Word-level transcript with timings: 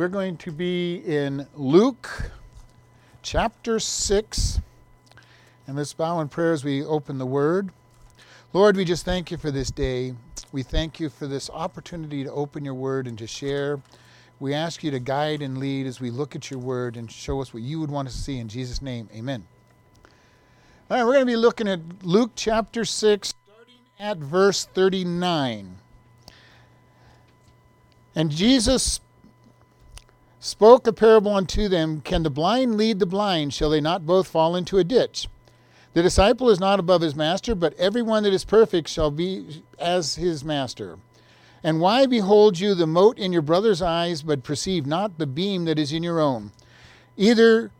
We're 0.00 0.08
going 0.08 0.38
to 0.38 0.50
be 0.50 1.02
in 1.04 1.46
Luke 1.54 2.30
chapter 3.20 3.78
6. 3.78 4.58
And 5.66 5.76
let's 5.76 5.92
bow 5.92 6.20
in 6.20 6.28
prayer 6.30 6.54
as 6.54 6.64
we 6.64 6.82
open 6.82 7.18
the 7.18 7.26
word. 7.26 7.68
Lord, 8.54 8.78
we 8.78 8.86
just 8.86 9.04
thank 9.04 9.30
you 9.30 9.36
for 9.36 9.50
this 9.50 9.70
day. 9.70 10.14
We 10.52 10.62
thank 10.62 11.00
you 11.00 11.10
for 11.10 11.26
this 11.26 11.50
opportunity 11.50 12.24
to 12.24 12.32
open 12.32 12.64
your 12.64 12.72
word 12.72 13.08
and 13.08 13.18
to 13.18 13.26
share. 13.26 13.78
We 14.38 14.54
ask 14.54 14.82
you 14.82 14.90
to 14.90 15.00
guide 15.00 15.42
and 15.42 15.58
lead 15.58 15.86
as 15.86 16.00
we 16.00 16.10
look 16.10 16.34
at 16.34 16.50
your 16.50 16.60
word 16.60 16.96
and 16.96 17.12
show 17.12 17.42
us 17.42 17.52
what 17.52 17.62
you 17.62 17.78
would 17.78 17.90
want 17.90 18.08
to 18.08 18.14
see. 18.14 18.38
In 18.38 18.48
Jesus' 18.48 18.80
name, 18.80 19.06
amen. 19.14 19.46
All 20.90 20.96
right, 20.96 21.04
we're 21.04 21.12
going 21.12 21.26
to 21.26 21.30
be 21.30 21.36
looking 21.36 21.68
at 21.68 21.80
Luke 22.02 22.30
chapter 22.36 22.86
6, 22.86 23.34
starting 23.44 23.80
at 23.98 24.16
verse 24.16 24.64
39. 24.64 25.76
And 28.14 28.30
Jesus 28.30 29.00
spoke 30.40 30.86
a 30.86 30.92
parable 30.92 31.34
unto 31.34 31.68
them 31.68 32.00
Can 32.00 32.22
the 32.22 32.30
blind 32.30 32.76
lead 32.76 32.98
the 32.98 33.06
blind? 33.06 33.54
Shall 33.54 33.70
they 33.70 33.80
not 33.80 34.06
both 34.06 34.26
fall 34.26 34.56
into 34.56 34.78
a 34.78 34.84
ditch? 34.84 35.28
The 35.92 36.02
disciple 36.02 36.48
is 36.50 36.58
not 36.58 36.80
above 36.80 37.02
his 37.02 37.14
master, 37.14 37.54
but 37.54 37.74
everyone 37.74 38.22
that 38.22 38.32
is 38.32 38.44
perfect 38.44 38.88
shall 38.88 39.10
be 39.10 39.62
as 39.78 40.14
his 40.14 40.44
master. 40.44 40.98
And 41.62 41.80
why 41.80 42.06
behold 42.06 42.58
you 42.58 42.74
the 42.74 42.86
mote 42.86 43.18
in 43.18 43.32
your 43.32 43.42
brother's 43.42 43.82
eyes, 43.82 44.22
but 44.22 44.42
perceive 44.42 44.86
not 44.86 45.18
the 45.18 45.26
beam 45.26 45.66
that 45.66 45.78
is 45.78 45.92
in 45.92 46.02
your 46.02 46.20
own? 46.20 46.52
Either 47.16 47.70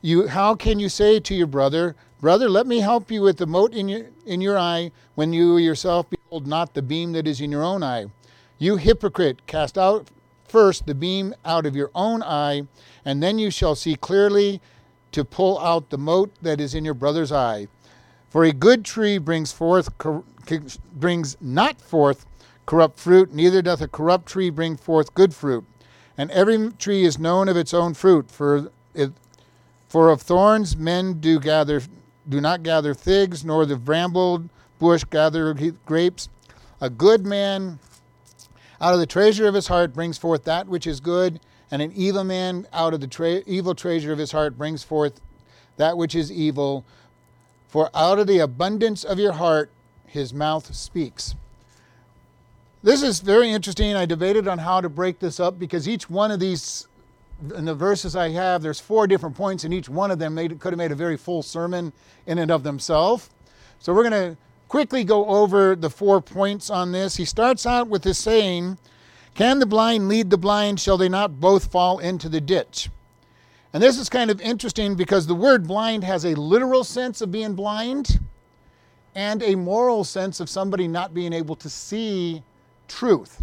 you 0.00 0.28
how 0.28 0.54
can 0.54 0.78
you 0.78 0.88
say 0.88 1.20
to 1.20 1.34
your 1.34 1.46
brother, 1.46 1.96
Brother, 2.20 2.48
let 2.48 2.66
me 2.66 2.80
help 2.80 3.12
you 3.12 3.22
with 3.22 3.36
the 3.36 3.46
mote 3.46 3.74
in 3.74 3.88
your 3.88 4.06
in 4.24 4.40
your 4.40 4.58
eye, 4.58 4.90
when 5.14 5.32
you 5.32 5.56
yourself 5.56 6.08
behold 6.08 6.46
not 6.46 6.74
the 6.74 6.82
beam 6.82 7.12
that 7.12 7.26
is 7.26 7.40
in 7.40 7.52
your 7.52 7.62
own 7.62 7.82
eye? 7.82 8.06
You 8.58 8.76
hypocrite, 8.76 9.46
cast 9.46 9.76
out 9.76 10.08
first 10.48 10.86
the 10.86 10.94
beam 10.94 11.34
out 11.44 11.66
of 11.66 11.76
your 11.76 11.90
own 11.94 12.22
eye, 12.22 12.62
and 13.04 13.22
then 13.22 13.38
you 13.38 13.50
shall 13.50 13.74
see 13.74 13.94
clearly 13.94 14.60
to 15.12 15.24
pull 15.24 15.58
out 15.58 15.90
the 15.90 15.98
mote 15.98 16.32
that 16.42 16.60
is 16.60 16.74
in 16.74 16.84
your 16.84 16.94
brother's 16.94 17.32
eye. 17.32 17.68
For 18.28 18.44
a 18.44 18.52
good 18.52 18.84
tree 18.84 19.18
brings 19.18 19.52
forth 19.52 19.90
brings 20.92 21.36
not 21.40 21.80
forth 21.80 22.26
corrupt 22.66 22.98
fruit, 22.98 23.32
neither 23.32 23.62
doth 23.62 23.80
a 23.80 23.88
corrupt 23.88 24.26
tree 24.26 24.50
bring 24.50 24.76
forth 24.76 25.14
good 25.14 25.34
fruit. 25.34 25.64
And 26.16 26.30
every 26.30 26.70
tree 26.72 27.04
is 27.04 27.18
known 27.18 27.48
of 27.48 27.56
its 27.56 27.72
own 27.72 27.94
fruit. 27.94 28.30
For 28.30 28.70
it, 28.94 29.12
for 29.88 30.10
of 30.10 30.20
thorns 30.20 30.76
men 30.76 31.20
do 31.20 31.40
gather 31.40 31.80
do 32.28 32.40
not 32.40 32.62
gather 32.62 32.94
figs, 32.94 33.44
nor 33.44 33.64
the 33.64 33.76
bramble 33.76 34.50
bush 34.78 35.04
gather 35.04 35.54
grapes. 35.86 36.28
A 36.80 36.90
good 36.90 37.24
man 37.24 37.78
out 38.80 38.94
of 38.94 39.00
the 39.00 39.06
treasure 39.06 39.46
of 39.46 39.54
his 39.54 39.66
heart 39.66 39.92
brings 39.92 40.18
forth 40.18 40.44
that 40.44 40.68
which 40.68 40.86
is 40.86 41.00
good, 41.00 41.40
and 41.70 41.82
an 41.82 41.92
evil 41.94 42.24
man 42.24 42.66
out 42.72 42.94
of 42.94 43.00
the 43.00 43.06
tra- 43.06 43.42
evil 43.46 43.74
treasure 43.74 44.12
of 44.12 44.18
his 44.18 44.32
heart 44.32 44.56
brings 44.56 44.82
forth 44.82 45.20
that 45.76 45.96
which 45.96 46.14
is 46.14 46.30
evil. 46.30 46.84
For 47.68 47.90
out 47.94 48.18
of 48.18 48.26
the 48.26 48.38
abundance 48.38 49.04
of 49.04 49.18
your 49.18 49.32
heart 49.32 49.70
his 50.06 50.32
mouth 50.32 50.74
speaks. 50.74 51.34
This 52.82 53.02
is 53.02 53.20
very 53.20 53.50
interesting. 53.50 53.94
I 53.94 54.06
debated 54.06 54.46
on 54.46 54.58
how 54.58 54.80
to 54.80 54.88
break 54.88 55.18
this 55.18 55.40
up 55.40 55.58
because 55.58 55.88
each 55.88 56.08
one 56.08 56.30
of 56.30 56.38
these, 56.40 56.86
in 57.54 57.64
the 57.64 57.74
verses 57.74 58.14
I 58.14 58.30
have, 58.30 58.62
there's 58.62 58.80
four 58.80 59.06
different 59.06 59.36
points, 59.36 59.64
and 59.64 59.74
each 59.74 59.88
one 59.88 60.10
of 60.10 60.18
them 60.18 60.34
made, 60.34 60.58
could 60.60 60.72
have 60.72 60.78
made 60.78 60.92
a 60.92 60.96
very 60.96 61.16
full 61.16 61.42
sermon 61.42 61.92
in 62.26 62.38
and 62.38 62.50
of 62.50 62.62
themselves. 62.62 63.28
So 63.80 63.92
we're 63.92 64.08
going 64.08 64.34
to 64.34 64.36
quickly 64.68 65.02
go 65.02 65.26
over 65.26 65.74
the 65.74 65.90
four 65.90 66.20
points 66.20 66.70
on 66.70 66.92
this. 66.92 67.16
He 67.16 67.24
starts 67.24 67.66
out 67.66 67.88
with 67.88 68.02
this 68.02 68.18
saying, 68.18 68.78
Can 69.34 69.58
the 69.58 69.66
blind 69.66 70.08
lead 70.08 70.30
the 70.30 70.38
blind? 70.38 70.78
Shall 70.78 70.98
they 70.98 71.08
not 71.08 71.40
both 71.40 71.72
fall 71.72 71.98
into 71.98 72.28
the 72.28 72.40
ditch? 72.40 72.90
And 73.72 73.82
this 73.82 73.98
is 73.98 74.08
kind 74.08 74.30
of 74.30 74.40
interesting 74.40 74.94
because 74.94 75.26
the 75.26 75.34
word 75.34 75.66
blind 75.66 76.04
has 76.04 76.24
a 76.24 76.34
literal 76.34 76.84
sense 76.84 77.20
of 77.20 77.30
being 77.30 77.54
blind 77.54 78.20
and 79.14 79.42
a 79.42 79.54
moral 79.54 80.04
sense 80.04 80.40
of 80.40 80.48
somebody 80.48 80.88
not 80.88 81.12
being 81.12 81.32
able 81.32 81.56
to 81.56 81.68
see 81.68 82.42
truth. 82.86 83.42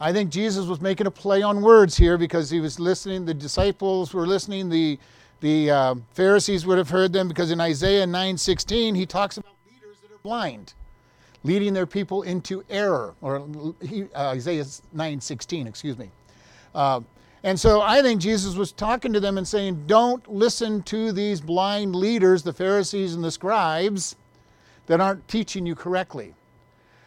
I 0.00 0.12
think 0.12 0.30
Jesus 0.30 0.66
was 0.66 0.80
making 0.80 1.06
a 1.06 1.10
play 1.10 1.42
on 1.42 1.60
words 1.60 1.96
here 1.96 2.16
because 2.16 2.50
he 2.50 2.60
was 2.60 2.80
listening, 2.80 3.24
the 3.24 3.34
disciples 3.34 4.14
were 4.14 4.26
listening, 4.26 4.68
the, 4.68 4.98
the 5.40 5.70
uh, 5.70 5.94
Pharisees 6.12 6.66
would 6.66 6.78
have 6.78 6.88
heard 6.88 7.12
them 7.12 7.28
because 7.28 7.50
in 7.50 7.60
Isaiah 7.60 8.06
9:16 8.06 8.96
he 8.96 9.06
talks 9.06 9.36
about 9.36 9.52
blind, 10.22 10.74
leading 11.42 11.72
their 11.72 11.86
people 11.86 12.22
into 12.22 12.64
error, 12.68 13.14
or 13.20 13.36
uh, 13.36 13.72
Isaiah 14.16 14.64
9:16, 14.64 15.66
excuse 15.66 15.98
me. 15.98 16.10
Uh, 16.74 17.00
and 17.42 17.58
so 17.58 17.80
I 17.80 18.02
think 18.02 18.20
Jesus 18.20 18.54
was 18.54 18.70
talking 18.70 19.12
to 19.14 19.20
them 19.20 19.38
and 19.38 19.48
saying, 19.48 19.84
Don't 19.86 20.26
listen 20.30 20.82
to 20.84 21.10
these 21.10 21.40
blind 21.40 21.96
leaders, 21.96 22.42
the 22.42 22.52
Pharisees 22.52 23.14
and 23.14 23.24
the 23.24 23.30
scribes, 23.30 24.16
that 24.86 25.00
aren't 25.00 25.26
teaching 25.26 25.64
you 25.64 25.74
correctly. 25.74 26.34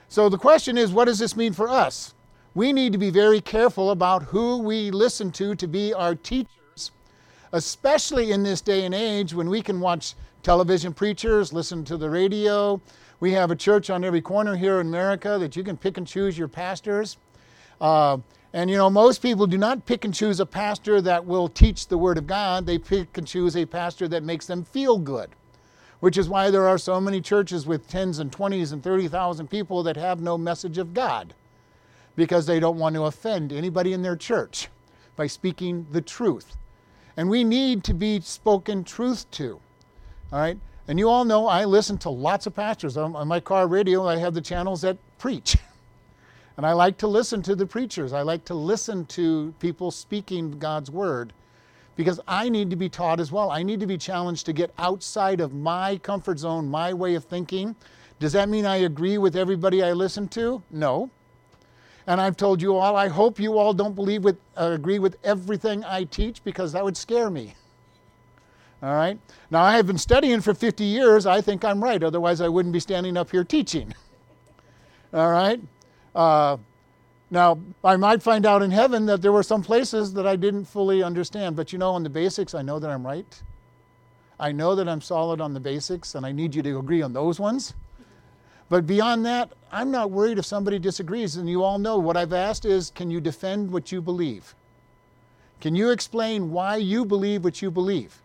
So 0.09 0.29
the 0.29 0.37
question 0.37 0.77
is, 0.77 0.91
what 0.91 1.05
does 1.05 1.19
this 1.19 1.35
mean 1.35 1.53
for 1.53 1.69
us? 1.69 2.13
We 2.55 2.71
need 2.71 2.93
to 2.93 2.99
be 2.99 3.09
very 3.09 3.41
careful 3.41 3.91
about 3.91 4.23
who 4.23 4.59
we 4.59 4.91
listen 4.91 5.31
to 5.33 5.55
to 5.55 5.67
be 5.67 5.93
our 5.93 6.15
teachers, 6.15 6.91
especially 7.51 8.31
in 8.31 8.43
this 8.43 8.61
day 8.61 8.85
and 8.85 8.93
age 8.93 9.33
when 9.33 9.49
we 9.49 9.61
can 9.61 9.79
watch 9.79 10.13
television 10.43 10.93
preachers, 10.93 11.51
listen 11.51 11.83
to 11.85 11.97
the 11.97 12.09
radio, 12.09 12.79
we 13.23 13.31
have 13.31 13.51
a 13.51 13.55
church 13.55 13.89
on 13.89 14.03
every 14.03 14.19
corner 14.19 14.57
here 14.57 14.81
in 14.81 14.87
America 14.87 15.37
that 15.39 15.55
you 15.55 15.63
can 15.63 15.77
pick 15.77 15.97
and 15.97 16.05
choose 16.05 16.37
your 16.37 16.49
pastors. 16.49 17.15
Uh, 17.79 18.17
and 18.51 18.69
you 18.69 18.75
know, 18.75 18.89
most 18.89 19.21
people 19.21 19.47
do 19.47 19.57
not 19.57 19.85
pick 19.85 20.03
and 20.03 20.13
choose 20.13 20.41
a 20.41 20.45
pastor 20.45 20.99
that 20.99 21.25
will 21.25 21.47
teach 21.47 21.87
the 21.87 21.97
Word 21.97 22.17
of 22.17 22.27
God. 22.27 22.65
They 22.65 22.77
pick 22.77 23.17
and 23.17 23.25
choose 23.25 23.55
a 23.55 23.65
pastor 23.65 24.09
that 24.09 24.23
makes 24.23 24.45
them 24.45 24.65
feel 24.65 24.97
good, 24.97 25.29
which 26.01 26.17
is 26.17 26.27
why 26.27 26.51
there 26.51 26.67
are 26.67 26.77
so 26.77 26.99
many 26.99 27.21
churches 27.21 27.65
with 27.65 27.87
tens 27.87 28.19
and 28.19 28.29
twenties 28.29 28.73
and 28.73 28.83
30,000 28.83 29.49
people 29.49 29.83
that 29.83 29.95
have 29.95 30.19
no 30.19 30.37
message 30.37 30.77
of 30.77 30.93
God 30.93 31.33
because 32.17 32.45
they 32.45 32.59
don't 32.59 32.77
want 32.77 32.93
to 32.95 33.05
offend 33.05 33.53
anybody 33.53 33.93
in 33.93 34.01
their 34.01 34.17
church 34.17 34.67
by 35.15 35.27
speaking 35.27 35.87
the 35.93 36.01
truth. 36.01 36.57
And 37.15 37.29
we 37.29 37.45
need 37.45 37.85
to 37.85 37.93
be 37.93 38.19
spoken 38.19 38.83
truth 38.83 39.31
to. 39.31 39.61
All 40.33 40.39
right? 40.39 40.57
And 40.87 40.99
you 40.99 41.09
all 41.09 41.23
know 41.23 41.47
I 41.47 41.65
listen 41.65 41.97
to 41.99 42.09
lots 42.09 42.45
of 42.45 42.55
pastors. 42.55 42.97
On, 42.97 43.15
on 43.15 43.27
my 43.27 43.39
car 43.39 43.67
radio, 43.67 44.07
I 44.07 44.17
have 44.17 44.33
the 44.33 44.41
channels 44.41 44.81
that 44.81 44.97
preach. 45.17 45.57
and 46.57 46.65
I 46.65 46.73
like 46.73 46.97
to 46.99 47.07
listen 47.07 47.41
to 47.43 47.55
the 47.55 47.65
preachers. 47.65 48.11
I 48.11 48.21
like 48.21 48.43
to 48.45 48.53
listen 48.53 49.05
to 49.07 49.53
people 49.59 49.91
speaking 49.91 50.59
God's 50.59 50.91
word 50.91 51.33
because 51.95 52.19
I 52.27 52.49
need 52.49 52.69
to 52.69 52.75
be 52.75 52.89
taught 52.89 53.19
as 53.19 53.31
well. 53.31 53.51
I 53.51 53.63
need 53.63 53.79
to 53.79 53.87
be 53.87 53.97
challenged 53.97 54.45
to 54.47 54.53
get 54.53 54.73
outside 54.77 55.39
of 55.39 55.53
my 55.53 55.97
comfort 55.99 56.39
zone, 56.39 56.67
my 56.69 56.93
way 56.93 57.15
of 57.15 57.23
thinking. 57.23 57.75
Does 58.19 58.33
that 58.33 58.49
mean 58.49 58.65
I 58.65 58.77
agree 58.77 59.17
with 59.17 59.35
everybody 59.35 59.83
I 59.83 59.93
listen 59.93 60.27
to? 60.29 60.61
No. 60.71 61.09
And 62.07 62.19
I've 62.19 62.35
told 62.35 62.61
you 62.61 62.75
all, 62.75 62.97
I 62.97 63.07
hope 63.07 63.39
you 63.39 63.57
all 63.57 63.73
don't 63.73 63.95
believe 63.95 64.23
with, 64.23 64.37
uh, 64.57 64.71
agree 64.73 64.99
with 64.99 65.17
everything 65.23 65.85
I 65.85 66.03
teach 66.03 66.43
because 66.43 66.73
that 66.73 66.83
would 66.83 66.97
scare 66.97 67.29
me. 67.29 67.55
All 68.83 68.93
right? 68.93 69.17
Now, 69.49 69.63
I 69.63 69.77
have 69.77 69.87
been 69.87 69.97
studying 69.97 70.41
for 70.41 70.53
50 70.53 70.83
years. 70.83 71.25
I 71.25 71.39
think 71.39 71.63
I'm 71.63 71.81
right. 71.81 72.03
Otherwise, 72.03 72.41
I 72.41 72.49
wouldn't 72.49 72.73
be 72.73 72.81
standing 72.81 73.15
up 73.15 73.31
here 73.31 73.45
teaching. 73.45 73.95
All 75.13 75.31
right? 75.31 75.61
Uh, 76.13 76.57
now, 77.31 77.59
I 77.81 77.95
might 77.95 78.21
find 78.21 78.45
out 78.45 78.61
in 78.61 78.71
heaven 78.71 79.05
that 79.05 79.21
there 79.21 79.31
were 79.31 79.41
some 79.41 79.63
places 79.63 80.13
that 80.15 80.27
I 80.27 80.35
didn't 80.35 80.65
fully 80.65 81.01
understand. 81.01 81.55
But 81.55 81.71
you 81.71 81.79
know, 81.79 81.91
on 81.91 82.03
the 82.03 82.09
basics, 82.09 82.53
I 82.53 82.61
know 82.61 82.77
that 82.77 82.91
I'm 82.91 83.05
right. 83.05 83.41
I 84.37 84.51
know 84.51 84.75
that 84.75 84.89
I'm 84.89 84.99
solid 84.99 85.39
on 85.39 85.53
the 85.53 85.61
basics, 85.61 86.15
and 86.15 86.25
I 86.25 86.33
need 86.33 86.53
you 86.53 86.61
to 86.63 86.77
agree 86.77 87.01
on 87.01 87.13
those 87.13 87.39
ones. 87.39 87.75
But 88.67 88.85
beyond 88.85 89.25
that, 89.25 89.53
I'm 89.71 89.91
not 89.91 90.11
worried 90.11 90.39
if 90.39 90.45
somebody 90.45 90.77
disagrees. 90.77 91.37
And 91.37 91.49
you 91.49 91.63
all 91.63 91.79
know 91.79 91.97
what 91.97 92.17
I've 92.17 92.33
asked 92.33 92.65
is 92.65 92.89
can 92.89 93.09
you 93.09 93.21
defend 93.21 93.71
what 93.71 93.93
you 93.93 94.01
believe? 94.01 94.55
Can 95.61 95.73
you 95.73 95.91
explain 95.91 96.51
why 96.51 96.75
you 96.75 97.05
believe 97.05 97.45
what 97.45 97.61
you 97.61 97.71
believe? 97.71 98.22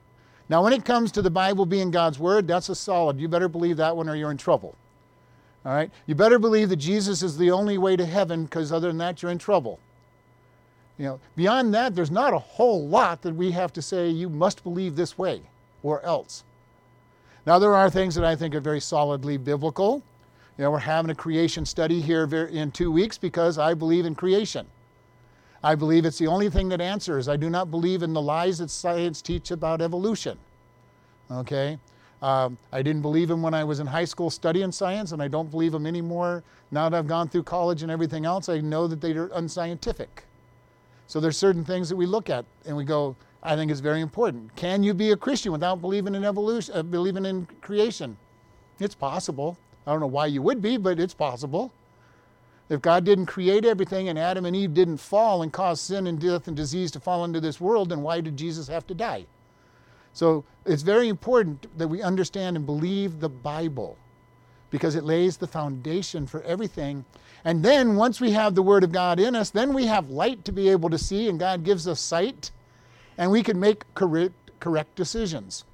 Now, 0.49 0.63
when 0.63 0.73
it 0.73 0.85
comes 0.85 1.13
to 1.13 1.23
the 1.23 1.31
Bible 1.31 1.67
being 1.67 1.91
God's 1.91 2.19
Word, 2.19 2.49
that's 2.49 2.69
a 2.69 2.75
solid. 2.75 3.21
You 3.21 3.29
better 3.29 3.49
believe 3.49 3.77
that 3.77 3.97
one 3.97 4.09
or 4.09 4.15
you're 4.15 4.31
in 4.31 4.39
trouble. 4.39 4.75
All 5.65 5.75
right? 5.75 5.91
You 6.07 6.15
better 6.15 6.39
believe 6.39 6.71
that 6.71 6.77
Jesus 6.77 7.23
is 7.23 7.37
the 7.37 7.51
only 7.51 7.77
way 7.77 7.97
to 7.97 8.07
heaven 8.07 8.45
because 8.45 8.73
other 8.73 8.89
than 8.89 8.99
that, 8.99 9.23
you're 9.23 9.33
in 9.33 9.39
trouble. 9.39 9.79
You 10.97 11.05
know, 11.05 11.21
beyond 11.37 11.75
that, 11.75 11.95
there's 11.95 12.11
not 12.11 12.33
a 12.33 12.39
whole 12.39 12.89
lot 12.89 13.23
that 13.23 13.35
we 13.35 13.51
have 13.53 13.73
to 13.75 13.83
say 13.83 14.09
you 14.09 14.29
must 14.29 14.65
believe 14.65 14.97
this 14.97 15.19
way 15.19 15.43
or 15.83 16.03
else. 16.03 16.45
Now, 17.47 17.59
there 17.59 17.75
are 17.75 17.89
things 17.89 18.15
that 18.15 18.25
I 18.25 18.35
think 18.35 18.55
are 18.55 18.61
very 18.61 18.81
solidly 18.81 19.37
biblical. 19.37 20.03
You 20.57 20.65
know, 20.65 20.71
we're 20.73 20.79
having 20.79 21.11
a 21.11 21.15
creation 21.15 21.65
study 21.65 22.01
here 22.01 22.25
in 22.25 22.73
two 22.73 22.91
weeks 22.91 23.17
because 23.17 23.59
I 23.59 23.75
believe 23.75 24.07
in 24.07 24.15
creation. 24.15 24.67
I 25.63 25.75
believe 25.75 26.05
it's 26.05 26.19
the 26.19 26.27
only 26.27 26.51
thing 26.51 26.69
that 26.69 26.81
answers. 26.81 27.29
I 27.29 27.37
do 27.37 27.51
not 27.51 27.71
believe 27.71 28.03
in 28.03 28.13
the 28.13 28.23
lies 28.23 28.59
that 28.59 28.71
science 28.71 29.21
teach 29.21 29.51
about 29.51 29.83
evolution. 29.83 30.39
Okay? 31.31 31.79
Um, 32.23 32.59
I 32.73 32.83
didn't 32.83 33.03
believe 33.03 33.29
them 33.29 33.43
when 33.43 33.55
I 33.55 33.65
was 33.65 33.81
in 33.81 33.87
high 33.87 34.05
school 34.05 34.31
studying 34.31 34.73
science, 34.73 35.13
and 35.13 35.23
I 35.23 35.29
don't 35.29 35.51
believe 35.51 35.73
them 35.73 35.87
anymore 35.87 36.43
now 36.71 36.89
that 36.89 36.97
I've 36.97 37.07
gone 37.07 37.29
through 37.29 37.45
college 37.45 37.83
and 37.83 37.91
everything 37.91 38.25
else. 38.25 38.49
I 38.49 38.61
know 38.61 38.87
that 38.87 39.01
they 39.01 39.13
are 39.13 39.31
unscientific. 39.35 40.25
So 41.07 41.21
there's 41.21 41.37
certain 41.37 41.65
things 41.65 41.89
that 41.89 41.97
we 41.97 42.07
look 42.07 42.29
at 42.29 42.45
and 42.67 42.77
we 42.77 42.85
go, 42.85 43.17
I 43.43 43.57
think 43.57 43.71
it's 43.71 43.81
very 43.81 44.01
important. 44.01 44.55
Can 44.57 44.83
you 44.83 44.93
be 44.93 45.13
a 45.13 45.17
Christian 45.17 45.53
without 45.53 45.81
believing 45.81 46.15
in 46.15 46.25
evolution, 46.25 46.75
uh, 46.75 46.83
believing 46.83 47.25
in 47.25 47.47
creation? 47.61 48.17
It's 48.79 48.95
possible. 48.95 49.57
I 49.87 49.93
don't 49.93 50.01
know 50.01 50.07
why 50.07 50.27
you 50.27 50.43
would 50.43 50.61
be, 50.61 50.77
but 50.77 51.01
it's 51.01 51.15
possible. 51.15 51.73
If 52.69 52.83
God 52.83 53.05
didn't 53.05 53.27
create 53.27 53.65
everything 53.65 54.09
and 54.09 54.19
Adam 54.19 54.45
and 54.45 54.55
Eve 54.55 54.75
didn't 54.75 54.99
fall 54.99 55.43
and 55.43 55.53
cause 55.53 55.81
sin 55.81 56.07
and 56.07 56.21
death 56.21 56.49
and 56.49 56.57
disease 56.57 56.91
to 56.93 57.01
fall 57.01 57.25
into 57.25 57.41
this 57.41 57.61
world, 57.61 57.89
then 57.89 58.03
why 58.03 58.21
did 58.21 58.37
Jesus 58.37 58.69
have 58.69 58.87
to 58.89 58.95
die? 58.95 59.27
So 60.13 60.45
it's 60.67 60.83
very 60.83 61.09
important 61.09 61.67
that 61.79 61.89
we 61.89 62.03
understand 62.03 62.57
and 62.57 62.67
believe 62.67 63.21
the 63.21 63.29
Bible 63.29 63.97
because 64.71 64.95
it 64.95 65.05
lays 65.05 65.37
the 65.37 65.47
foundation 65.47 66.27
for 66.27 66.43
everything. 66.43 67.05
And 67.45 67.65
then 67.65 67.97
once 67.97 68.21
we 68.21 68.33
have 68.33 68.55
the 68.55 68.63
Word 68.63 68.85
of 68.85 68.93
God 68.93 69.19
in 69.19 69.35
us, 69.35 69.51
then 69.51 69.73
we 69.73 69.87
have 69.87 70.11
light 70.11 70.45
to 70.45 70.53
be 70.53 70.69
able 70.69 70.91
to 70.91 70.99
see, 70.99 71.29
and 71.29 71.39
God 71.39 71.65
gives 71.65 71.89
us 71.89 72.01
sight, 72.01 72.51
and 73.17 73.31
we 73.31 73.43
can 73.43 73.59
make 73.59 73.85
correct, 73.95 74.35
correct 74.61 74.95
decisions. 74.95 75.65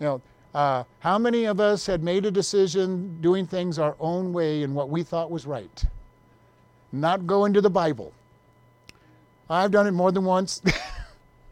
You 0.00 0.06
know, 0.06 0.22
uh, 0.54 0.84
how 1.00 1.18
many 1.18 1.44
of 1.44 1.60
us 1.60 1.86
had 1.86 2.02
made 2.02 2.26
a 2.26 2.30
decision 2.30 3.20
doing 3.20 3.46
things 3.46 3.78
our 3.78 3.96
own 4.00 4.32
way 4.32 4.62
and 4.62 4.74
what 4.74 4.88
we 4.88 5.02
thought 5.02 5.30
was 5.30 5.46
right? 5.46 5.84
Not 6.94 7.26
go 7.26 7.44
into 7.44 7.60
the 7.60 7.70
Bible. 7.70 8.12
I've 9.50 9.72
done 9.72 9.86
it 9.86 9.90
more 9.90 10.12
than 10.12 10.24
once, 10.24 10.62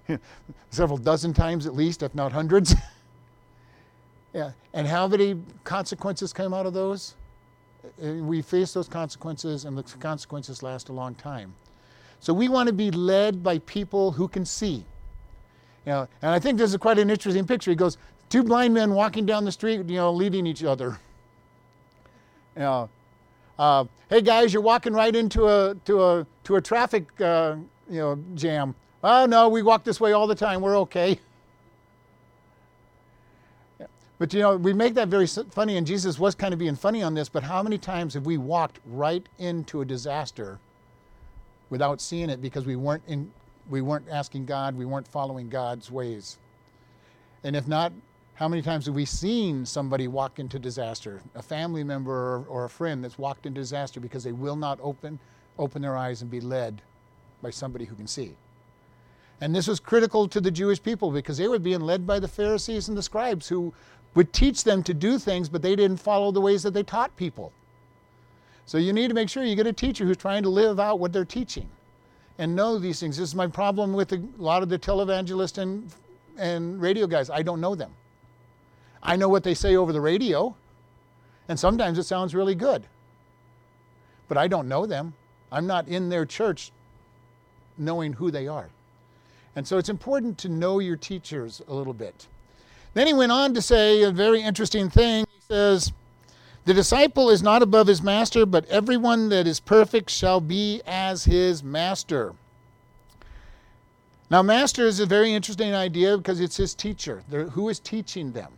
several 0.70 0.96
dozen 0.96 1.34
times 1.34 1.66
at 1.66 1.74
least, 1.74 2.02
if 2.02 2.14
not 2.14 2.32
hundreds. 2.32 2.74
Yeah. 4.34 4.52
And 4.72 4.86
how 4.86 5.06
many 5.08 5.38
consequences 5.62 6.32
came 6.32 6.54
out 6.54 6.64
of 6.64 6.72
those? 6.72 7.16
Uh, 8.02 8.14
we 8.14 8.40
face 8.40 8.72
those 8.72 8.88
consequences, 8.88 9.66
and 9.66 9.76
the 9.76 9.82
consequences 9.82 10.62
last 10.62 10.88
a 10.88 10.92
long 10.94 11.14
time. 11.16 11.54
So 12.18 12.32
we 12.32 12.48
want 12.48 12.68
to 12.68 12.72
be 12.72 12.90
led 12.90 13.42
by 13.42 13.58
people 13.58 14.10
who 14.10 14.28
can 14.28 14.46
see. 14.46 14.86
You 15.84 15.92
know, 15.92 16.08
and 16.22 16.30
I 16.30 16.38
think 16.38 16.56
this 16.56 16.70
is 16.70 16.78
quite 16.78 16.98
an 16.98 17.10
interesting 17.10 17.46
picture. 17.46 17.72
He 17.72 17.76
goes, 17.76 17.98
two 18.30 18.42
blind 18.42 18.72
men 18.72 18.94
walking 18.94 19.26
down 19.26 19.44
the 19.44 19.52
street, 19.52 19.84
you 19.86 19.96
know, 19.96 20.10
leading 20.10 20.46
each 20.46 20.64
other. 20.64 20.98
You 22.56 22.62
know, 22.62 22.90
uh, 23.62 23.84
hey 24.10 24.20
guys, 24.20 24.52
you're 24.52 24.60
walking 24.60 24.92
right 24.92 25.14
into 25.14 25.46
a 25.46 25.76
to 25.84 26.02
a 26.02 26.26
to 26.42 26.56
a 26.56 26.60
traffic 26.60 27.08
uh, 27.20 27.54
you 27.88 27.98
know 28.00 28.18
jam. 28.34 28.74
Oh 29.04 29.24
no, 29.24 29.48
we 29.48 29.62
walk 29.62 29.84
this 29.84 30.00
way 30.00 30.10
all 30.12 30.26
the 30.26 30.34
time. 30.34 30.60
We're 30.60 30.78
okay. 30.78 31.20
But 34.18 34.32
you 34.32 34.38
know, 34.38 34.56
we 34.56 34.72
make 34.72 34.94
that 34.94 35.08
very 35.08 35.26
funny, 35.26 35.76
and 35.78 35.84
Jesus 35.84 36.16
was 36.16 36.36
kind 36.36 36.52
of 36.52 36.60
being 36.60 36.76
funny 36.76 37.02
on 37.02 37.12
this, 37.12 37.28
but 37.28 37.42
how 37.42 37.60
many 37.60 37.76
times 37.76 38.14
have 38.14 38.24
we 38.24 38.38
walked 38.38 38.78
right 38.86 39.28
into 39.40 39.80
a 39.80 39.84
disaster 39.84 40.60
without 41.70 42.00
seeing 42.00 42.30
it 42.30 42.40
because 42.40 42.64
we 42.64 42.76
weren't, 42.76 43.02
in, 43.08 43.32
we 43.68 43.80
weren't 43.80 44.06
asking 44.08 44.46
God, 44.46 44.76
we 44.76 44.84
weren't 44.84 45.08
following 45.08 45.48
God's 45.48 45.90
ways? 45.90 46.38
And 47.42 47.56
if 47.56 47.66
not, 47.66 47.92
how 48.42 48.48
many 48.48 48.60
times 48.60 48.86
have 48.86 48.94
we 48.96 49.04
seen 49.04 49.64
somebody 49.64 50.08
walk 50.08 50.40
into 50.40 50.58
disaster, 50.58 51.22
a 51.36 51.42
family 51.42 51.84
member 51.84 52.10
or, 52.10 52.44
or 52.48 52.64
a 52.64 52.68
friend 52.68 53.04
that's 53.04 53.16
walked 53.16 53.46
into 53.46 53.60
disaster 53.60 54.00
because 54.00 54.24
they 54.24 54.32
will 54.32 54.56
not 54.56 54.80
open, 54.82 55.16
open 55.60 55.80
their 55.80 55.96
eyes 55.96 56.22
and 56.22 56.30
be 56.30 56.40
led 56.40 56.82
by 57.40 57.50
somebody 57.50 57.84
who 57.84 57.94
can 57.94 58.08
see? 58.08 58.34
And 59.40 59.54
this 59.54 59.68
was 59.68 59.78
critical 59.78 60.26
to 60.26 60.40
the 60.40 60.50
Jewish 60.50 60.82
people 60.82 61.12
because 61.12 61.38
they 61.38 61.46
were 61.46 61.60
being 61.60 61.82
led 61.82 62.04
by 62.04 62.18
the 62.18 62.26
Pharisees 62.26 62.88
and 62.88 62.98
the 62.98 63.02
scribes 63.04 63.46
who 63.46 63.72
would 64.16 64.32
teach 64.32 64.64
them 64.64 64.82
to 64.82 64.92
do 64.92 65.20
things, 65.20 65.48
but 65.48 65.62
they 65.62 65.76
didn't 65.76 65.98
follow 65.98 66.32
the 66.32 66.40
ways 66.40 66.64
that 66.64 66.74
they 66.74 66.82
taught 66.82 67.16
people. 67.16 67.52
So 68.66 68.76
you 68.76 68.92
need 68.92 69.06
to 69.06 69.14
make 69.14 69.28
sure 69.28 69.44
you 69.44 69.54
get 69.54 69.68
a 69.68 69.72
teacher 69.72 70.04
who's 70.04 70.16
trying 70.16 70.42
to 70.42 70.48
live 70.48 70.80
out 70.80 70.98
what 70.98 71.12
they're 71.12 71.24
teaching 71.24 71.68
and 72.38 72.56
know 72.56 72.76
these 72.76 72.98
things. 72.98 73.18
This 73.18 73.28
is 73.28 73.36
my 73.36 73.46
problem 73.46 73.92
with 73.92 74.12
a 74.12 74.20
lot 74.36 74.64
of 74.64 74.68
the 74.68 74.80
televangelists 74.80 75.58
and, 75.58 75.92
and 76.36 76.82
radio 76.82 77.06
guys. 77.06 77.30
I 77.30 77.42
don't 77.42 77.60
know 77.60 77.76
them. 77.76 77.92
I 79.02 79.16
know 79.16 79.28
what 79.28 79.43
they 79.43 79.54
say 79.54 79.76
over 79.76 79.93
the 79.93 80.00
radio, 80.00 80.54
and 81.49 81.58
sometimes 81.58 81.99
it 81.99 82.04
sounds 82.04 82.34
really 82.34 82.54
good. 82.54 82.84
But 84.28 84.38
I 84.38 84.49
don't 84.49 84.69
know 84.69 84.87
them. 84.87 85.14
I'm 85.50 85.66
not 85.66 85.88
in 85.88 86.08
their 86.08 86.25
church 86.25 86.72
knowing 87.76 88.14
who 88.14 88.31
they 88.31 88.46
are. 88.46 88.69
And 89.54 89.66
so 89.66 89.76
it's 89.76 89.88
important 89.88 90.38
to 90.38 90.49
know 90.49 90.78
your 90.78 90.96
teachers 90.96 91.60
a 91.69 91.75
little 91.75 91.93
bit. 91.93 92.26
Then 92.94 93.06
he 93.06 93.14
went 93.14 93.32
on 93.32 93.54
to 93.54 93.62
say 93.62 94.02
a 94.02 94.10
very 94.10 94.43
interesting 94.43 94.88
thing. 94.88 95.26
He 95.32 95.40
says, 95.40 95.93
The 96.64 96.75
disciple 96.75 97.28
is 97.28 97.43
not 97.43 97.62
above 97.62 97.87
his 97.87 98.02
master, 98.02 98.46
but 98.46 98.66
everyone 98.66 99.28
that 99.31 99.46
is 99.46 99.60
perfect 99.60 100.10
shall 100.10 100.40
be 100.40 100.81
as 100.87 101.25
his 101.25 101.62
master. 101.62 102.34
Now, 104.31 104.43
master 104.43 104.87
is 104.87 105.00
a 105.00 105.06
very 105.06 105.34
interesting 105.34 105.75
idea 105.75 106.16
because 106.16 106.40
it's 106.40 106.56
his 106.56 106.75
teacher. 106.75 107.22
Who 107.31 107.69
is 107.69 107.78
teaching 107.78 108.32
them? 108.32 108.52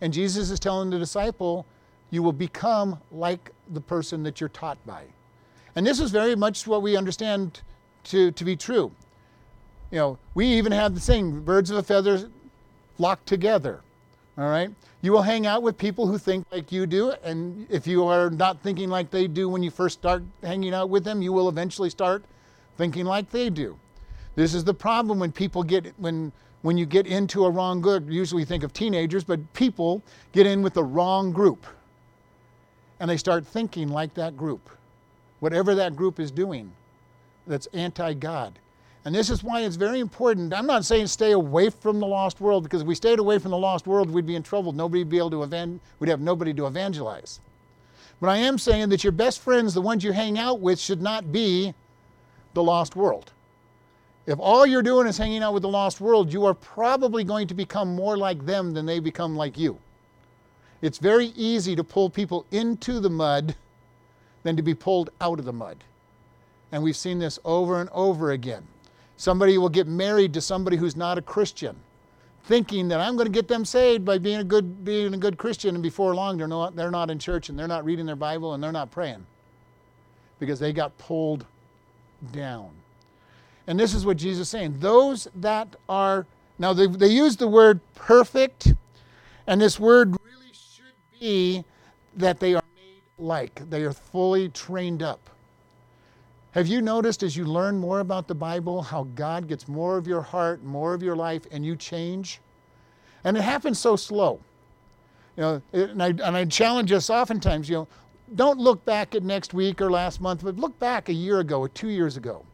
And 0.00 0.12
Jesus 0.12 0.50
is 0.50 0.58
telling 0.58 0.90
the 0.90 0.98
disciple, 0.98 1.66
You 2.10 2.22
will 2.22 2.32
become 2.32 2.98
like 3.10 3.52
the 3.70 3.80
person 3.80 4.22
that 4.24 4.40
you're 4.40 4.48
taught 4.48 4.78
by. 4.86 5.04
And 5.76 5.86
this 5.86 6.00
is 6.00 6.10
very 6.10 6.34
much 6.34 6.66
what 6.66 6.82
we 6.82 6.96
understand 6.96 7.60
to, 8.04 8.32
to 8.32 8.44
be 8.44 8.56
true. 8.56 8.90
You 9.90 9.98
know, 9.98 10.18
we 10.34 10.46
even 10.46 10.72
have 10.72 10.94
the 10.94 11.00
saying, 11.00 11.40
birds 11.42 11.70
of 11.70 11.76
a 11.76 11.82
feather 11.82 12.30
flock 12.96 13.24
together. 13.24 13.80
All 14.38 14.48
right? 14.48 14.70
You 15.02 15.12
will 15.12 15.22
hang 15.22 15.46
out 15.46 15.62
with 15.62 15.78
people 15.78 16.06
who 16.06 16.18
think 16.18 16.46
like 16.52 16.70
you 16.70 16.86
do, 16.86 17.12
and 17.22 17.66
if 17.70 17.86
you 17.86 18.04
are 18.06 18.30
not 18.30 18.62
thinking 18.62 18.90
like 18.90 19.10
they 19.10 19.26
do 19.26 19.48
when 19.48 19.62
you 19.62 19.70
first 19.70 19.98
start 19.98 20.22
hanging 20.42 20.74
out 20.74 20.90
with 20.90 21.04
them, 21.04 21.22
you 21.22 21.32
will 21.32 21.48
eventually 21.48 21.90
start 21.90 22.24
thinking 22.76 23.06
like 23.06 23.30
they 23.30 23.48
do. 23.50 23.78
This 24.34 24.54
is 24.54 24.64
the 24.64 24.74
problem 24.74 25.18
when 25.18 25.32
people 25.32 25.62
get 25.62 25.92
when 25.98 26.32
when 26.62 26.76
you 26.76 26.86
get 26.86 27.06
into 27.06 27.44
a 27.44 27.50
wrong 27.50 27.80
group. 27.80 28.10
Usually 28.10 28.44
think 28.44 28.62
of 28.62 28.72
teenagers, 28.72 29.24
but 29.24 29.52
people 29.54 30.02
get 30.32 30.46
in 30.46 30.62
with 30.62 30.74
the 30.74 30.84
wrong 30.84 31.32
group. 31.32 31.66
And 32.98 33.10
they 33.10 33.16
start 33.16 33.46
thinking 33.46 33.88
like 33.88 34.14
that 34.14 34.36
group. 34.36 34.68
Whatever 35.40 35.74
that 35.74 35.96
group 35.96 36.20
is 36.20 36.30
doing 36.30 36.72
that's 37.46 37.66
anti-God. 37.68 38.58
And 39.04 39.14
this 39.14 39.30
is 39.30 39.42
why 39.42 39.62
it's 39.62 39.76
very 39.76 40.00
important. 40.00 40.52
I'm 40.52 40.66
not 40.66 40.84
saying 40.84 41.06
stay 41.06 41.32
away 41.32 41.70
from 41.70 42.00
the 42.00 42.06
lost 42.06 42.40
world 42.40 42.64
because 42.64 42.82
if 42.82 42.86
we 42.86 42.94
stayed 42.94 43.18
away 43.18 43.38
from 43.38 43.50
the 43.50 43.58
lost 43.58 43.86
world, 43.86 44.10
we'd 44.10 44.26
be 44.26 44.36
in 44.36 44.42
trouble. 44.42 44.72
Nobody 44.72 45.00
would 45.02 45.08
be 45.08 45.18
able 45.18 45.30
to 45.30 45.42
evan- 45.42 45.80
we'd 45.98 46.10
have 46.10 46.20
nobody 46.20 46.52
to 46.54 46.66
evangelize. 46.66 47.40
But 48.20 48.28
I 48.28 48.36
am 48.36 48.58
saying 48.58 48.90
that 48.90 49.02
your 49.02 49.12
best 49.12 49.40
friends, 49.40 49.72
the 49.72 49.80
ones 49.80 50.04
you 50.04 50.12
hang 50.12 50.38
out 50.38 50.60
with, 50.60 50.78
should 50.78 51.00
not 51.00 51.32
be 51.32 51.74
the 52.52 52.62
lost 52.62 52.94
world. 52.94 53.32
If 54.30 54.38
all 54.38 54.64
you're 54.64 54.80
doing 54.80 55.08
is 55.08 55.18
hanging 55.18 55.42
out 55.42 55.54
with 55.54 55.62
the 55.62 55.68
lost 55.68 56.00
world, 56.00 56.32
you 56.32 56.44
are 56.44 56.54
probably 56.54 57.24
going 57.24 57.48
to 57.48 57.54
become 57.54 57.96
more 57.96 58.16
like 58.16 58.46
them 58.46 58.74
than 58.74 58.86
they 58.86 59.00
become 59.00 59.34
like 59.34 59.58
you. 59.58 59.80
It's 60.80 60.98
very 60.98 61.32
easy 61.34 61.74
to 61.74 61.82
pull 61.82 62.08
people 62.08 62.46
into 62.52 63.00
the 63.00 63.10
mud 63.10 63.56
than 64.44 64.54
to 64.54 64.62
be 64.62 64.72
pulled 64.72 65.10
out 65.20 65.40
of 65.40 65.46
the 65.46 65.52
mud. 65.52 65.78
And 66.70 66.80
we've 66.80 66.96
seen 66.96 67.18
this 67.18 67.40
over 67.44 67.80
and 67.80 67.90
over 67.90 68.30
again. 68.30 68.68
Somebody 69.16 69.58
will 69.58 69.68
get 69.68 69.88
married 69.88 70.32
to 70.34 70.40
somebody 70.40 70.76
who's 70.76 70.94
not 70.94 71.18
a 71.18 71.22
Christian, 71.22 71.74
thinking 72.44 72.86
that 72.86 73.00
I'm 73.00 73.16
going 73.16 73.26
to 73.26 73.32
get 73.32 73.48
them 73.48 73.64
saved 73.64 74.04
by 74.04 74.18
being 74.18 74.38
a 74.38 74.44
good, 74.44 74.84
being 74.84 75.12
a 75.12 75.18
good 75.18 75.38
Christian, 75.38 75.74
and 75.74 75.82
before 75.82 76.14
long 76.14 76.38
they're 76.38 76.46
not, 76.46 76.76
they're 76.76 76.92
not 76.92 77.10
in 77.10 77.18
church 77.18 77.48
and 77.48 77.58
they're 77.58 77.66
not 77.66 77.84
reading 77.84 78.06
their 78.06 78.14
Bible 78.14 78.54
and 78.54 78.62
they're 78.62 78.70
not 78.70 78.92
praying 78.92 79.26
because 80.38 80.60
they 80.60 80.72
got 80.72 80.96
pulled 80.98 81.44
down. 82.30 82.70
And 83.70 83.78
this 83.78 83.94
is 83.94 84.04
what 84.04 84.16
Jesus 84.16 84.40
is 84.40 84.48
saying. 84.48 84.80
Those 84.80 85.28
that 85.36 85.76
are, 85.88 86.26
now 86.58 86.72
they, 86.72 86.88
they 86.88 87.06
use 87.06 87.36
the 87.36 87.46
word 87.46 87.78
perfect, 87.94 88.74
and 89.46 89.60
this 89.60 89.78
word 89.78 90.16
really 90.24 90.52
should 90.52 91.20
be 91.20 91.62
that 92.16 92.40
they 92.40 92.56
are 92.56 92.64
made 92.74 93.02
like, 93.16 93.70
they 93.70 93.84
are 93.84 93.92
fully 93.92 94.48
trained 94.48 95.04
up. 95.04 95.30
Have 96.50 96.66
you 96.66 96.82
noticed 96.82 97.22
as 97.22 97.36
you 97.36 97.44
learn 97.44 97.78
more 97.78 98.00
about 98.00 98.26
the 98.26 98.34
Bible 98.34 98.82
how 98.82 99.04
God 99.14 99.46
gets 99.46 99.68
more 99.68 99.96
of 99.96 100.08
your 100.08 100.22
heart, 100.22 100.64
more 100.64 100.92
of 100.92 101.00
your 101.00 101.14
life, 101.14 101.42
and 101.52 101.64
you 101.64 101.76
change? 101.76 102.40
And 103.22 103.36
it 103.36 103.42
happens 103.42 103.78
so 103.78 103.94
slow. 103.94 104.40
You 105.36 105.42
know, 105.42 105.62
and 105.72 106.02
I, 106.02 106.08
and 106.08 106.36
I 106.36 106.44
challenge 106.44 106.90
us 106.90 107.08
oftentimes, 107.08 107.68
you 107.68 107.76
know, 107.76 107.88
don't 108.34 108.58
look 108.58 108.84
back 108.84 109.14
at 109.14 109.22
next 109.22 109.54
week 109.54 109.80
or 109.80 109.92
last 109.92 110.20
month, 110.20 110.42
but 110.42 110.56
look 110.56 110.76
back 110.80 111.08
a 111.08 111.14
year 111.14 111.38
ago 111.38 111.60
or 111.60 111.68
two 111.68 111.90
years 111.90 112.16
ago. 112.16 112.44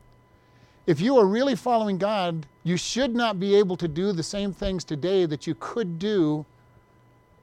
If 0.87 1.01
you 1.01 1.19
are 1.19 1.27
really 1.27 1.57
following 1.57 1.99
God, 1.99 2.47
you 2.63 2.77
should 2.77 3.15
not 3.15 3.41
be 3.41 3.57
able 3.57 3.77
to 3.77 3.89
do 3.89 4.13
the 4.13 4.23
same 4.23 4.53
things 4.53 4.85
today 4.85 5.27
that 5.27 5.47
you 5.47 5.57
could 5.59 5.99
do 5.99 6.47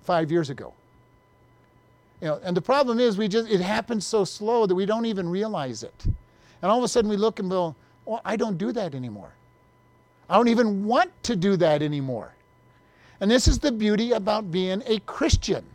five 0.03 0.31
years 0.31 0.49
ago. 0.49 0.73
You 2.21 2.27
know, 2.27 2.39
and 2.43 2.55
the 2.55 2.61
problem 2.61 2.99
is 2.99 3.17
we 3.17 3.27
just 3.27 3.49
it 3.49 3.59
happens 3.59 4.05
so 4.05 4.23
slow 4.23 4.65
that 4.65 4.75
we 4.75 4.85
don't 4.85 5.05
even 5.05 5.27
realize 5.27 5.83
it. 5.83 6.05
And 6.05 6.71
all 6.71 6.77
of 6.77 6.83
a 6.85 6.87
sudden 6.87 7.09
we 7.09 7.17
look 7.17 7.39
and 7.39 7.49
go, 7.49 7.75
well, 8.05 8.21
I 8.23 8.37
don't 8.37 8.57
do 8.57 8.71
that 8.71 8.95
anymore. 8.95 9.33
I 10.29 10.37
don't 10.37 10.47
even 10.47 10.85
want 10.85 11.11
to 11.23 11.35
do 11.35 11.57
that 11.57 11.81
anymore. 11.81 12.33
And 13.19 13.29
this 13.29 13.47
is 13.47 13.59
the 13.59 13.73
beauty 13.73 14.13
about 14.13 14.51
being 14.51 14.81
a 14.85 14.99
Christian. 15.01 15.65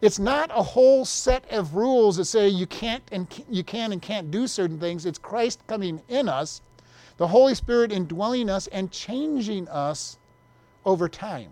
It's 0.00 0.18
not 0.18 0.50
a 0.52 0.62
whole 0.62 1.04
set 1.04 1.48
of 1.52 1.76
rules 1.76 2.16
that 2.16 2.24
say 2.24 2.48
you 2.48 2.66
can't 2.66 3.04
and 3.12 3.26
you 3.48 3.62
can 3.62 3.92
and 3.92 4.02
can't 4.02 4.32
do 4.32 4.48
certain 4.48 4.80
things. 4.80 5.06
It's 5.06 5.18
Christ 5.18 5.60
coming 5.68 6.02
in 6.08 6.28
us. 6.28 6.60
The 7.22 7.28
Holy 7.28 7.54
Spirit 7.54 7.92
indwelling 7.92 8.50
us 8.50 8.66
and 8.66 8.90
changing 8.90 9.68
us 9.68 10.18
over 10.84 11.08
time. 11.08 11.50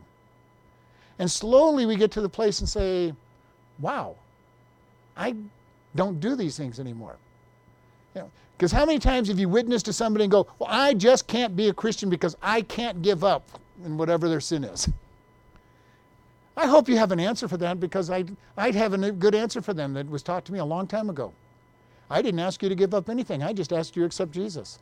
And 1.20 1.30
slowly 1.30 1.86
we 1.86 1.94
get 1.94 2.10
to 2.10 2.20
the 2.20 2.28
place 2.28 2.58
and 2.58 2.68
say, 2.68 3.14
wow, 3.78 4.16
I 5.16 5.36
don't 5.94 6.18
do 6.18 6.34
these 6.34 6.56
things 6.56 6.80
anymore. 6.80 7.14
You 8.16 8.22
know, 8.22 8.30
because 8.58 8.72
how 8.72 8.84
many 8.84 8.98
times 8.98 9.28
have 9.28 9.38
you 9.38 9.48
witnessed 9.48 9.86
to 9.86 9.92
somebody 9.92 10.24
and 10.24 10.32
go, 10.32 10.48
well, 10.58 10.68
I 10.68 10.92
just 10.92 11.28
can't 11.28 11.54
be 11.54 11.68
a 11.68 11.72
Christian 11.72 12.10
because 12.10 12.36
I 12.42 12.62
can't 12.62 13.00
give 13.00 13.22
up 13.22 13.48
in 13.84 13.96
whatever 13.96 14.28
their 14.28 14.40
sin 14.40 14.64
is? 14.64 14.88
I 16.56 16.66
hope 16.66 16.88
you 16.88 16.96
have 16.96 17.12
an 17.12 17.20
answer 17.20 17.46
for 17.46 17.58
that 17.58 17.78
because 17.78 18.10
I'd, 18.10 18.36
I'd 18.56 18.74
have 18.74 18.92
a 18.92 19.12
good 19.12 19.36
answer 19.36 19.62
for 19.62 19.72
them 19.72 19.94
that 19.94 20.10
was 20.10 20.24
taught 20.24 20.44
to 20.46 20.52
me 20.52 20.58
a 20.58 20.64
long 20.64 20.88
time 20.88 21.08
ago. 21.08 21.32
I 22.10 22.22
didn't 22.22 22.40
ask 22.40 22.60
you 22.60 22.68
to 22.68 22.74
give 22.74 22.92
up 22.92 23.08
anything. 23.08 23.44
I 23.44 23.52
just 23.52 23.72
asked 23.72 23.94
you 23.94 24.02
to 24.02 24.06
accept 24.06 24.32
Jesus. 24.32 24.80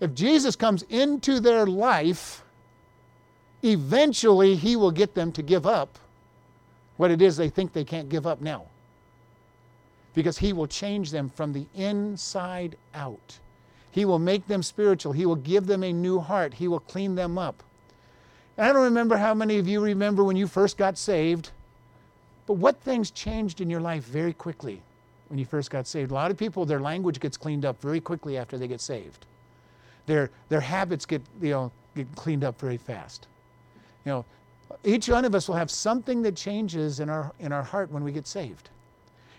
If 0.00 0.14
Jesus 0.14 0.56
comes 0.56 0.82
into 0.84 1.40
their 1.40 1.66
life, 1.66 2.44
eventually 3.62 4.56
he 4.56 4.76
will 4.76 4.90
get 4.90 5.14
them 5.14 5.32
to 5.32 5.42
give 5.42 5.66
up 5.66 5.98
what 6.96 7.10
it 7.10 7.22
is 7.22 7.36
they 7.36 7.48
think 7.48 7.72
they 7.72 7.84
can't 7.84 8.08
give 8.08 8.26
up 8.26 8.40
now. 8.40 8.64
Because 10.14 10.38
he 10.38 10.52
will 10.52 10.66
change 10.66 11.10
them 11.10 11.28
from 11.28 11.52
the 11.52 11.66
inside 11.74 12.76
out. 12.94 13.38
He 13.90 14.04
will 14.04 14.18
make 14.18 14.46
them 14.46 14.62
spiritual. 14.62 15.12
He 15.12 15.26
will 15.26 15.36
give 15.36 15.66
them 15.66 15.82
a 15.82 15.92
new 15.92 16.20
heart. 16.20 16.54
He 16.54 16.68
will 16.68 16.80
clean 16.80 17.14
them 17.14 17.38
up. 17.38 17.62
I 18.56 18.72
don't 18.72 18.82
remember 18.82 19.16
how 19.16 19.34
many 19.34 19.58
of 19.58 19.66
you 19.66 19.80
remember 19.80 20.22
when 20.22 20.36
you 20.36 20.46
first 20.46 20.76
got 20.76 20.96
saved, 20.96 21.50
but 22.46 22.54
what 22.54 22.80
things 22.80 23.10
changed 23.10 23.60
in 23.60 23.70
your 23.70 23.80
life 23.80 24.04
very 24.04 24.32
quickly 24.32 24.82
when 25.28 25.38
you 25.38 25.44
first 25.44 25.70
got 25.70 25.88
saved? 25.88 26.12
A 26.12 26.14
lot 26.14 26.30
of 26.30 26.36
people, 26.36 26.64
their 26.64 26.80
language 26.80 27.18
gets 27.18 27.36
cleaned 27.36 27.64
up 27.64 27.80
very 27.80 28.00
quickly 28.00 28.36
after 28.36 28.56
they 28.56 28.68
get 28.68 28.80
saved. 28.80 29.26
Their, 30.06 30.30
their 30.48 30.60
habits 30.60 31.06
get, 31.06 31.22
you 31.40 31.50
know, 31.50 31.72
get 31.94 32.14
cleaned 32.16 32.44
up 32.44 32.60
very 32.60 32.76
fast. 32.76 33.28
You 34.04 34.12
know, 34.12 34.24
each 34.84 35.08
one 35.08 35.24
of 35.24 35.34
us 35.34 35.48
will 35.48 35.56
have 35.56 35.70
something 35.70 36.22
that 36.22 36.36
changes 36.36 37.00
in 37.00 37.08
our, 37.08 37.32
in 37.38 37.52
our 37.52 37.62
heart 37.62 37.90
when 37.90 38.04
we 38.04 38.12
get 38.12 38.26
saved. 38.26 38.70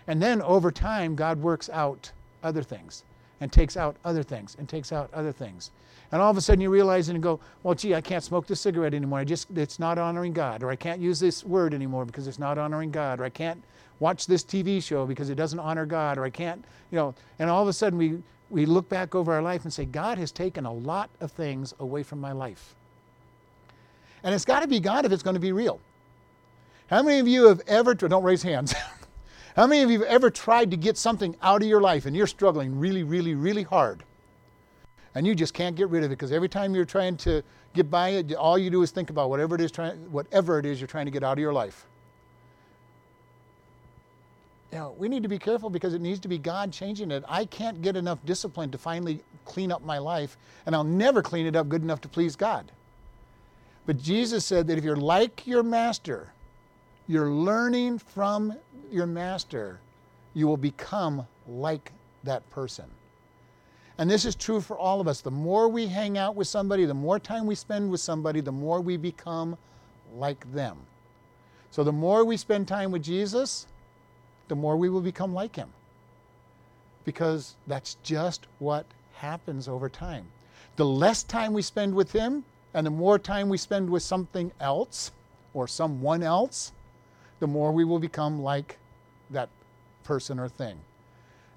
And 0.06 0.22
then 0.22 0.40
over 0.42 0.70
time, 0.70 1.14
God 1.14 1.40
works 1.40 1.68
out 1.70 2.10
other 2.42 2.62
things 2.62 3.04
and 3.40 3.52
takes 3.52 3.76
out 3.76 3.96
other 4.04 4.22
things 4.22 4.56
and 4.58 4.68
takes 4.68 4.92
out 4.92 5.12
other 5.12 5.32
things. 5.32 5.70
And 6.12 6.22
all 6.22 6.30
of 6.30 6.36
a 6.36 6.40
sudden 6.40 6.60
you 6.60 6.70
realize 6.70 7.08
and 7.08 7.16
you 7.16 7.22
go, 7.22 7.40
well, 7.62 7.74
gee, 7.74 7.94
I 7.94 8.00
can't 8.00 8.22
smoke 8.22 8.46
this 8.46 8.60
cigarette 8.60 8.94
anymore. 8.94 9.18
I 9.18 9.24
just, 9.24 9.48
it's 9.56 9.78
not 9.78 9.98
honoring 9.98 10.32
God. 10.32 10.62
Or 10.62 10.70
I 10.70 10.76
can't 10.76 11.00
use 11.00 11.18
this 11.18 11.44
word 11.44 11.74
anymore 11.74 12.04
because 12.04 12.28
it's 12.28 12.38
not 12.38 12.58
honoring 12.58 12.90
God. 12.90 13.20
Or 13.20 13.24
I 13.24 13.30
can't 13.30 13.62
watch 13.98 14.26
this 14.26 14.44
TV 14.44 14.82
show 14.82 15.04
because 15.04 15.30
it 15.30 15.34
doesn't 15.34 15.58
honor 15.58 15.84
God. 15.84 16.18
Or 16.18 16.24
I 16.24 16.30
can't, 16.30 16.64
you 16.90 16.96
know, 16.96 17.14
and 17.38 17.50
all 17.50 17.62
of 17.62 17.68
a 17.68 17.72
sudden 17.72 17.98
we, 17.98 18.22
we 18.50 18.66
look 18.66 18.88
back 18.88 19.14
over 19.14 19.32
our 19.32 19.42
life 19.42 19.64
and 19.64 19.72
say, 19.72 19.84
God 19.84 20.18
has 20.18 20.30
taken 20.32 20.66
a 20.66 20.72
lot 20.72 21.10
of 21.20 21.32
things 21.32 21.74
away 21.80 22.02
from 22.02 22.20
my 22.20 22.32
life. 22.32 22.74
And 24.22 24.34
it's 24.34 24.44
got 24.44 24.60
to 24.60 24.68
be 24.68 24.80
God 24.80 25.04
if 25.04 25.12
it's 25.12 25.22
going 25.22 25.34
to 25.34 25.40
be 25.40 25.52
real. 25.52 25.80
How 26.88 27.02
many 27.02 27.18
of 27.18 27.28
you 27.28 27.48
have 27.48 27.60
ever, 27.66 27.94
don't 27.94 28.22
raise 28.22 28.42
hands. 28.42 28.74
How 29.56 29.66
many 29.66 29.82
of 29.82 29.90
you 29.90 30.00
have 30.00 30.08
ever 30.08 30.30
tried 30.30 30.70
to 30.70 30.76
get 30.76 30.98
something 30.98 31.34
out 31.42 31.62
of 31.62 31.68
your 31.68 31.80
life 31.80 32.06
and 32.06 32.14
you're 32.14 32.26
struggling 32.26 32.78
really, 32.78 33.02
really, 33.02 33.34
really 33.34 33.62
hard? 33.62 34.04
and 35.16 35.26
you 35.26 35.34
just 35.34 35.54
can't 35.54 35.76
get 35.76 35.88
rid 35.88 36.04
of 36.04 36.10
it 36.12 36.16
because 36.16 36.30
every 36.30 36.48
time 36.48 36.74
you're 36.74 36.84
trying 36.84 37.16
to 37.16 37.42
get 37.72 37.90
by 37.90 38.10
it, 38.10 38.34
all 38.34 38.58
you 38.58 38.68
do 38.68 38.82
is 38.82 38.90
think 38.90 39.08
about 39.08 39.30
whatever 39.30 39.54
it 39.54 39.62
is 39.62 39.72
trying, 39.72 39.96
whatever 40.12 40.58
it 40.58 40.66
is 40.66 40.78
you're 40.78 40.86
trying 40.86 41.06
to 41.06 41.10
get 41.10 41.24
out 41.24 41.32
of 41.32 41.38
your 41.38 41.54
life. 41.54 41.86
Know, 44.76 44.94
we 44.98 45.08
need 45.08 45.22
to 45.22 45.28
be 45.30 45.38
careful 45.38 45.70
because 45.70 45.94
it 45.94 46.02
needs 46.02 46.20
to 46.20 46.28
be 46.28 46.36
God 46.36 46.70
changing 46.70 47.10
it. 47.10 47.24
I 47.26 47.46
can't 47.46 47.80
get 47.80 47.96
enough 47.96 48.18
discipline 48.26 48.70
to 48.72 48.76
finally 48.76 49.20
clean 49.46 49.72
up 49.72 49.82
my 49.82 49.96
life, 49.96 50.36
and 50.66 50.74
I'll 50.74 50.84
never 50.84 51.22
clean 51.22 51.46
it 51.46 51.56
up 51.56 51.70
good 51.70 51.80
enough 51.80 52.02
to 52.02 52.08
please 52.08 52.36
God. 52.36 52.70
But 53.86 54.02
Jesus 54.02 54.44
said 54.44 54.66
that 54.66 54.76
if 54.76 54.84
you're 54.84 54.94
like 54.94 55.46
your 55.46 55.62
master, 55.62 56.28
you're 57.08 57.30
learning 57.30 58.00
from 58.00 58.54
your 58.90 59.06
master, 59.06 59.80
you 60.34 60.46
will 60.46 60.58
become 60.58 61.26
like 61.48 61.90
that 62.24 62.48
person. 62.50 62.84
And 63.96 64.10
this 64.10 64.26
is 64.26 64.34
true 64.34 64.60
for 64.60 64.76
all 64.76 65.00
of 65.00 65.08
us. 65.08 65.22
The 65.22 65.30
more 65.30 65.70
we 65.70 65.86
hang 65.86 66.18
out 66.18 66.36
with 66.36 66.48
somebody, 66.48 66.84
the 66.84 66.92
more 66.92 67.18
time 67.18 67.46
we 67.46 67.54
spend 67.54 67.90
with 67.90 68.00
somebody, 68.00 68.42
the 68.42 68.52
more 68.52 68.82
we 68.82 68.98
become 68.98 69.56
like 70.12 70.52
them. 70.52 70.76
So 71.70 71.82
the 71.82 71.92
more 71.92 72.26
we 72.26 72.36
spend 72.36 72.68
time 72.68 72.90
with 72.90 73.02
Jesus, 73.02 73.66
the 74.48 74.56
more 74.56 74.76
we 74.76 74.88
will 74.88 75.00
become 75.00 75.34
like 75.34 75.56
him. 75.56 75.68
Because 77.04 77.56
that's 77.66 77.96
just 78.02 78.46
what 78.58 78.86
happens 79.14 79.68
over 79.68 79.88
time. 79.88 80.26
The 80.76 80.84
less 80.84 81.22
time 81.22 81.52
we 81.52 81.62
spend 81.62 81.94
with 81.94 82.12
him, 82.12 82.44
and 82.74 82.86
the 82.86 82.90
more 82.90 83.18
time 83.18 83.48
we 83.48 83.56
spend 83.56 83.88
with 83.88 84.02
something 84.02 84.52
else 84.60 85.10
or 85.54 85.66
someone 85.66 86.22
else, 86.22 86.72
the 87.40 87.46
more 87.46 87.72
we 87.72 87.84
will 87.84 87.98
become 87.98 88.42
like 88.42 88.78
that 89.30 89.48
person 90.04 90.38
or 90.38 90.48
thing. 90.48 90.78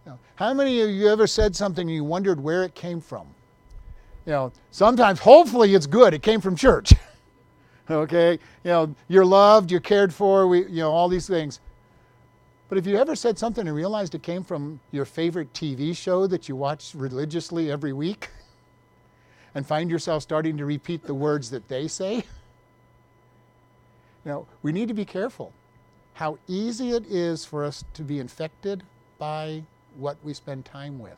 Now, 0.05 0.17
How 0.35 0.53
many 0.53 0.81
of 0.81 0.89
you 0.89 1.09
ever 1.09 1.27
said 1.27 1.55
something 1.55 1.87
and 1.87 1.95
you 1.95 2.03
wondered 2.03 2.39
where 2.39 2.63
it 2.63 2.73
came 2.73 3.01
from? 3.01 3.27
You 4.25 4.31
know, 4.31 4.51
sometimes, 4.71 5.19
hopefully, 5.19 5.73
it's 5.75 5.87
good. 5.87 6.13
It 6.13 6.21
came 6.21 6.39
from 6.39 6.55
church. 6.55 6.93
okay, 7.89 8.33
you 8.63 8.71
know, 8.71 8.95
you're 9.07 9.25
loved, 9.25 9.71
you're 9.71 9.79
cared 9.79 10.13
for. 10.13 10.47
We, 10.47 10.65
you 10.65 10.81
know, 10.81 10.91
all 10.91 11.09
these 11.09 11.27
things. 11.27 11.59
But 12.69 12.77
if 12.77 12.85
you 12.85 12.97
ever 12.97 13.15
said 13.15 13.37
something 13.39 13.67
and 13.67 13.75
realized 13.75 14.15
it 14.15 14.23
came 14.23 14.43
from 14.43 14.79
your 14.91 15.05
favorite 15.05 15.51
TV 15.53 15.97
show 15.97 16.27
that 16.27 16.47
you 16.47 16.55
watch 16.55 16.93
religiously 16.95 17.71
every 17.71 17.93
week, 17.93 18.29
and 19.55 19.65
find 19.65 19.89
yourself 19.89 20.23
starting 20.23 20.55
to 20.57 20.65
repeat 20.65 21.03
the 21.03 21.13
words 21.13 21.49
that 21.49 21.67
they 21.67 21.87
say, 21.87 22.15
you 22.15 22.23
know, 24.25 24.47
we 24.61 24.71
need 24.71 24.87
to 24.87 24.93
be 24.93 25.05
careful 25.05 25.51
how 26.13 26.37
easy 26.47 26.91
it 26.91 27.05
is 27.05 27.45
for 27.45 27.63
us 27.63 27.85
to 27.93 28.03
be 28.03 28.19
infected 28.19 28.83
by 29.17 29.63
what 29.95 30.17
we 30.21 30.33
spend 30.33 30.65
time 30.65 30.99
with. 30.99 31.17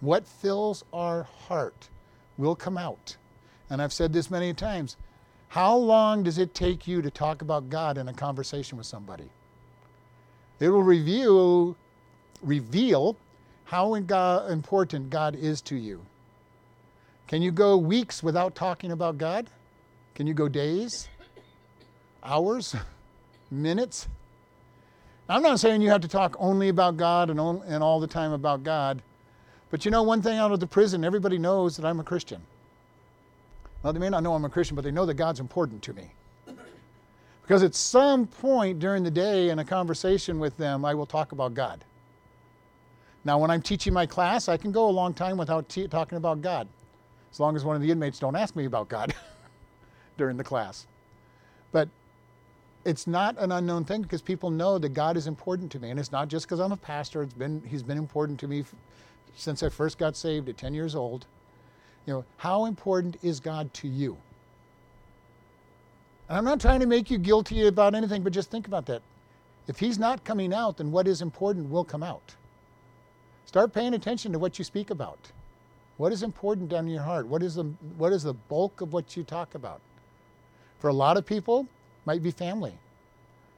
What 0.00 0.26
fills 0.26 0.84
our 0.92 1.22
heart 1.22 1.88
will 2.36 2.56
come 2.56 2.76
out. 2.76 3.16
And 3.70 3.80
I've 3.80 3.92
said 3.92 4.12
this 4.12 4.28
many 4.28 4.52
times. 4.52 4.96
How 5.46 5.76
long 5.76 6.24
does 6.24 6.38
it 6.38 6.54
take 6.54 6.88
you 6.88 7.02
to 7.02 7.10
talk 7.10 7.40
about 7.40 7.70
God 7.70 7.98
in 7.98 8.08
a 8.08 8.12
conversation 8.12 8.76
with 8.76 8.86
somebody? 8.86 9.30
It 10.58 10.68
will 10.68 10.82
reveal, 10.82 11.76
reveal 12.42 13.16
how 13.64 13.94
important 13.94 15.10
God 15.10 15.34
is 15.34 15.60
to 15.62 15.76
you. 15.76 16.00
Can 17.26 17.42
you 17.42 17.50
go 17.50 17.76
weeks 17.76 18.22
without 18.22 18.54
talking 18.54 18.92
about 18.92 19.18
God? 19.18 19.48
Can 20.14 20.26
you 20.26 20.34
go 20.34 20.48
days? 20.48 21.08
Hours? 22.22 22.74
Minutes? 23.50 24.08
I'm 25.28 25.42
not 25.42 25.58
saying 25.58 25.82
you 25.82 25.90
have 25.90 26.02
to 26.02 26.08
talk 26.08 26.36
only 26.38 26.68
about 26.68 26.96
God 26.96 27.30
and, 27.30 27.40
on, 27.40 27.62
and 27.66 27.82
all 27.82 27.98
the 27.98 28.06
time 28.06 28.32
about 28.32 28.62
God, 28.62 29.02
but 29.70 29.84
you 29.84 29.90
know 29.90 30.04
one 30.04 30.22
thing 30.22 30.38
out 30.38 30.52
of 30.52 30.60
the 30.60 30.66
prison, 30.66 31.04
everybody 31.04 31.36
knows 31.36 31.76
that 31.76 31.84
I'm 31.84 31.98
a 31.98 32.04
Christian. 32.04 32.40
Well, 33.82 33.92
they 33.92 33.98
may 33.98 34.08
not 34.08 34.22
know 34.22 34.34
I'm 34.34 34.44
a 34.44 34.48
Christian, 34.48 34.76
but 34.76 34.84
they 34.84 34.92
know 34.92 35.04
that 35.06 35.14
God's 35.14 35.40
important 35.40 35.82
to 35.82 35.92
me. 35.92 36.12
Because 37.46 37.62
at 37.62 37.76
some 37.76 38.26
point 38.26 38.80
during 38.80 39.04
the 39.04 39.10
day 39.10 39.50
in 39.50 39.60
a 39.60 39.64
conversation 39.64 40.40
with 40.40 40.56
them, 40.56 40.84
I 40.84 40.94
will 40.94 41.06
talk 41.06 41.30
about 41.30 41.54
God. 41.54 41.84
Now, 43.24 43.38
when 43.38 43.52
I'm 43.52 43.62
teaching 43.62 43.92
my 43.92 44.04
class, 44.04 44.48
I 44.48 44.56
can 44.56 44.72
go 44.72 44.88
a 44.88 44.90
long 44.90 45.14
time 45.14 45.36
without 45.36 45.68
talking 45.90 46.18
about 46.18 46.42
God, 46.42 46.66
as 47.30 47.38
long 47.38 47.54
as 47.54 47.64
one 47.64 47.76
of 47.76 47.82
the 47.82 47.90
inmates 47.90 48.18
don't 48.18 48.34
ask 48.34 48.56
me 48.56 48.64
about 48.64 48.88
God 48.88 49.14
during 50.16 50.36
the 50.36 50.42
class. 50.42 50.88
But 51.70 51.88
it's 52.84 53.06
not 53.06 53.36
an 53.38 53.52
unknown 53.52 53.84
thing 53.84 54.02
because 54.02 54.22
people 54.22 54.50
know 54.50 54.78
that 54.78 54.88
God 54.90 55.16
is 55.16 55.28
important 55.28 55.70
to 55.72 55.78
me. 55.78 55.90
And 55.90 56.00
it's 56.00 56.10
not 56.10 56.26
just 56.26 56.46
because 56.46 56.58
I'm 56.58 56.72
a 56.72 56.76
pastor. 56.76 57.22
It's 57.22 57.34
been, 57.34 57.62
he's 57.64 57.82
been 57.82 57.98
important 57.98 58.40
to 58.40 58.48
me 58.48 58.64
since 59.36 59.62
I 59.62 59.68
first 59.68 59.98
got 59.98 60.16
saved 60.16 60.48
at 60.48 60.56
10 60.56 60.74
years 60.74 60.96
old. 60.96 61.26
You 62.06 62.12
know, 62.14 62.24
how 62.38 62.64
important 62.64 63.18
is 63.22 63.38
God 63.38 63.72
to 63.74 63.88
you? 63.88 64.16
And 66.28 66.38
I'm 66.38 66.44
not 66.44 66.60
trying 66.60 66.80
to 66.80 66.86
make 66.86 67.10
you 67.10 67.18
guilty 67.18 67.66
about 67.66 67.94
anything, 67.94 68.22
but 68.22 68.32
just 68.32 68.50
think 68.50 68.66
about 68.66 68.86
that. 68.86 69.02
If 69.68 69.78
he's 69.78 69.98
not 69.98 70.24
coming 70.24 70.52
out, 70.52 70.76
then 70.76 70.92
what 70.92 71.08
is 71.08 71.22
important 71.22 71.70
will 71.70 71.84
come 71.84 72.02
out. 72.02 72.34
Start 73.46 73.72
paying 73.72 73.94
attention 73.94 74.32
to 74.32 74.38
what 74.38 74.58
you 74.58 74.64
speak 74.64 74.90
about. 74.90 75.18
What 75.96 76.12
is 76.12 76.22
important 76.22 76.68
down 76.68 76.86
in 76.86 76.92
your 76.92 77.02
heart? 77.02 77.26
What 77.26 77.42
is 77.42 77.54
the, 77.54 77.64
what 77.96 78.12
is 78.12 78.22
the 78.22 78.34
bulk 78.34 78.80
of 78.80 78.92
what 78.92 79.16
you 79.16 79.22
talk 79.22 79.54
about? 79.54 79.80
For 80.78 80.88
a 80.88 80.92
lot 80.92 81.16
of 81.16 81.24
people, 81.24 81.66
might 82.04 82.22
be 82.22 82.30
family. 82.30 82.78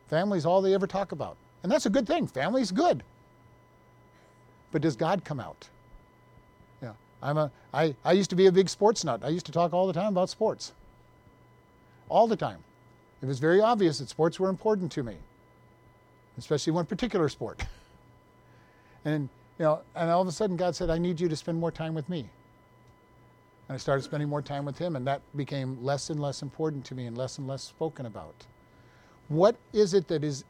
Family's 0.09 0.47
all 0.47 0.63
they 0.63 0.75
ever 0.75 0.87
talk 0.87 1.13
about. 1.13 1.37
And 1.63 1.73
that's 1.73 1.87
a 1.87 1.91
good 1.91 2.07
thing. 2.07 2.27
Family's 2.27 2.71
good. 2.71 3.03
But 4.71 4.83
does 4.83 4.97
God 4.97 5.25
come 5.25 5.41
out? 5.41 5.69
Yeah. 6.83 6.93
I'm 7.23 7.37
a 7.37 7.51
I, 7.73 7.95
I 8.05 8.13
used 8.13 8.31
to 8.31 8.37
be 8.37 8.47
a 8.47 8.53
big 8.53 8.69
sports 8.69 9.05
nut. 9.05 9.21
I 9.25 9.29
used 9.29 9.47
to 9.47 9.53
talk 9.53 9.73
all 9.73 9.87
the 9.87 9.93
time 9.93 10.09
about 10.09 10.31
sports. 10.31 10.73
All 12.09 12.27
the 12.27 12.37
time. 12.37 12.59
It 13.23 13.27
was 13.27 13.39
very 13.39 13.61
obvious 13.61 13.99
that 13.99 14.09
sports 14.09 14.39
were 14.39 14.49
important 14.49 14.93
to 14.93 15.03
me. 15.03 15.17
Especially 16.37 16.73
one 16.73 16.87
particular 16.87 17.29
sport. 17.29 17.65
and 19.05 19.29
you 19.59 19.65
know, 19.65 19.81
and 19.97 20.11
all 20.11 20.23
of 20.23 20.29
a 20.29 20.33
sudden 20.33 20.57
God 20.57 20.77
said, 20.77 20.89
I 20.89 20.99
need 20.99 21.21
you 21.21 21.29
to 21.29 21.37
spend 21.37 21.59
more 21.59 21.73
time 21.73 21.95
with 21.95 22.09
me. 22.09 22.31
And 23.69 23.75
I 23.75 23.77
started 23.77 24.03
spending 24.03 24.29
more 24.29 24.41
time 24.41 24.65
with 24.65 24.79
him, 24.79 24.97
and 24.97 25.07
that 25.07 25.21
became 25.37 25.83
less 25.85 26.11
and 26.11 26.21
less 26.21 26.43
important 26.43 26.85
to 26.87 26.95
me 26.95 27.07
and 27.07 27.19
less 27.19 27.39
and 27.39 27.47
less 27.47 27.63
spoken 27.63 28.07
about. 28.07 28.47
What 29.29 29.57
is 29.73 29.95
it 29.95 30.09
that 30.09 30.25
is 30.25 30.45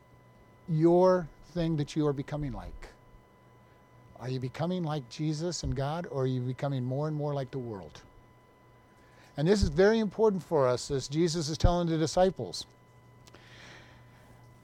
your 0.69 1.27
thing 1.53 1.77
that 1.79 1.97
you 1.97 2.07
are 2.07 2.13
becoming 2.13 2.53
like? 2.53 2.89
Are 4.21 4.29
you 4.29 4.39
becoming 4.39 4.85
like 4.85 5.09
Jesus 5.09 5.63
and 5.63 5.75
God, 5.75 6.07
or 6.11 6.23
are 6.23 6.27
you 6.27 6.41
becoming 6.41 6.85
more 6.85 7.09
and 7.09 7.17
more 7.17 7.35
like 7.35 7.51
the 7.51 7.59
world? 7.59 8.03
And 9.39 9.47
this 9.47 9.63
is 9.63 9.69
very 9.69 10.01
important 10.01 10.43
for 10.43 10.67
us 10.67 10.91
as 10.91 11.07
Jesus 11.07 11.49
is 11.49 11.57
telling 11.57 11.87
the 11.87 11.97
disciples. 11.97 12.67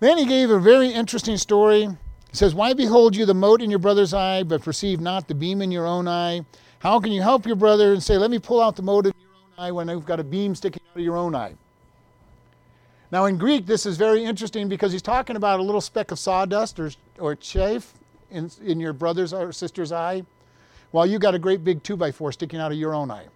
Then 0.00 0.18
he 0.18 0.26
gave 0.26 0.50
a 0.50 0.58
very 0.58 0.88
interesting 0.88 1.36
story. 1.36 1.86
He 1.86 2.36
says, 2.36 2.56
Why 2.56 2.74
behold 2.74 3.14
you 3.14 3.24
the 3.24 3.34
mote 3.34 3.62
in 3.62 3.70
your 3.70 3.78
brother's 3.78 4.12
eye, 4.12 4.42
but 4.42 4.62
perceive 4.62 5.00
not 5.00 5.28
the 5.28 5.34
beam 5.34 5.62
in 5.62 5.70
your 5.70 5.86
own 5.86 6.08
eye? 6.08 6.44
How 6.80 6.98
can 6.98 7.12
you 7.12 7.22
help 7.22 7.46
your 7.46 7.54
brother 7.54 7.92
and 7.92 8.02
say, 8.02 8.18
Let 8.18 8.32
me 8.32 8.40
pull 8.40 8.60
out 8.60 8.74
the 8.74 8.82
mote 8.82 9.06
in 9.06 9.12
your 9.16 9.30
own 9.30 9.64
eye 9.64 9.70
when 9.70 9.88
you've 9.88 10.04
got 10.04 10.18
a 10.18 10.24
beam 10.24 10.56
sticking 10.56 10.82
out 10.90 10.96
of 10.96 11.04
your 11.04 11.16
own 11.16 11.36
eye? 11.36 11.54
Now, 13.12 13.26
in 13.26 13.38
Greek, 13.38 13.66
this 13.66 13.86
is 13.86 13.96
very 13.96 14.24
interesting 14.24 14.68
because 14.68 14.90
he's 14.90 15.02
talking 15.02 15.36
about 15.36 15.60
a 15.60 15.62
little 15.62 15.80
speck 15.80 16.10
of 16.10 16.18
sawdust 16.18 16.80
or, 16.80 16.90
or 17.20 17.36
chaff 17.36 17.94
in, 18.28 18.50
in 18.60 18.80
your 18.80 18.92
brother's 18.92 19.32
or 19.32 19.52
sister's 19.52 19.92
eye, 19.92 20.24
while 20.90 21.06
you've 21.06 21.22
got 21.22 21.36
a 21.36 21.38
great 21.38 21.62
big 21.62 21.84
two 21.84 21.96
by 21.96 22.10
four 22.10 22.32
sticking 22.32 22.58
out 22.58 22.72
of 22.72 22.78
your 22.78 22.92
own 22.92 23.12
eye. 23.12 23.28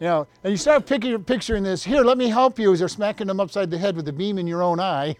You 0.00 0.06
know, 0.06 0.26
and 0.44 0.52
you 0.52 0.56
start 0.56 0.86
picking, 0.86 1.22
picturing 1.24 1.64
this. 1.64 1.82
Here, 1.82 2.02
let 2.02 2.18
me 2.18 2.28
help 2.28 2.58
you 2.58 2.72
as 2.72 2.78
they're 2.78 2.88
smacking 2.88 3.26
them 3.26 3.40
upside 3.40 3.70
the 3.70 3.78
head 3.78 3.96
with 3.96 4.06
a 4.08 4.12
beam 4.12 4.38
in 4.38 4.46
your 4.46 4.62
own 4.62 4.78
eye, 4.78 5.16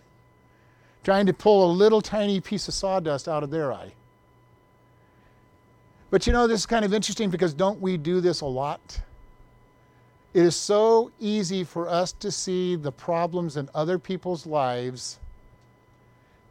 trying 1.03 1.27
to 1.27 1.33
pull 1.33 1.69
a 1.69 1.73
little 1.73 2.01
tiny 2.01 2.41
piece 2.41 2.69
of 2.69 2.75
sawdust 2.75 3.29
out 3.29 3.43
of 3.43 3.51
their 3.51 3.73
eye. 3.73 3.93
But 6.11 6.27
you 6.27 6.33
know, 6.33 6.47
this 6.47 6.61
is 6.61 6.67
kind 6.67 6.85
of 6.85 6.95
interesting 6.95 7.29
because 7.29 7.53
don't 7.55 7.81
we 7.81 7.97
do 7.97 8.21
this 8.21 8.41
a 8.41 8.47
lot? 8.47 9.01
It 10.33 10.43
is 10.43 10.55
so 10.55 11.11
easy 11.19 11.65
for 11.65 11.89
us 11.89 12.13
to 12.13 12.31
see 12.31 12.77
the 12.77 12.93
problems 12.93 13.57
in 13.57 13.69
other 13.75 13.99
people's 13.99 14.47
lives 14.47 15.19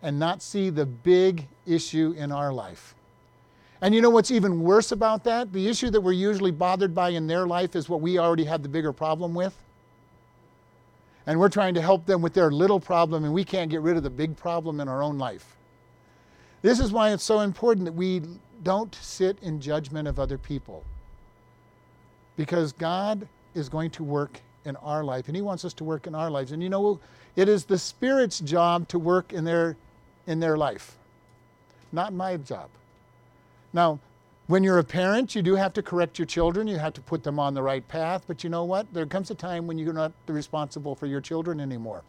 and 0.02 0.20
not 0.20 0.42
see 0.42 0.70
the 0.70 0.86
big 0.86 1.48
issue 1.66 2.14
in 2.18 2.32
our 2.32 2.52
life. 2.52 2.94
And 3.82 3.94
you 3.94 4.02
know 4.02 4.10
what's 4.10 4.32
even 4.32 4.62
worse 4.62 4.92
about 4.92 5.24
that? 5.26 5.54
The 5.54 5.68
issue 5.68 5.90
that 5.92 6.02
we're 6.02 6.14
usually 6.14 6.52
bothered 6.52 6.96
by 6.96 7.10
in 7.10 7.28
their 7.28 7.46
life 7.46 7.76
is 7.76 7.88
what 7.88 8.02
we 8.02 8.18
already 8.18 8.46
have 8.46 8.64
the 8.64 8.70
bigger 8.70 8.92
problem 8.92 9.36
with. 9.36 9.56
And 11.28 11.40
we're 11.40 11.50
trying 11.50 11.74
to 11.76 11.82
help 11.82 12.06
them 12.06 12.22
with 12.22 12.34
their 12.34 12.50
little 12.50 12.80
problem, 12.80 13.26
and 13.26 13.34
we 13.34 13.44
can't 13.44 13.70
get 13.70 13.82
rid 13.82 13.98
of 13.98 14.04
the 14.04 14.10
big 14.10 14.36
problem 14.36 14.80
in 14.80 14.88
our 14.88 15.04
own 15.04 15.18
life. 15.18 15.58
This 16.62 16.80
is 16.80 16.92
why 16.92 17.12
it's 17.12 17.24
so 17.24 17.42
important 17.42 17.86
that 17.86 17.94
we 17.94 18.22
don't 18.64 18.96
sit 18.96 19.38
in 19.42 19.60
judgment 19.60 20.08
of 20.08 20.20
other 20.20 20.38
people. 20.38 20.84
Because 22.36 22.72
God 22.72 23.28
is 23.54 23.70
going 23.70 23.92
to 23.92 24.04
work 24.04 24.40
in 24.66 24.76
our 24.78 25.04
life, 25.04 25.28
and 25.28 25.36
He 25.36 25.42
wants 25.42 25.66
us 25.66 25.74
to 25.76 25.84
work 25.84 26.08
in 26.08 26.16
our 26.16 26.32
lives. 26.32 26.52
And 26.52 26.64
you 26.64 26.70
know, 26.70 27.00
it 27.36 27.48
is 27.48 27.66
the 27.66 27.78
Spirit's 27.78 28.40
job 28.40 28.88
to 28.88 28.98
work 28.98 29.34
in 29.34 29.44
their, 29.44 29.76
in 30.26 30.40
their 30.40 30.58
life, 30.58 30.98
not 31.92 32.14
my 32.14 32.38
job. 32.38 32.70
Now, 33.78 34.00
when 34.48 34.64
you're 34.64 34.80
a 34.80 34.84
parent, 34.84 35.36
you 35.36 35.44
do 35.44 35.54
have 35.54 35.72
to 35.74 35.84
correct 35.84 36.18
your 36.18 36.26
children. 36.26 36.68
You 36.68 36.80
have 36.80 36.94
to 36.94 37.02
put 37.02 37.22
them 37.22 37.38
on 37.38 37.54
the 37.54 37.62
right 37.62 37.88
path. 37.88 38.24
But 38.26 38.44
you 38.44 38.50
know 38.50 38.64
what? 38.64 38.92
There 38.92 39.06
comes 39.06 39.30
a 39.30 39.36
time 39.36 39.68
when 39.68 39.78
you're 39.78 39.94
not 39.94 40.14
responsible 40.26 40.96
for 40.96 41.06
your 41.06 41.22
children 41.22 41.60
anymore. 41.60 42.02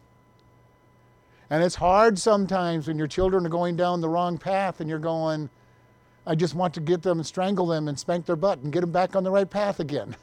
And 1.51 1.63
it's 1.63 1.75
hard 1.75 2.17
sometimes 2.17 2.87
when 2.87 2.97
your 2.97 3.05
children 3.05 3.45
are 3.45 3.49
going 3.49 3.75
down 3.75 4.01
the 4.01 4.09
wrong 4.09 4.39
path 4.39 4.81
and 4.81 4.89
you're 4.89 4.97
going, 4.97 5.47
I 6.25 6.33
just 6.33 6.55
want 6.55 6.73
to 6.73 6.79
get 6.79 7.03
them 7.03 7.19
and 7.19 7.27
strangle 7.27 7.67
them 7.67 7.87
and 7.87 7.99
spank 7.99 8.25
their 8.25 8.35
butt 8.35 8.57
and 8.59 8.73
get 8.73 8.81
them 8.81 8.91
back 8.91 9.15
on 9.15 9.23
the 9.23 9.29
right 9.29 9.49
path 9.49 9.79
again. 9.79 10.15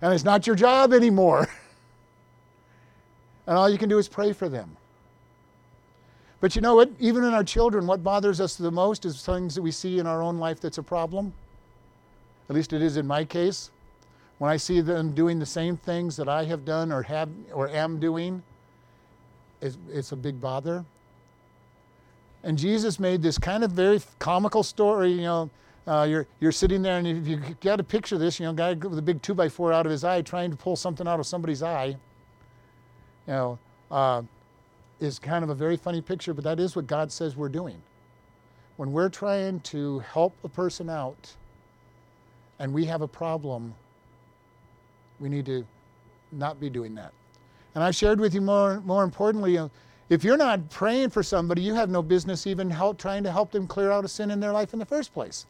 And 0.00 0.14
it's 0.14 0.24
not 0.24 0.46
your 0.46 0.54
job 0.54 0.92
anymore. 0.92 1.48
and 3.48 3.56
all 3.56 3.68
you 3.68 3.78
can 3.78 3.88
do 3.88 3.98
is 3.98 4.08
pray 4.08 4.32
for 4.32 4.48
them. 4.48 4.76
But 6.40 6.56
you 6.56 6.62
know 6.62 6.74
what? 6.74 6.90
Even 6.98 7.24
in 7.24 7.34
our 7.34 7.44
children, 7.44 7.86
what 7.86 8.02
bothers 8.02 8.40
us 8.40 8.56
the 8.56 8.70
most 8.70 9.04
is 9.04 9.24
things 9.24 9.54
that 9.54 9.62
we 9.62 9.70
see 9.70 9.98
in 9.98 10.06
our 10.06 10.22
own 10.22 10.38
life 10.38 10.60
that's 10.60 10.78
a 10.78 10.82
problem. 10.82 11.32
At 12.48 12.56
least 12.56 12.72
it 12.72 12.82
is 12.82 12.96
in 12.96 13.06
my 13.06 13.24
case. 13.24 13.70
When 14.38 14.50
I 14.50 14.56
see 14.56 14.80
them 14.80 15.14
doing 15.14 15.38
the 15.38 15.46
same 15.46 15.76
things 15.76 16.16
that 16.16 16.28
I 16.28 16.44
have 16.44 16.64
done 16.64 16.90
or 16.90 17.02
have 17.02 17.28
or 17.52 17.68
am 17.68 18.00
doing, 18.00 18.42
it's, 19.60 19.76
it's 19.92 20.12
a 20.12 20.16
big 20.16 20.40
bother. 20.40 20.84
And 22.42 22.56
Jesus 22.56 22.98
made 22.98 23.20
this 23.20 23.36
kind 23.36 23.62
of 23.62 23.72
very 23.72 24.00
comical 24.18 24.62
story. 24.62 25.12
You 25.12 25.20
know, 25.20 25.50
uh, 25.86 26.06
you're 26.08 26.26
you're 26.40 26.52
sitting 26.52 26.80
there, 26.80 26.96
and 26.96 27.06
if 27.06 27.28
you 27.28 27.38
got 27.60 27.80
a 27.80 27.84
picture 27.84 28.14
of 28.14 28.22
this, 28.22 28.40
you 28.40 28.46
know, 28.46 28.54
guy 28.54 28.72
with 28.72 28.98
a 28.98 29.02
big 29.02 29.20
two 29.20 29.34
by 29.34 29.50
four 29.50 29.74
out 29.74 29.84
of 29.84 29.92
his 29.92 30.04
eye, 30.04 30.22
trying 30.22 30.50
to 30.50 30.56
pull 30.56 30.74
something 30.74 31.06
out 31.06 31.20
of 31.20 31.26
somebody's 31.26 31.62
eye. 31.62 31.96
You 33.26 33.32
know. 33.34 33.58
Uh, 33.90 34.22
is 35.00 35.18
kind 35.18 35.42
of 35.42 35.50
a 35.50 35.54
very 35.54 35.76
funny 35.76 36.00
picture, 36.00 36.34
but 36.34 36.44
that 36.44 36.60
is 36.60 36.76
what 36.76 36.86
God 36.86 37.10
says 37.10 37.36
we're 37.36 37.48
doing. 37.48 37.80
When 38.76 38.92
we're 38.92 39.08
trying 39.08 39.60
to 39.60 39.98
help 40.00 40.34
a 40.44 40.48
person 40.48 40.88
out 40.88 41.34
and 42.58 42.72
we 42.72 42.84
have 42.86 43.02
a 43.02 43.08
problem, 43.08 43.74
we 45.18 45.28
need 45.28 45.46
to 45.46 45.66
not 46.32 46.60
be 46.60 46.70
doing 46.70 46.94
that. 46.94 47.12
And 47.74 47.84
I 47.84 47.90
shared 47.90 48.20
with 48.20 48.34
you 48.34 48.40
more, 48.40 48.80
more 48.80 49.04
importantly, 49.04 49.58
if 50.08 50.24
you're 50.24 50.36
not 50.36 50.70
praying 50.70 51.10
for 51.10 51.22
somebody, 51.22 51.62
you 51.62 51.74
have 51.74 51.88
no 51.88 52.02
business 52.02 52.46
even 52.46 52.68
help, 52.68 52.98
trying 52.98 53.22
to 53.24 53.30
help 53.30 53.52
them 53.52 53.66
clear 53.66 53.92
out 53.92 54.04
a 54.04 54.08
sin 54.08 54.30
in 54.30 54.40
their 54.40 54.52
life 54.52 54.72
in 54.72 54.78
the 54.78 54.86
first 54.86 55.14
place. 55.14 55.46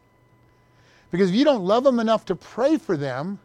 Because 1.10 1.30
if 1.30 1.36
you 1.36 1.44
don't 1.44 1.64
love 1.64 1.82
them 1.82 1.98
enough 1.98 2.24
to 2.26 2.36
pray 2.36 2.76
for 2.76 2.96
them, 2.96 3.38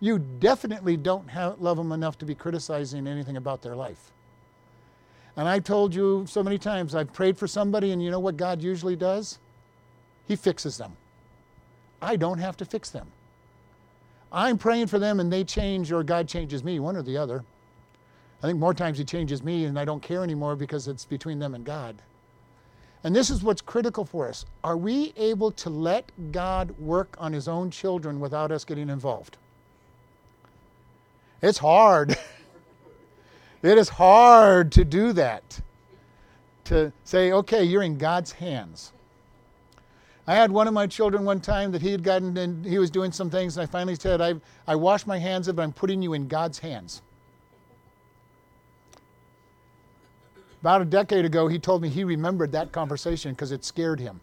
you 0.00 0.18
definitely 0.18 0.96
don't 0.96 1.28
have, 1.28 1.60
love 1.60 1.76
them 1.76 1.92
enough 1.92 2.16
to 2.18 2.24
be 2.24 2.34
criticizing 2.34 3.06
anything 3.06 3.36
about 3.36 3.62
their 3.62 3.76
life. 3.76 4.12
And 5.36 5.48
I 5.48 5.58
told 5.58 5.94
you 5.94 6.24
so 6.28 6.42
many 6.42 6.58
times, 6.58 6.94
I've 6.94 7.12
prayed 7.12 7.38
for 7.38 7.46
somebody, 7.46 7.92
and 7.92 8.02
you 8.02 8.10
know 8.10 8.20
what 8.20 8.36
God 8.36 8.62
usually 8.62 8.96
does? 8.96 9.38
He 10.26 10.36
fixes 10.36 10.76
them. 10.76 10.96
I 12.02 12.16
don't 12.16 12.38
have 12.38 12.56
to 12.58 12.64
fix 12.64 12.90
them. 12.90 13.06
I'm 14.32 14.58
praying 14.58 14.86
for 14.88 14.98
them, 14.98 15.20
and 15.20 15.32
they 15.32 15.44
change, 15.44 15.92
or 15.92 16.02
God 16.02 16.28
changes 16.28 16.62
me, 16.62 16.78
one 16.78 16.96
or 16.96 17.02
the 17.02 17.16
other. 17.16 17.44
I 18.42 18.46
think 18.46 18.58
more 18.58 18.74
times 18.74 18.98
He 18.98 19.04
changes 19.04 19.42
me, 19.42 19.64
and 19.64 19.78
I 19.78 19.84
don't 19.84 20.02
care 20.02 20.22
anymore 20.22 20.56
because 20.56 20.88
it's 20.88 21.04
between 21.04 21.38
them 21.38 21.54
and 21.54 21.64
God. 21.64 21.96
And 23.02 23.16
this 23.16 23.30
is 23.30 23.42
what's 23.42 23.62
critical 23.62 24.04
for 24.04 24.28
us. 24.28 24.44
Are 24.62 24.76
we 24.76 25.12
able 25.16 25.50
to 25.52 25.70
let 25.70 26.10
God 26.32 26.70
work 26.78 27.16
on 27.18 27.32
His 27.32 27.48
own 27.48 27.70
children 27.70 28.20
without 28.20 28.52
us 28.52 28.64
getting 28.64 28.90
involved? 28.90 29.38
It's 31.42 31.58
hard. 31.58 32.16
It 33.62 33.76
is 33.76 33.88
hard 33.88 34.72
to 34.72 34.84
do 34.84 35.12
that, 35.12 35.60
to 36.64 36.92
say, 37.04 37.32
okay, 37.32 37.62
you're 37.62 37.82
in 37.82 37.98
God's 37.98 38.32
hands. 38.32 38.92
I 40.26 40.34
had 40.34 40.50
one 40.50 40.68
of 40.68 40.74
my 40.74 40.86
children 40.86 41.24
one 41.24 41.40
time 41.40 41.72
that 41.72 41.82
he 41.82 41.90
had 41.90 42.02
gotten 42.02 42.36
and 42.36 42.64
he 42.64 42.78
was 42.78 42.90
doing 42.90 43.12
some 43.12 43.28
things, 43.28 43.56
and 43.56 43.64
I 43.64 43.66
finally 43.66 43.96
said, 43.96 44.20
I, 44.20 44.34
I 44.66 44.76
wash 44.76 45.06
my 45.06 45.18
hands 45.18 45.48
of 45.48 45.58
it, 45.58 45.62
I'm 45.62 45.72
putting 45.72 46.00
you 46.00 46.14
in 46.14 46.28
God's 46.28 46.58
hands. 46.58 47.02
About 50.60 50.82
a 50.82 50.84
decade 50.84 51.24
ago, 51.24 51.48
he 51.48 51.58
told 51.58 51.82
me 51.82 51.88
he 51.88 52.04
remembered 52.04 52.52
that 52.52 52.70
conversation 52.70 53.32
because 53.32 53.50
it 53.50 53.64
scared 53.64 53.98
him. 53.98 54.20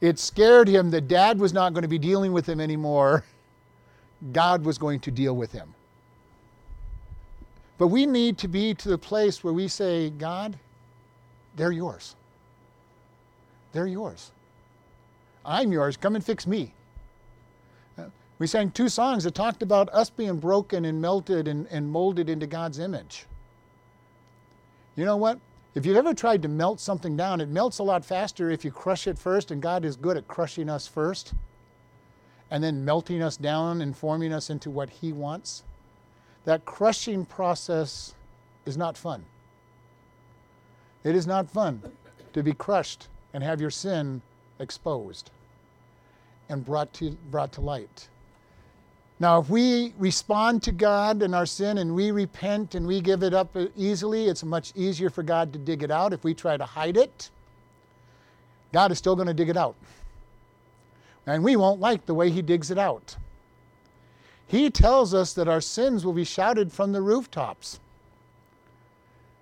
It 0.00 0.18
scared 0.18 0.68
him 0.68 0.90
that 0.90 1.08
dad 1.08 1.38
was 1.38 1.52
not 1.52 1.72
going 1.72 1.82
to 1.82 1.88
be 1.88 1.98
dealing 1.98 2.32
with 2.32 2.46
him 2.48 2.60
anymore. 2.60 3.24
God 4.32 4.64
was 4.64 4.78
going 4.78 5.00
to 5.00 5.10
deal 5.10 5.34
with 5.34 5.52
him. 5.52 5.74
But 7.78 7.88
we 7.88 8.06
need 8.06 8.38
to 8.38 8.48
be 8.48 8.74
to 8.74 8.88
the 8.88 8.98
place 8.98 9.42
where 9.42 9.52
we 9.52 9.68
say, 9.68 10.10
God, 10.10 10.56
they're 11.56 11.72
yours. 11.72 12.14
They're 13.72 13.86
yours. 13.86 14.30
I'm 15.44 15.72
yours. 15.72 15.96
Come 15.96 16.14
and 16.14 16.24
fix 16.24 16.46
me. 16.46 16.72
Uh, 17.98 18.04
we 18.38 18.46
sang 18.46 18.70
two 18.70 18.88
songs 18.88 19.24
that 19.24 19.34
talked 19.34 19.62
about 19.62 19.88
us 19.90 20.08
being 20.08 20.38
broken 20.38 20.84
and 20.84 21.00
melted 21.00 21.48
and, 21.48 21.66
and 21.66 21.90
molded 21.90 22.30
into 22.30 22.46
God's 22.46 22.78
image. 22.78 23.26
You 24.96 25.04
know 25.04 25.16
what? 25.16 25.40
If 25.74 25.84
you've 25.84 25.96
ever 25.96 26.14
tried 26.14 26.42
to 26.42 26.48
melt 26.48 26.78
something 26.78 27.16
down, 27.16 27.40
it 27.40 27.48
melts 27.48 27.80
a 27.80 27.82
lot 27.82 28.04
faster 28.04 28.50
if 28.50 28.64
you 28.64 28.70
crush 28.70 29.08
it 29.08 29.18
first, 29.18 29.50
and 29.50 29.60
God 29.60 29.84
is 29.84 29.96
good 29.96 30.16
at 30.16 30.28
crushing 30.28 30.68
us 30.68 30.86
first 30.86 31.34
and 32.50 32.62
then 32.62 32.84
melting 32.84 33.20
us 33.20 33.36
down 33.36 33.80
and 33.80 33.96
forming 33.96 34.32
us 34.32 34.50
into 34.50 34.70
what 34.70 34.88
He 34.88 35.12
wants 35.12 35.64
that 36.44 36.64
crushing 36.64 37.24
process 37.24 38.14
is 38.66 38.76
not 38.76 38.96
fun. 38.96 39.24
It 41.02 41.14
is 41.14 41.26
not 41.26 41.50
fun 41.50 41.82
to 42.32 42.42
be 42.42 42.52
crushed 42.52 43.08
and 43.32 43.42
have 43.42 43.60
your 43.60 43.70
sin 43.70 44.22
exposed 44.58 45.30
and 46.48 46.64
brought 46.64 46.92
to, 46.94 47.10
brought 47.30 47.52
to 47.52 47.60
light. 47.60 48.08
Now, 49.20 49.40
if 49.40 49.48
we 49.48 49.94
respond 49.98 50.62
to 50.64 50.72
God 50.72 51.22
in 51.22 51.34
our 51.34 51.46
sin 51.46 51.78
and 51.78 51.94
we 51.94 52.10
repent 52.10 52.74
and 52.74 52.86
we 52.86 53.00
give 53.00 53.22
it 53.22 53.32
up 53.32 53.56
easily, 53.76 54.26
it's 54.26 54.42
much 54.42 54.72
easier 54.74 55.08
for 55.08 55.22
God 55.22 55.52
to 55.52 55.58
dig 55.58 55.82
it 55.82 55.90
out. 55.90 56.12
If 56.12 56.24
we 56.24 56.34
try 56.34 56.56
to 56.56 56.64
hide 56.64 56.96
it, 56.96 57.30
God 58.72 58.90
is 58.90 58.98
still 58.98 59.14
going 59.14 59.28
to 59.28 59.34
dig 59.34 59.48
it 59.48 59.56
out. 59.56 59.76
And 61.26 61.44
we 61.44 61.56
won't 61.56 61.80
like 61.80 62.04
the 62.06 62.14
way 62.14 62.30
he 62.30 62.42
digs 62.42 62.70
it 62.70 62.78
out. 62.78 63.16
He 64.46 64.70
tells 64.70 65.14
us 65.14 65.32
that 65.34 65.48
our 65.48 65.60
sins 65.60 66.04
will 66.04 66.12
be 66.12 66.24
shouted 66.24 66.72
from 66.72 66.92
the 66.92 67.02
rooftops. 67.02 67.80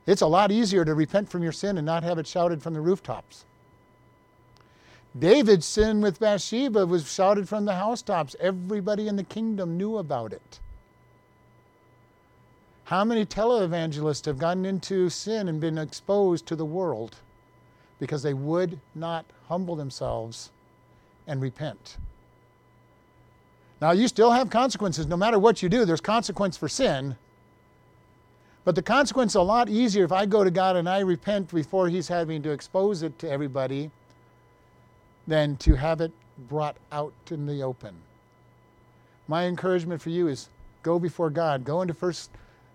It's 0.07 0.23
a 0.23 0.27
lot 0.27 0.51
easier 0.51 0.85
to 0.85 0.95
repent 0.95 1.29
from 1.29 1.43
your 1.43 1.53
sin 1.53 1.79
and 1.79 1.87
not 1.87 2.03
have 2.03 2.19
it 2.19 2.27
shouted 2.27 2.63
from 2.63 2.75
the 2.75 2.81
rooftops. 2.81 3.45
David's 5.19 5.67
sin 5.67 6.01
with 6.01 6.19
Bathsheba 6.19 6.87
was 6.87 7.13
shouted 7.13 7.49
from 7.49 7.65
the 7.67 7.75
housetops. 7.75 8.35
Everybody 8.41 9.09
in 9.09 9.17
the 9.17 9.25
kingdom 9.25 9.77
knew 9.77 9.99
about 9.99 10.33
it. 10.33 10.61
How 12.85 13.05
many 13.05 13.25
televangelists 13.25 14.27
have 14.27 14.39
gotten 14.39 14.65
into 14.65 15.09
sin 15.09 15.49
and 15.49 15.61
been 15.61 15.79
exposed 15.79 16.47
to 16.47 16.57
the 16.57 16.65
world 16.65 17.17
because 17.99 18.23
they 18.23 18.35
would 18.35 18.81
not 18.95 19.25
humble 19.49 19.77
themselves 19.77 20.51
and 21.27 21.41
repent? 21.41 21.99
Now, 23.83 23.91
you 23.91 24.07
still 24.07 24.31
have 24.31 24.49
consequences. 24.49 25.09
No 25.09 25.17
matter 25.17 25.41
what 25.41 25.61
you 25.61 25.69
do, 25.69 25.85
there's 25.85 26.01
consequence 26.01 26.57
for 26.57 26.69
sin. 26.69 27.17
But 28.65 28.77
the 28.77 28.83
consequence 28.83 29.33
is 29.33 29.37
a 29.37 29.43
lot 29.43 29.69
easier 29.69 30.05
if 30.05 30.13
I 30.13 30.25
go 30.25 30.45
to 30.45 30.53
God 30.53 30.77
and 30.77 30.89
I 30.89 31.01
repent 31.01 31.53
before 31.53 31.89
He's 31.89 32.07
having 32.07 32.45
to 32.45 32.53
expose 32.53 33.03
it 33.03 33.19
to 33.19 33.29
everybody 33.29 33.91
than 35.27 35.57
to 35.57 35.75
have 35.75 36.01
it 36.01 36.13
brought 36.49 36.77
out 36.93 37.13
in 37.29 37.45
the 37.45 37.65
open. 37.65 37.97
My 39.27 39.47
encouragement 39.47 40.01
for 40.01 40.11
you 40.11 40.29
is 40.29 40.49
go 40.85 41.01
before 41.01 41.29
God. 41.29 41.65
Go 41.65 41.83
into 41.83 41.93
first 41.93 42.31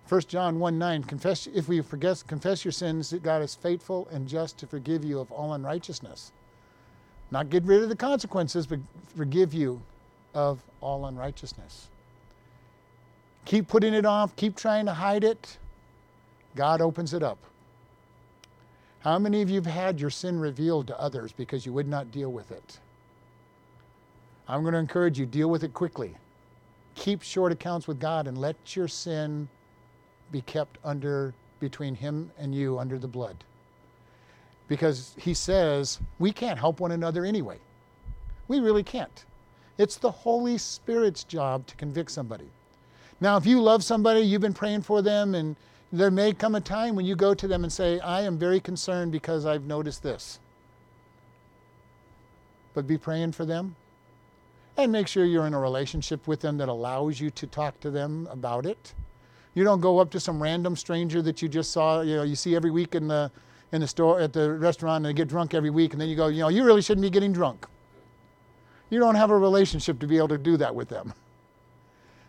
1 0.09 0.21
John 0.27 0.59
1 0.59 0.77
9, 0.77 1.05
confess, 1.05 1.47
if 1.47 1.69
we 1.69 1.79
forget, 1.79 2.21
confess 2.27 2.65
your 2.65 2.73
sins, 2.73 3.11
that 3.11 3.23
God 3.23 3.41
is 3.41 3.55
faithful 3.55 4.09
and 4.11 4.27
just 4.27 4.57
to 4.57 4.67
forgive 4.67 5.05
you 5.05 5.21
of 5.21 5.31
all 5.31 5.53
unrighteousness. 5.53 6.33
Not 7.31 7.49
get 7.49 7.63
rid 7.63 7.81
of 7.81 7.87
the 7.87 7.95
consequences, 7.95 8.67
but 8.67 8.79
forgive 9.15 9.53
you 9.53 9.81
of 10.37 10.61
all 10.81 11.07
unrighteousness. 11.07 11.87
Keep 13.45 13.67
putting 13.67 13.95
it 13.95 14.05
off, 14.05 14.35
keep 14.35 14.55
trying 14.55 14.85
to 14.85 14.93
hide 14.93 15.23
it. 15.23 15.57
God 16.55 16.79
opens 16.79 17.11
it 17.13 17.23
up. 17.23 17.39
How 18.99 19.17
many 19.17 19.41
of 19.41 19.49
you 19.49 19.55
have 19.55 19.65
had 19.65 19.99
your 19.99 20.11
sin 20.11 20.39
revealed 20.39 20.85
to 20.87 20.99
others 20.99 21.31
because 21.31 21.65
you 21.65 21.73
would 21.73 21.87
not 21.87 22.11
deal 22.11 22.31
with 22.31 22.51
it? 22.51 22.79
I'm 24.47 24.61
going 24.61 24.73
to 24.73 24.79
encourage 24.79 25.17
you 25.17 25.25
deal 25.25 25.49
with 25.49 25.63
it 25.63 25.73
quickly. 25.73 26.15
Keep 26.93 27.23
short 27.23 27.51
accounts 27.51 27.87
with 27.87 27.99
God 27.99 28.27
and 28.27 28.37
let 28.37 28.75
your 28.75 28.87
sin 28.87 29.47
be 30.31 30.41
kept 30.41 30.77
under 30.83 31.33
between 31.59 31.95
him 31.95 32.29
and 32.37 32.53
you 32.53 32.77
under 32.77 32.99
the 32.99 33.07
blood. 33.07 33.43
Because 34.67 35.15
he 35.17 35.33
says 35.33 35.99
we 36.19 36.31
can't 36.31 36.59
help 36.59 36.79
one 36.79 36.91
another 36.91 37.25
anyway. 37.25 37.57
We 38.47 38.59
really 38.59 38.83
can't. 38.83 39.25
It's 39.77 39.97
the 39.97 40.11
Holy 40.11 40.57
Spirit's 40.57 41.23
job 41.23 41.67
to 41.67 41.75
convict 41.75 42.11
somebody. 42.11 42.49
Now, 43.19 43.37
if 43.37 43.45
you 43.45 43.61
love 43.61 43.83
somebody, 43.83 44.21
you've 44.21 44.41
been 44.41 44.53
praying 44.53 44.83
for 44.83 45.01
them, 45.01 45.35
and 45.35 45.55
there 45.91 46.11
may 46.11 46.33
come 46.33 46.55
a 46.55 46.61
time 46.61 46.95
when 46.95 47.05
you 47.05 47.15
go 47.15 47.33
to 47.33 47.47
them 47.47 47.63
and 47.63 47.71
say, 47.71 47.99
I 47.99 48.21
am 48.21 48.37
very 48.37 48.59
concerned 48.59 49.11
because 49.11 49.45
I've 49.45 49.65
noticed 49.65 50.03
this. 50.03 50.39
But 52.73 52.87
be 52.87 52.97
praying 52.97 53.31
for 53.31 53.45
them 53.45 53.75
and 54.77 54.91
make 54.91 55.07
sure 55.07 55.25
you're 55.25 55.47
in 55.47 55.53
a 55.53 55.59
relationship 55.59 56.27
with 56.27 56.41
them 56.41 56.57
that 56.57 56.69
allows 56.69 57.19
you 57.19 57.31
to 57.31 57.47
talk 57.47 57.79
to 57.79 57.89
them 57.89 58.27
about 58.31 58.65
it. 58.65 58.93
You 59.55 59.63
don't 59.63 59.81
go 59.81 59.97
up 59.97 60.11
to 60.11 60.19
some 60.19 60.41
random 60.41 60.75
stranger 60.75 61.21
that 61.23 61.41
you 61.41 61.49
just 61.49 61.71
saw, 61.71 62.01
you 62.01 62.17
know, 62.17 62.23
you 62.23 62.35
see 62.35 62.55
every 62.55 62.69
week 62.69 62.93
in 62.93 63.07
the 63.07 63.31
in 63.71 63.81
the 63.81 63.87
store 63.87 64.21
at 64.21 64.31
the 64.31 64.53
restaurant 64.53 64.97
and 64.97 65.05
they 65.05 65.13
get 65.13 65.27
drunk 65.27 65.53
every 65.53 65.71
week 65.71 65.91
and 65.91 65.99
then 65.99 66.07
you 66.07 66.15
go, 66.15 66.27
you 66.27 66.39
know, 66.39 66.47
you 66.47 66.63
really 66.63 66.81
shouldn't 66.81 67.01
be 67.01 67.09
getting 67.09 67.33
drunk. 67.33 67.65
You 68.89 68.99
don't 68.99 69.15
have 69.15 69.31
a 69.31 69.37
relationship 69.37 69.99
to 69.99 70.07
be 70.07 70.17
able 70.17 70.29
to 70.29 70.37
do 70.37 70.57
that 70.57 70.73
with 70.73 70.89
them. 70.89 71.13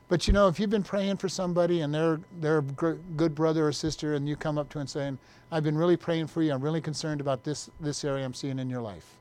But 0.09 0.27
you 0.27 0.33
know, 0.33 0.49
if 0.49 0.59
you've 0.59 0.71
been 0.71 0.83
praying 0.83 1.19
for 1.19 1.29
somebody 1.29 1.83
and 1.83 1.95
they're 1.95 2.21
they're 2.41 2.59
a 2.59 2.63
good 2.63 3.35
brother 3.35 3.67
or 3.69 3.73
sister, 3.73 4.15
and 4.15 4.29
you 4.29 4.37
come 4.37 4.57
up 4.57 4.71
to 4.71 4.79
and 4.79 4.89
saying, 4.89 5.19
"I've 5.53 5.65
been 5.65 5.77
really 5.77 5.97
praying 5.97 6.29
for 6.29 6.43
you. 6.43 6.53
I'm 6.53 6.63
really 6.63 6.81
concerned 6.81 7.21
about 7.21 7.45
this 7.45 7.69
this 7.79 8.05
area 8.05 8.25
I'm 8.25 8.35
seeing 8.35 8.59
in 8.59 8.71
your 8.71 8.81
life," 8.81 9.17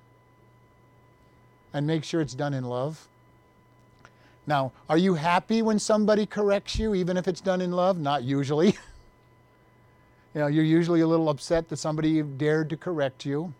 and 1.74 1.86
make 1.86 2.06
sure 2.06 2.22
it's 2.22 2.34
done 2.34 2.54
in 2.54 2.64
love, 2.64 3.10
now, 4.48 4.72
are 4.90 4.98
you 4.98 5.14
happy 5.16 5.62
when 5.62 5.78
somebody 5.78 6.26
corrects 6.26 6.80
you, 6.80 6.96
even 6.96 7.18
if 7.18 7.28
it's 7.28 7.42
done 7.42 7.60
in 7.60 7.74
love? 7.74 8.00
Not 8.00 8.24
usually. 8.24 8.68
you 10.34 10.42
know, 10.42 10.48
you're 10.48 10.64
usually 10.64 11.02
a 11.02 11.08
little 11.08 11.28
upset 11.28 11.68
that 11.68 11.76
somebody 11.76 12.22
dared 12.22 12.70
to 12.70 12.78
correct 12.78 13.26
you. 13.26 13.54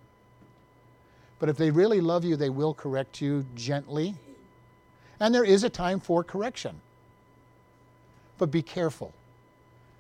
But 1.40 1.50
if 1.50 1.58
they 1.58 1.72
really 1.72 2.02
love 2.02 2.26
you, 2.26 2.36
they 2.36 2.50
will 2.50 2.74
correct 2.74 3.22
you 3.22 3.46
gently. 3.56 4.16
And 5.20 5.34
there 5.34 5.44
is 5.44 5.64
a 5.64 5.70
time 5.70 6.00
for 6.00 6.24
correction. 6.24 6.82
But 8.38 8.52
be 8.52 8.62
careful. 8.62 9.14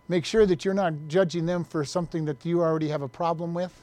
Make 0.07 0.25
sure 0.25 0.45
that 0.45 0.63
you're 0.63 0.73
not 0.73 0.93
judging 1.07 1.45
them 1.45 1.63
for 1.63 1.83
something 1.83 2.25
that 2.25 2.45
you 2.45 2.61
already 2.61 2.89
have 2.89 3.01
a 3.01 3.07
problem 3.07 3.53
with. 3.53 3.73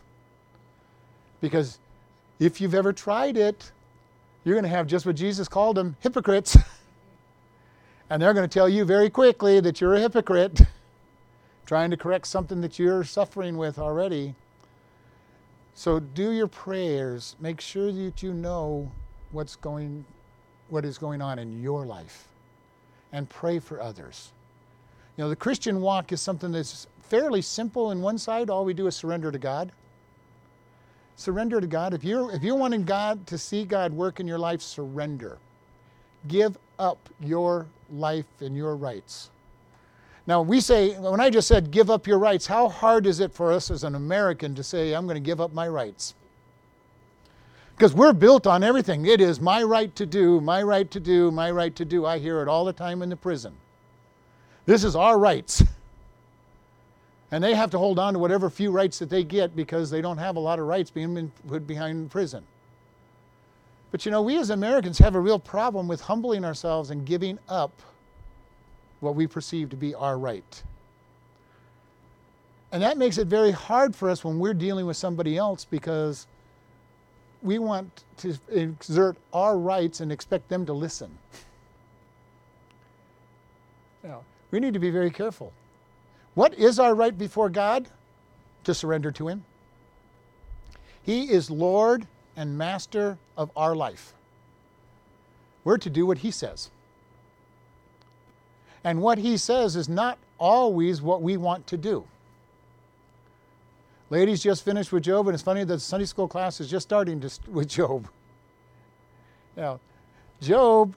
Because 1.41 1.79
if 2.39 2.61
you've 2.61 2.75
ever 2.75 2.93
tried 2.93 3.37
it, 3.37 3.71
you're 4.45 4.55
going 4.55 4.65
to 4.65 4.77
have 4.77 4.87
just 4.87 5.07
what 5.07 5.17
Jesus 5.17 5.49
called 5.49 5.77
them 5.77 5.97
hypocrites. 6.01 6.57
And 8.11 8.21
they're 8.21 8.35
going 8.35 8.49
to 8.49 8.53
tell 8.53 8.69
you 8.69 8.85
very 8.85 9.09
quickly 9.09 9.61
that 9.61 9.81
you're 9.81 9.95
a 9.95 10.01
hypocrite, 10.01 10.61
trying 11.67 11.91
to 11.91 11.97
correct 11.97 12.27
something 12.27 12.61
that 12.61 12.79
you're 12.79 13.03
suffering 13.03 13.57
with 13.57 13.79
already. 13.79 14.35
So 15.75 15.99
do 15.99 16.31
your 16.31 16.47
prayers. 16.47 17.35
Make 17.41 17.61
sure 17.61 17.91
that 17.91 18.23
you 18.23 18.33
know 18.33 18.91
what's 19.33 19.57
going, 19.57 20.05
what 20.69 20.85
is 20.85 20.99
going 20.99 21.21
on 21.21 21.39
in 21.39 21.61
your 21.61 21.85
life, 21.85 22.29
and 23.13 23.29
pray 23.29 23.59
for 23.59 23.81
others. 23.81 24.33
You 25.17 25.25
know, 25.25 25.29
the 25.29 25.37
Christian 25.37 25.81
walk 25.81 26.13
is 26.13 26.21
something 26.21 26.53
that's 26.53 26.87
fairly 27.03 27.43
simple. 27.43 27.91
In 27.91 28.01
one 28.01 28.19
side, 28.19 28.51
all 28.51 28.65
we 28.65 28.75
do 28.75 28.87
is 28.87 28.95
surrender 28.97 29.33
to 29.33 29.39
God. 29.39 29.73
Surrender 31.17 31.61
to 31.61 31.67
God. 31.67 31.93
If 31.93 32.03
you're 32.05 32.33
if 32.33 32.43
you're 32.43 32.57
wanting 32.57 32.85
God 32.85 33.27
to 33.29 33.39
see 33.39 33.65
God 33.65 33.93
work 33.93 34.21
in 34.21 34.27
your 34.27 34.39
life, 34.39 34.63
surrender. 34.63 35.39
Give 36.27 36.57
up 36.79 37.09
your 37.21 37.67
life 37.91 38.27
and 38.41 38.57
your 38.57 38.77
rights. 38.77 39.31
Now, 40.27 40.41
we 40.41 40.61
say, 40.61 40.99
when 40.99 41.21
I 41.21 41.29
just 41.29 41.49
said 41.49 41.71
give 41.71 41.91
up 41.91 42.07
your 42.07 42.19
rights, 42.19 42.47
how 42.47 42.69
hard 42.69 43.07
is 43.07 43.21
it 43.21 43.33
for 43.33 43.53
us 43.53 43.71
as 43.71 43.85
an 43.85 43.95
American 43.95 44.55
to 44.55 44.63
say, 44.63 44.95
I'm 44.95 45.07
going 45.07 45.17
to 45.17 45.21
give 45.21 45.41
up 45.41 45.53
my 45.53 45.69
rights? 45.69 46.15
Because 47.77 47.93
we're 47.93 48.13
built 48.13 48.47
on 48.47 48.63
everything. 48.63 49.05
It 49.05 49.21
is 49.21 49.41
my 49.41 49.63
right 49.63 49.95
to 49.97 50.07
do, 50.07 50.41
my 50.41 50.63
right 50.63 50.91
to 50.91 51.01
do, 51.01 51.31
my 51.31 51.51
right 51.51 51.75
to 51.77 51.85
do. 51.85 52.07
I 52.07 52.19
hear 52.19 52.41
it 52.41 52.49
all 52.49 52.65
the 52.65 52.73
time 52.73 53.03
in 53.03 53.11
the 53.11 53.17
prison. 53.17 53.53
This 54.65 54.85
is 54.85 54.97
our 54.97 55.19
rights. 55.19 55.63
And 57.31 57.43
they 57.43 57.55
have 57.55 57.71
to 57.71 57.79
hold 57.79 57.99
on 57.99 58.13
to 58.13 58.21
whatever 58.21 58.49
few 58.49 58.71
rights 58.71 59.01
that 59.01 59.11
they 59.11 59.25
get 59.25 59.57
because 59.57 59.91
they 59.91 60.01
don't 60.01 60.19
have 60.19 60.37
a 60.37 60.39
lot 60.41 60.61
of 60.61 60.67
rights 60.67 60.89
being 60.89 61.33
put 61.49 61.67
behind 61.67 62.09
prison. 62.09 62.45
But 63.91 64.05
you 64.05 64.13
know, 64.13 64.23
we 64.23 64.39
as 64.39 64.51
Americans 64.51 64.99
have 64.99 65.17
a 65.17 65.21
real 65.21 65.41
problem 65.41 65.89
with 65.89 66.01
humbling 66.03 66.45
ourselves 66.45 66.91
and 66.91 67.05
giving 67.05 67.41
up 67.49 67.73
what 69.05 69.15
we 69.15 69.27
perceive 69.27 69.71
to 69.71 69.77
be 69.77 69.95
our 69.95 70.19
right. 70.19 70.63
And 72.73 72.83
that 72.83 72.99
makes 72.99 73.19
it 73.19 73.29
very 73.29 73.53
hard 73.53 73.95
for 73.95 74.11
us 74.11 74.25
when 74.25 74.41
we're 74.41 74.55
dealing 74.55 74.87
with 74.87 74.97
somebody 74.97 75.37
else 75.37 75.65
because 75.65 76.27
we 77.43 77.59
want 77.61 78.03
to 78.17 78.37
exert 78.51 79.17
our 79.33 79.57
rights 79.57 80.01
and 80.01 80.11
expect 80.11 80.49
them 80.49 80.67
to 80.67 80.73
listen. 80.73 81.17
Now, 84.03 84.23
we 84.51 84.59
need 84.59 84.75
to 84.75 84.81
be 84.81 84.91
very 84.91 85.11
careful. 85.11 85.53
What 86.35 86.55
is 86.55 86.81
our 86.81 86.95
right 86.95 87.17
before 87.17 87.49
God? 87.49 87.89
To 88.65 88.75
surrender 88.75 89.13
to 89.13 89.29
Him. 89.29 89.45
He 91.03 91.31
is 91.31 91.51
Lord 91.51 92.07
and 92.37 92.59
master 92.59 93.19
of 93.37 93.51
our 93.57 93.77
life. 93.77 94.15
We're 95.65 95.79
to 95.79 95.91
do 95.91 96.07
what 96.07 96.19
he 96.19 96.31
says. 96.31 96.71
And 98.85 99.01
what 99.01 99.19
he 99.19 99.37
says 99.39 99.77
is 99.77 99.89
not 99.89 100.19
always 100.39 101.01
what 101.01 101.23
we 101.23 101.37
want 101.37 101.67
to 101.69 101.77
do. 101.77 102.05
Ladies 104.11 104.43
just 104.43 104.65
finished 104.65 104.93
with 104.93 105.03
Job, 105.03 105.27
and 105.27 105.35
it's 105.35 105.43
funny 105.43 105.65
that 105.65 105.75
the 105.75 105.81
Sunday 105.81 106.05
school 106.05 106.29
class 106.29 106.61
is 106.61 106.69
just 106.69 106.87
starting 106.87 107.21
to, 107.21 107.31
with 107.51 107.69
Job. 107.69 108.09
Now, 109.57 109.81
Job 110.41 110.95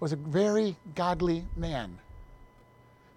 was 0.00 0.12
a 0.12 0.16
very 0.16 0.76
godly 0.94 1.44
man, 1.56 1.96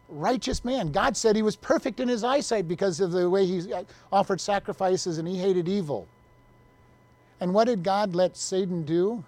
righteous 0.09 0.63
man. 0.63 0.91
God 0.91 1.17
said 1.17 1.35
he 1.35 1.41
was 1.41 1.55
perfect 1.55 1.99
in 1.99 2.07
his 2.07 2.23
eyesight 2.23 2.67
because 2.67 2.99
of 2.99 3.11
the 3.11 3.29
way 3.29 3.45
he 3.45 3.63
offered 4.11 4.39
sacrifices 4.39 5.17
and 5.17 5.27
he 5.27 5.37
hated 5.37 5.67
evil. 5.67 6.07
And 7.39 7.53
what 7.53 7.65
did 7.65 7.83
God 7.83 8.13
let 8.13 8.37
Satan 8.37 8.83
do? 8.83 9.23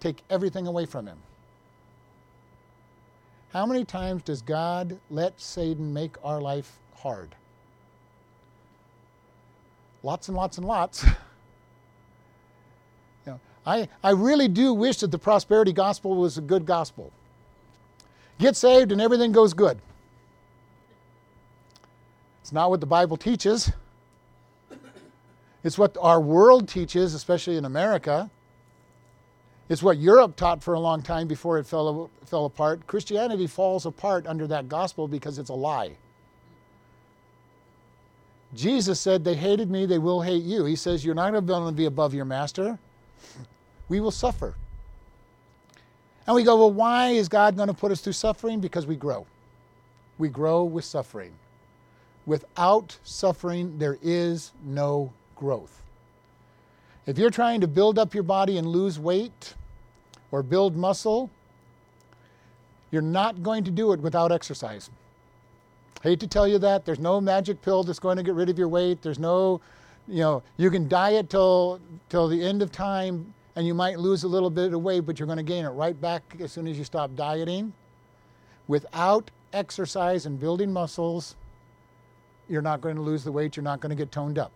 Take 0.00 0.22
everything 0.28 0.66
away 0.66 0.86
from 0.86 1.06
him. 1.06 1.18
How 3.52 3.66
many 3.66 3.84
times 3.84 4.22
does 4.22 4.42
God 4.42 4.98
let 5.10 5.40
Satan 5.40 5.92
make 5.92 6.16
our 6.22 6.40
life 6.40 6.78
hard? 6.94 7.34
Lots 10.02 10.28
and 10.28 10.36
lots 10.36 10.58
and 10.58 10.66
lots. 10.66 11.04
you 11.04 11.12
know, 13.26 13.40
I, 13.64 13.88
I 14.02 14.10
really 14.10 14.48
do 14.48 14.72
wish 14.74 14.98
that 14.98 15.10
the 15.10 15.18
prosperity 15.18 15.72
gospel 15.72 16.14
was 16.16 16.38
a 16.38 16.42
good 16.42 16.66
gospel. 16.66 17.12
Get 18.38 18.56
saved 18.56 18.92
and 18.92 19.00
everything 19.00 19.32
goes 19.32 19.54
good. 19.54 19.78
It's 22.42 22.52
not 22.52 22.70
what 22.70 22.80
the 22.80 22.86
Bible 22.86 23.16
teaches. 23.16 23.72
It's 25.64 25.76
what 25.76 25.96
our 26.00 26.20
world 26.20 26.68
teaches, 26.68 27.14
especially 27.14 27.56
in 27.56 27.64
America. 27.64 28.30
It's 29.68 29.82
what 29.82 29.98
Europe 29.98 30.36
taught 30.36 30.62
for 30.62 30.74
a 30.74 30.80
long 30.80 31.02
time 31.02 31.26
before 31.26 31.58
it 31.58 31.66
fell, 31.66 32.08
fell 32.24 32.44
apart. 32.44 32.86
Christianity 32.86 33.46
falls 33.46 33.84
apart 33.84 34.26
under 34.26 34.46
that 34.46 34.68
gospel 34.68 35.08
because 35.08 35.38
it's 35.38 35.50
a 35.50 35.54
lie. 35.54 35.96
Jesus 38.54 39.00
said, 39.00 39.24
They 39.24 39.34
hated 39.34 39.70
me, 39.70 39.86
they 39.86 39.98
will 39.98 40.22
hate 40.22 40.44
you. 40.44 40.64
He 40.64 40.76
says, 40.76 41.04
You're 41.04 41.16
not 41.16 41.32
going 41.46 41.66
to 41.66 41.72
be 41.72 41.86
above 41.86 42.14
your 42.14 42.24
master. 42.24 42.78
We 43.88 44.00
will 44.00 44.12
suffer. 44.12 44.54
And 46.26 46.36
we 46.36 46.44
go, 46.44 46.56
Well, 46.56 46.72
why 46.72 47.08
is 47.08 47.28
God 47.28 47.56
going 47.56 47.68
to 47.68 47.74
put 47.74 47.90
us 47.90 48.00
through 48.00 48.12
suffering? 48.12 48.60
Because 48.60 48.86
we 48.86 48.94
grow. 48.94 49.26
We 50.18 50.28
grow 50.28 50.62
with 50.64 50.84
suffering. 50.84 51.32
Without 52.24 52.96
suffering, 53.04 53.78
there 53.78 53.98
is 54.02 54.52
no 54.64 55.12
growth. 55.34 55.82
If 57.06 57.18
you're 57.18 57.30
trying 57.30 57.60
to 57.60 57.68
build 57.68 57.98
up 57.98 58.14
your 58.14 58.24
body 58.24 58.58
and 58.58 58.66
lose 58.66 58.98
weight 58.98 59.54
or 60.32 60.42
build 60.42 60.76
muscle, 60.76 61.30
you're 62.90 63.02
not 63.02 63.42
going 63.42 63.62
to 63.64 63.70
do 63.70 63.92
it 63.92 64.00
without 64.00 64.32
exercise. 64.32 64.90
Hate 66.02 66.18
to 66.20 66.26
tell 66.26 66.48
you 66.48 66.58
that. 66.58 66.84
There's 66.84 66.98
no 66.98 67.20
magic 67.20 67.62
pill 67.62 67.84
that's 67.84 68.00
going 68.00 68.16
to 68.16 68.22
get 68.22 68.34
rid 68.34 68.48
of 68.48 68.58
your 68.58 68.68
weight. 68.68 69.02
There's 69.02 69.20
no, 69.20 69.60
you 70.08 70.20
know, 70.20 70.42
you 70.56 70.70
can 70.70 70.88
diet 70.88 71.30
till 71.30 71.80
till 72.08 72.28
the 72.28 72.42
end 72.42 72.60
of 72.60 72.72
time 72.72 73.32
and 73.54 73.66
you 73.66 73.72
might 73.72 73.98
lose 73.98 74.24
a 74.24 74.28
little 74.28 74.50
bit 74.50 74.74
of 74.74 74.82
weight, 74.82 75.00
but 75.00 75.18
you're 75.18 75.26
going 75.26 75.38
to 75.38 75.44
gain 75.44 75.64
it 75.64 75.70
right 75.70 75.98
back 76.00 76.22
as 76.40 76.52
soon 76.52 76.66
as 76.66 76.76
you 76.76 76.84
stop 76.84 77.14
dieting. 77.16 77.72
Without 78.68 79.30
exercise 79.52 80.26
and 80.26 80.38
building 80.38 80.72
muscles, 80.72 81.36
you're 82.48 82.62
not 82.62 82.80
going 82.80 82.96
to 82.96 83.02
lose 83.02 83.24
the 83.24 83.32
weight, 83.32 83.56
you're 83.56 83.64
not 83.64 83.80
going 83.80 83.90
to 83.90 83.96
get 83.96 84.12
toned 84.12 84.38
up. 84.38 84.52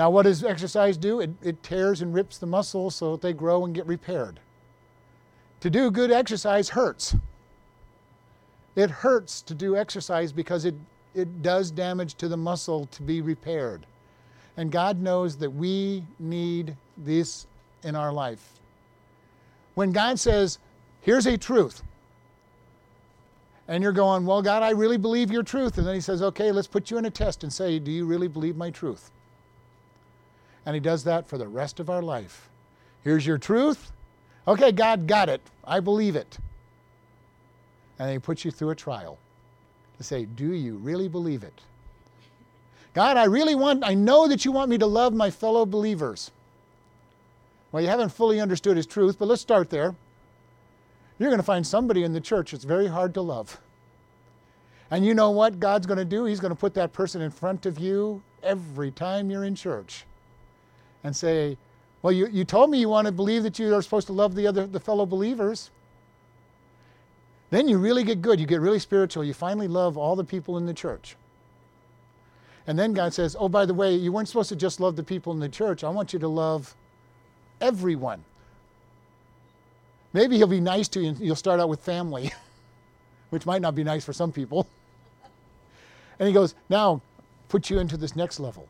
Now, 0.00 0.08
what 0.08 0.22
does 0.22 0.42
exercise 0.42 0.96
do? 0.96 1.20
It, 1.20 1.28
it 1.42 1.62
tears 1.62 2.00
and 2.00 2.14
rips 2.14 2.38
the 2.38 2.46
muscles 2.46 2.94
so 2.94 3.12
that 3.12 3.20
they 3.20 3.34
grow 3.34 3.66
and 3.66 3.74
get 3.74 3.86
repaired. 3.86 4.40
To 5.60 5.68
do 5.68 5.90
good 5.90 6.10
exercise 6.10 6.70
hurts. 6.70 7.16
It 8.76 8.90
hurts 8.90 9.42
to 9.42 9.54
do 9.54 9.76
exercise 9.76 10.32
because 10.32 10.64
it, 10.64 10.74
it 11.14 11.42
does 11.42 11.70
damage 11.70 12.14
to 12.14 12.28
the 12.28 12.36
muscle 12.38 12.86
to 12.86 13.02
be 13.02 13.20
repaired. 13.20 13.84
And 14.56 14.72
God 14.72 15.02
knows 15.02 15.36
that 15.36 15.50
we 15.50 16.02
need 16.18 16.74
this 16.96 17.46
in 17.82 17.94
our 17.94 18.10
life. 18.10 18.54
When 19.74 19.92
God 19.92 20.18
says, 20.18 20.60
Here's 21.02 21.26
a 21.26 21.36
truth, 21.36 21.82
and 23.68 23.82
you're 23.82 23.92
going, 23.92 24.24
Well, 24.24 24.40
God, 24.40 24.62
I 24.62 24.70
really 24.70 24.96
believe 24.96 25.30
your 25.30 25.42
truth. 25.42 25.76
And 25.76 25.86
then 25.86 25.94
He 25.94 26.00
says, 26.00 26.22
Okay, 26.22 26.52
let's 26.52 26.68
put 26.68 26.90
you 26.90 26.96
in 26.96 27.04
a 27.04 27.10
test 27.10 27.42
and 27.42 27.52
say, 27.52 27.78
Do 27.78 27.90
you 27.90 28.06
really 28.06 28.28
believe 28.28 28.56
my 28.56 28.70
truth? 28.70 29.10
And 30.66 30.74
He 30.74 30.80
does 30.80 31.04
that 31.04 31.28
for 31.28 31.38
the 31.38 31.48
rest 31.48 31.80
of 31.80 31.90
our 31.90 32.02
life. 32.02 32.48
Here's 33.02 33.26
your 33.26 33.38
truth. 33.38 33.92
Okay, 34.46 34.72
God, 34.72 35.06
got 35.06 35.28
it. 35.28 35.40
I 35.64 35.80
believe 35.80 36.16
it. 36.16 36.38
And 37.98 38.10
He 38.10 38.18
puts 38.18 38.44
you 38.44 38.50
through 38.50 38.70
a 38.70 38.74
trial 38.74 39.18
to 39.98 40.04
say, 40.04 40.24
Do 40.24 40.52
you 40.52 40.76
really 40.76 41.08
believe 41.08 41.42
it? 41.42 41.60
God, 42.92 43.16
I 43.16 43.24
really 43.24 43.54
want, 43.54 43.84
I 43.84 43.94
know 43.94 44.26
that 44.26 44.44
you 44.44 44.50
want 44.50 44.70
me 44.70 44.78
to 44.78 44.86
love 44.86 45.14
my 45.14 45.30
fellow 45.30 45.64
believers. 45.64 46.32
Well, 47.70 47.82
you 47.82 47.88
haven't 47.88 48.08
fully 48.08 48.40
understood 48.40 48.76
his 48.76 48.86
truth, 48.86 49.16
but 49.18 49.28
let's 49.28 49.40
start 49.40 49.70
there. 49.70 49.94
You're 51.18 51.28
going 51.28 51.38
to 51.38 51.44
find 51.44 51.64
somebody 51.64 52.02
in 52.02 52.12
the 52.12 52.20
church 52.20 52.50
that's 52.50 52.64
very 52.64 52.88
hard 52.88 53.14
to 53.14 53.20
love. 53.20 53.60
And 54.90 55.06
you 55.06 55.14
know 55.14 55.30
what 55.30 55.60
God's 55.60 55.86
going 55.86 55.98
to 55.98 56.04
do? 56.04 56.24
He's 56.24 56.40
going 56.40 56.52
to 56.52 56.58
put 56.58 56.74
that 56.74 56.92
person 56.92 57.20
in 57.20 57.30
front 57.30 57.64
of 57.64 57.78
you 57.78 58.22
every 58.42 58.90
time 58.90 59.30
you're 59.30 59.44
in 59.44 59.54
church 59.54 60.04
and 61.04 61.14
say, 61.14 61.56
Well, 62.02 62.12
you, 62.12 62.28
you 62.28 62.44
told 62.44 62.70
me 62.70 62.78
you 62.78 62.88
want 62.88 63.06
to 63.06 63.12
believe 63.12 63.42
that 63.42 63.58
you 63.58 63.74
are 63.74 63.82
supposed 63.82 64.06
to 64.08 64.12
love 64.12 64.34
the 64.34 64.46
other 64.46 64.66
the 64.66 64.80
fellow 64.80 65.06
believers. 65.06 65.70
Then 67.50 67.68
you 67.68 67.78
really 67.78 68.04
get 68.04 68.22
good. 68.22 68.38
You 68.38 68.46
get 68.46 68.60
really 68.60 68.78
spiritual. 68.78 69.24
You 69.24 69.34
finally 69.34 69.68
love 69.68 69.98
all 69.98 70.14
the 70.14 70.24
people 70.24 70.56
in 70.56 70.66
the 70.66 70.74
church. 70.74 71.16
And 72.66 72.78
then 72.78 72.92
God 72.92 73.12
says, 73.12 73.36
Oh, 73.38 73.48
by 73.48 73.66
the 73.66 73.74
way, 73.74 73.94
you 73.94 74.12
weren't 74.12 74.28
supposed 74.28 74.48
to 74.50 74.56
just 74.56 74.80
love 74.80 74.96
the 74.96 75.02
people 75.02 75.32
in 75.32 75.40
the 75.40 75.48
church. 75.48 75.82
I 75.82 75.88
want 75.88 76.12
you 76.12 76.18
to 76.20 76.28
love 76.28 76.74
everyone. 77.60 78.24
Maybe 80.12 80.36
he'll 80.36 80.46
be 80.46 80.60
nice 80.60 80.88
to 80.88 81.00
you 81.00 81.08
and 81.08 81.20
you'll 81.20 81.36
start 81.36 81.60
out 81.60 81.68
with 81.68 81.80
family, 81.80 82.32
which 83.30 83.46
might 83.46 83.62
not 83.62 83.74
be 83.74 83.84
nice 83.84 84.04
for 84.04 84.12
some 84.12 84.32
people. 84.32 84.66
And 86.18 86.26
he 86.28 86.34
goes, 86.34 86.54
Now, 86.68 87.00
put 87.48 87.70
you 87.70 87.78
into 87.78 87.96
this 87.96 88.14
next 88.14 88.38
level. 88.38 88.68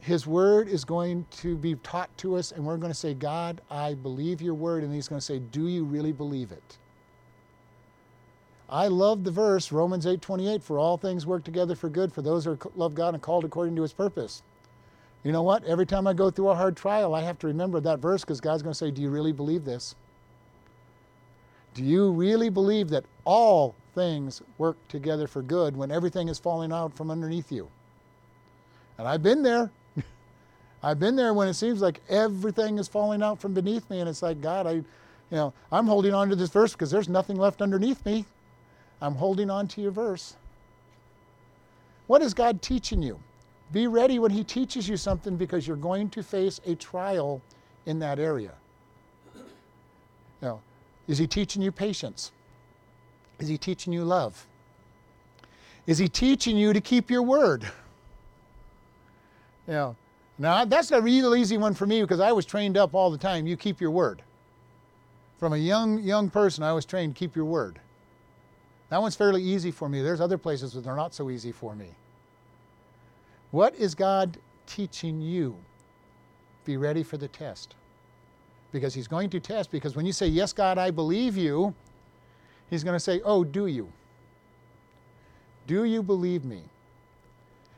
His 0.00 0.26
word 0.26 0.68
is 0.68 0.84
going 0.84 1.26
to 1.32 1.56
be 1.56 1.74
taught 1.76 2.16
to 2.18 2.36
us, 2.36 2.52
and 2.52 2.64
we're 2.64 2.78
going 2.78 2.92
to 2.92 2.98
say, 2.98 3.12
God, 3.12 3.60
I 3.70 3.94
believe 3.94 4.40
your 4.40 4.54
word. 4.54 4.82
And 4.82 4.94
he's 4.94 5.08
going 5.08 5.18
to 5.20 5.24
say, 5.24 5.38
Do 5.38 5.68
you 5.68 5.84
really 5.84 6.12
believe 6.12 6.52
it? 6.52 6.78
I 8.70 8.86
love 8.86 9.24
the 9.24 9.30
verse, 9.30 9.72
Romans 9.72 10.06
8 10.06 10.22
28, 10.22 10.62
for 10.62 10.78
all 10.78 10.96
things 10.96 11.26
work 11.26 11.44
together 11.44 11.74
for 11.74 11.88
good 11.88 12.12
for 12.12 12.22
those 12.22 12.44
who 12.44 12.56
love 12.76 12.94
God 12.94 13.14
and 13.14 13.22
called 13.22 13.44
according 13.44 13.76
to 13.76 13.82
his 13.82 13.92
purpose. 13.92 14.42
You 15.22 15.32
know 15.32 15.42
what? 15.42 15.64
Every 15.64 15.84
time 15.84 16.06
I 16.06 16.14
go 16.14 16.30
through 16.30 16.48
a 16.48 16.54
hard 16.54 16.76
trial, 16.76 17.14
I 17.14 17.22
have 17.22 17.38
to 17.40 17.46
remember 17.46 17.80
that 17.80 17.98
verse 17.98 18.22
because 18.22 18.40
God's 18.40 18.62
going 18.62 18.72
to 18.72 18.78
say, 18.78 18.90
Do 18.90 19.02
you 19.02 19.10
really 19.10 19.32
believe 19.32 19.64
this? 19.64 19.96
Do 21.74 21.84
you 21.84 22.10
really 22.10 22.48
believe 22.48 22.88
that 22.90 23.04
all 23.24 23.74
things 23.94 24.40
work 24.58 24.76
together 24.88 25.26
for 25.26 25.42
good 25.42 25.76
when 25.76 25.90
everything 25.90 26.28
is 26.28 26.38
falling 26.38 26.72
out 26.72 26.96
from 26.96 27.10
underneath 27.10 27.52
you? 27.52 27.68
And 28.98 29.06
I've 29.06 29.22
been 29.22 29.42
there. 29.42 29.70
I've 30.82 30.98
been 30.98 31.16
there 31.16 31.34
when 31.34 31.48
it 31.48 31.54
seems 31.54 31.80
like 31.80 32.00
everything 32.08 32.78
is 32.78 32.88
falling 32.88 33.22
out 33.22 33.40
from 33.40 33.52
beneath 33.52 33.88
me, 33.90 34.00
and 34.00 34.08
it's 34.08 34.22
like, 34.22 34.40
God, 34.40 34.66
I, 34.66 34.72
you 34.72 34.84
know, 35.30 35.52
I'm 35.70 35.86
holding 35.86 36.14
on 36.14 36.30
to 36.30 36.36
this 36.36 36.50
verse 36.50 36.72
because 36.72 36.90
there's 36.90 37.08
nothing 37.08 37.36
left 37.36 37.60
underneath 37.60 38.04
me. 38.06 38.24
I'm 39.02 39.14
holding 39.14 39.50
on 39.50 39.68
to 39.68 39.80
your 39.80 39.90
verse. 39.90 40.36
What 42.06 42.22
is 42.22 42.34
God 42.34 42.62
teaching 42.62 43.02
you? 43.02 43.20
Be 43.72 43.86
ready 43.86 44.18
when 44.18 44.30
He 44.30 44.42
teaches 44.42 44.88
you 44.88 44.96
something 44.96 45.36
because 45.36 45.66
you're 45.66 45.76
going 45.76 46.10
to 46.10 46.22
face 46.22 46.60
a 46.66 46.74
trial 46.74 47.40
in 47.86 47.98
that 48.00 48.18
area. 48.18 48.52
Now, 50.42 50.60
is 51.06 51.18
He 51.18 51.26
teaching 51.26 51.62
you 51.62 51.70
patience? 51.70 52.32
Is 53.38 53.48
He 53.48 53.58
teaching 53.58 53.92
you 53.92 54.04
love? 54.04 54.46
Is 55.86 55.98
He 55.98 56.08
teaching 56.08 56.56
you 56.56 56.72
to 56.72 56.80
keep 56.80 57.10
your 57.10 57.22
word? 57.22 57.64
You 59.66 59.74
know, 59.74 59.96
now 60.40 60.64
that's 60.64 60.90
a 60.90 61.02
real 61.02 61.34
easy 61.34 61.58
one 61.58 61.74
for 61.74 61.86
me 61.86 62.00
because 62.00 62.18
I 62.18 62.32
was 62.32 62.46
trained 62.46 62.78
up 62.78 62.94
all 62.94 63.10
the 63.10 63.18
time. 63.18 63.46
You 63.46 63.58
keep 63.58 63.78
your 63.78 63.90
word. 63.90 64.22
From 65.38 65.52
a 65.52 65.58
young 65.58 66.02
young 66.02 66.30
person, 66.30 66.64
I 66.64 66.72
was 66.72 66.86
trained 66.86 67.14
keep 67.14 67.36
your 67.36 67.44
word. 67.44 67.78
That 68.88 69.02
one's 69.02 69.14
fairly 69.14 69.42
easy 69.42 69.70
for 69.70 69.88
me. 69.88 70.00
There's 70.00 70.20
other 70.20 70.38
places 70.38 70.72
that 70.72 70.86
are 70.86 70.96
not 70.96 71.14
so 71.14 71.28
easy 71.28 71.52
for 71.52 71.74
me. 71.76 71.90
What 73.50 73.74
is 73.74 73.94
God 73.94 74.38
teaching 74.66 75.20
you? 75.20 75.56
Be 76.64 76.78
ready 76.78 77.02
for 77.02 77.18
the 77.18 77.28
test. 77.28 77.74
Because 78.72 78.94
He's 78.94 79.08
going 79.08 79.28
to 79.30 79.40
test, 79.40 79.70
because 79.70 79.94
when 79.94 80.06
you 80.06 80.12
say, 80.12 80.26
Yes, 80.26 80.54
God, 80.54 80.78
I 80.78 80.90
believe 80.90 81.36
you, 81.36 81.74
He's 82.70 82.82
going 82.82 82.96
to 82.96 83.00
say, 83.00 83.20
Oh, 83.26 83.44
do 83.44 83.66
you? 83.66 83.92
Do 85.66 85.84
you 85.84 86.02
believe 86.02 86.46
me? 86.46 86.62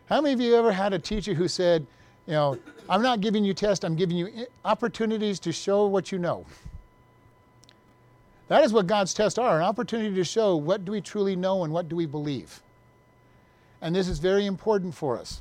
How 0.06 0.20
many 0.20 0.34
of 0.34 0.40
you 0.40 0.54
ever 0.54 0.70
had 0.70 0.92
a 0.92 0.98
teacher 0.98 1.34
who 1.34 1.48
said, 1.48 1.86
You 2.26 2.32
know, 2.34 2.58
I'm 2.88 3.02
not 3.02 3.20
giving 3.20 3.44
you 3.44 3.54
tests, 3.54 3.84
I'm 3.84 3.96
giving 3.96 4.16
you 4.16 4.46
opportunities 4.64 5.40
to 5.40 5.52
show 5.52 5.86
what 5.86 6.12
you 6.12 6.18
know? 6.18 6.46
That 8.48 8.64
is 8.64 8.72
what 8.72 8.86
God's 8.86 9.14
tests 9.14 9.38
are 9.38 9.56
an 9.56 9.64
opportunity 9.64 10.14
to 10.14 10.24
show 10.24 10.56
what 10.56 10.84
do 10.84 10.92
we 10.92 11.00
truly 11.00 11.34
know 11.34 11.64
and 11.64 11.72
what 11.72 11.88
do 11.88 11.96
we 11.96 12.06
believe. 12.06 12.62
And 13.80 13.94
this 13.94 14.08
is 14.08 14.18
very 14.18 14.46
important 14.46 14.94
for 14.94 15.18
us. 15.18 15.40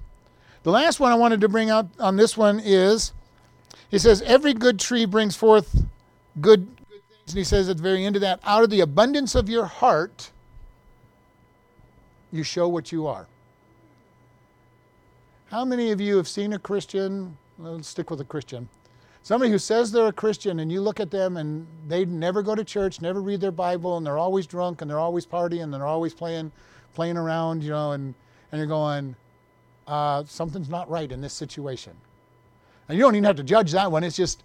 The 0.64 0.72
last 0.72 1.00
one 1.00 1.12
I 1.12 1.16
wanted 1.16 1.42
to 1.42 1.50
bring 1.50 1.70
out 1.70 1.88
on 2.00 2.16
this 2.16 2.38
one 2.38 2.60
is 2.64 3.14
he 3.90 3.98
says, 3.98 4.22
Every 4.22 4.54
good 4.54 4.80
tree 4.80 5.06
brings 5.06 5.36
forth 5.36 5.84
good, 6.40 6.68
good 6.90 7.02
things. 7.10 7.32
And 7.32 7.38
he 7.38 7.44
says 7.44 7.68
at 7.70 7.78
the 7.78 7.84
very 7.84 8.06
end 8.06 8.16
of 8.16 8.22
that, 8.22 8.40
out 8.44 8.64
of 8.64 8.70
the 8.70 8.82
abundance 8.82 9.36
of 9.36 9.50
your 9.50 9.66
heart, 9.66 10.32
you 12.32 12.44
show 12.44 12.68
what 12.68 12.92
you 12.92 13.08
are. 13.08 13.28
How 15.52 15.66
many 15.66 15.92
of 15.92 16.00
you 16.00 16.16
have 16.16 16.30
seen 16.30 16.54
a 16.54 16.60
Christian? 16.60 17.38
Let's 17.60 17.90
stick 17.90 18.10
with 18.10 18.22
a 18.22 18.24
Christian. 18.24 18.70
Somebody 19.22 19.52
who 19.52 19.58
says 19.58 19.92
they're 19.92 20.08
a 20.08 20.14
Christian 20.14 20.62
and 20.62 20.72
you 20.72 20.80
look 20.80 21.02
at 21.02 21.12
them 21.12 21.36
and 21.36 21.68
they 21.90 22.06
never 22.06 22.42
go 22.42 22.56
to 22.56 22.64
church, 22.64 23.02
never 23.02 23.22
read 23.22 23.42
their 23.42 23.52
Bible, 23.52 23.98
and 23.98 24.06
they're 24.06 24.18
always 24.18 24.48
drunk 24.48 24.82
and 24.82 24.90
they're 24.90 24.98
always 24.98 25.26
partying 25.26 25.64
and 25.64 25.74
they're 25.74 25.86
always 25.86 26.14
playing, 26.14 26.54
playing 26.94 27.18
around, 27.18 27.64
you 27.64 27.72
know, 27.72 27.92
and, 27.92 28.16
and 28.54 28.60
you're 28.60 28.66
going, 28.66 29.14
uh, 29.88 30.24
something's 30.26 30.70
not 30.70 30.90
right 30.90 31.12
in 31.12 31.20
this 31.20 31.34
situation. 31.34 31.98
And 32.88 32.98
you 32.98 33.04
don't 33.04 33.16
even 33.16 33.26
have 33.26 33.36
to 33.36 33.44
judge 33.44 33.74
that 33.74 33.92
one. 33.92 34.06
It's 34.06 34.16
just 34.16 34.44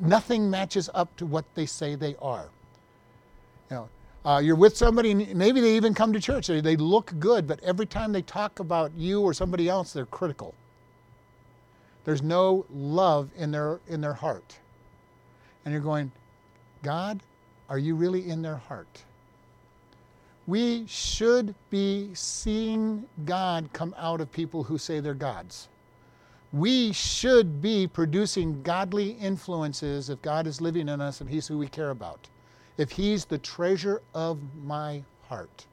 nothing 0.00 0.50
matches 0.50 0.90
up 0.92 1.16
to 1.18 1.26
what 1.26 1.44
they 1.54 1.66
say 1.66 1.94
they 1.94 2.16
are. 2.20 2.48
You 3.70 3.76
know, 3.76 3.88
uh, 4.24 4.40
you're 4.42 4.56
with 4.56 4.76
somebody, 4.76 5.14
maybe 5.14 5.60
they 5.60 5.76
even 5.76 5.94
come 5.94 6.12
to 6.12 6.20
church. 6.20 6.48
They, 6.48 6.60
they 6.60 6.76
look 6.76 7.14
good, 7.18 7.46
but 7.46 7.62
every 7.62 7.86
time 7.86 8.12
they 8.12 8.22
talk 8.22 8.58
about 8.58 8.92
you 8.96 9.22
or 9.22 9.32
somebody 9.32 9.68
else, 9.68 9.92
they're 9.92 10.06
critical. 10.06 10.54
There's 12.04 12.22
no 12.22 12.64
love 12.70 13.30
in 13.36 13.50
their 13.50 13.80
in 13.86 14.00
their 14.00 14.14
heart. 14.14 14.58
And 15.64 15.72
you're 15.72 15.82
going, 15.82 16.10
God, 16.82 17.22
are 17.68 17.78
you 17.78 17.94
really 17.94 18.28
in 18.28 18.40
their 18.40 18.56
heart? 18.56 19.04
We 20.46 20.86
should 20.86 21.54
be 21.68 22.08
seeing 22.14 23.04
God 23.26 23.68
come 23.74 23.94
out 23.98 24.22
of 24.22 24.32
people 24.32 24.62
who 24.62 24.78
say 24.78 25.00
they're 25.00 25.12
gods. 25.12 25.68
We 26.50 26.92
should 26.94 27.60
be 27.60 27.86
producing 27.86 28.62
godly 28.62 29.10
influences 29.10 30.08
if 30.08 30.22
God 30.22 30.46
is 30.46 30.62
living 30.62 30.88
in 30.88 31.02
us 31.02 31.20
and 31.20 31.28
He's 31.28 31.46
who 31.46 31.58
we 31.58 31.68
care 31.68 31.90
about. 31.90 32.28
If 32.78 32.92
He's 32.92 33.26
the 33.26 33.38
treasure 33.38 34.00
of 34.14 34.38
my 34.64 35.02
heart. 35.28 35.66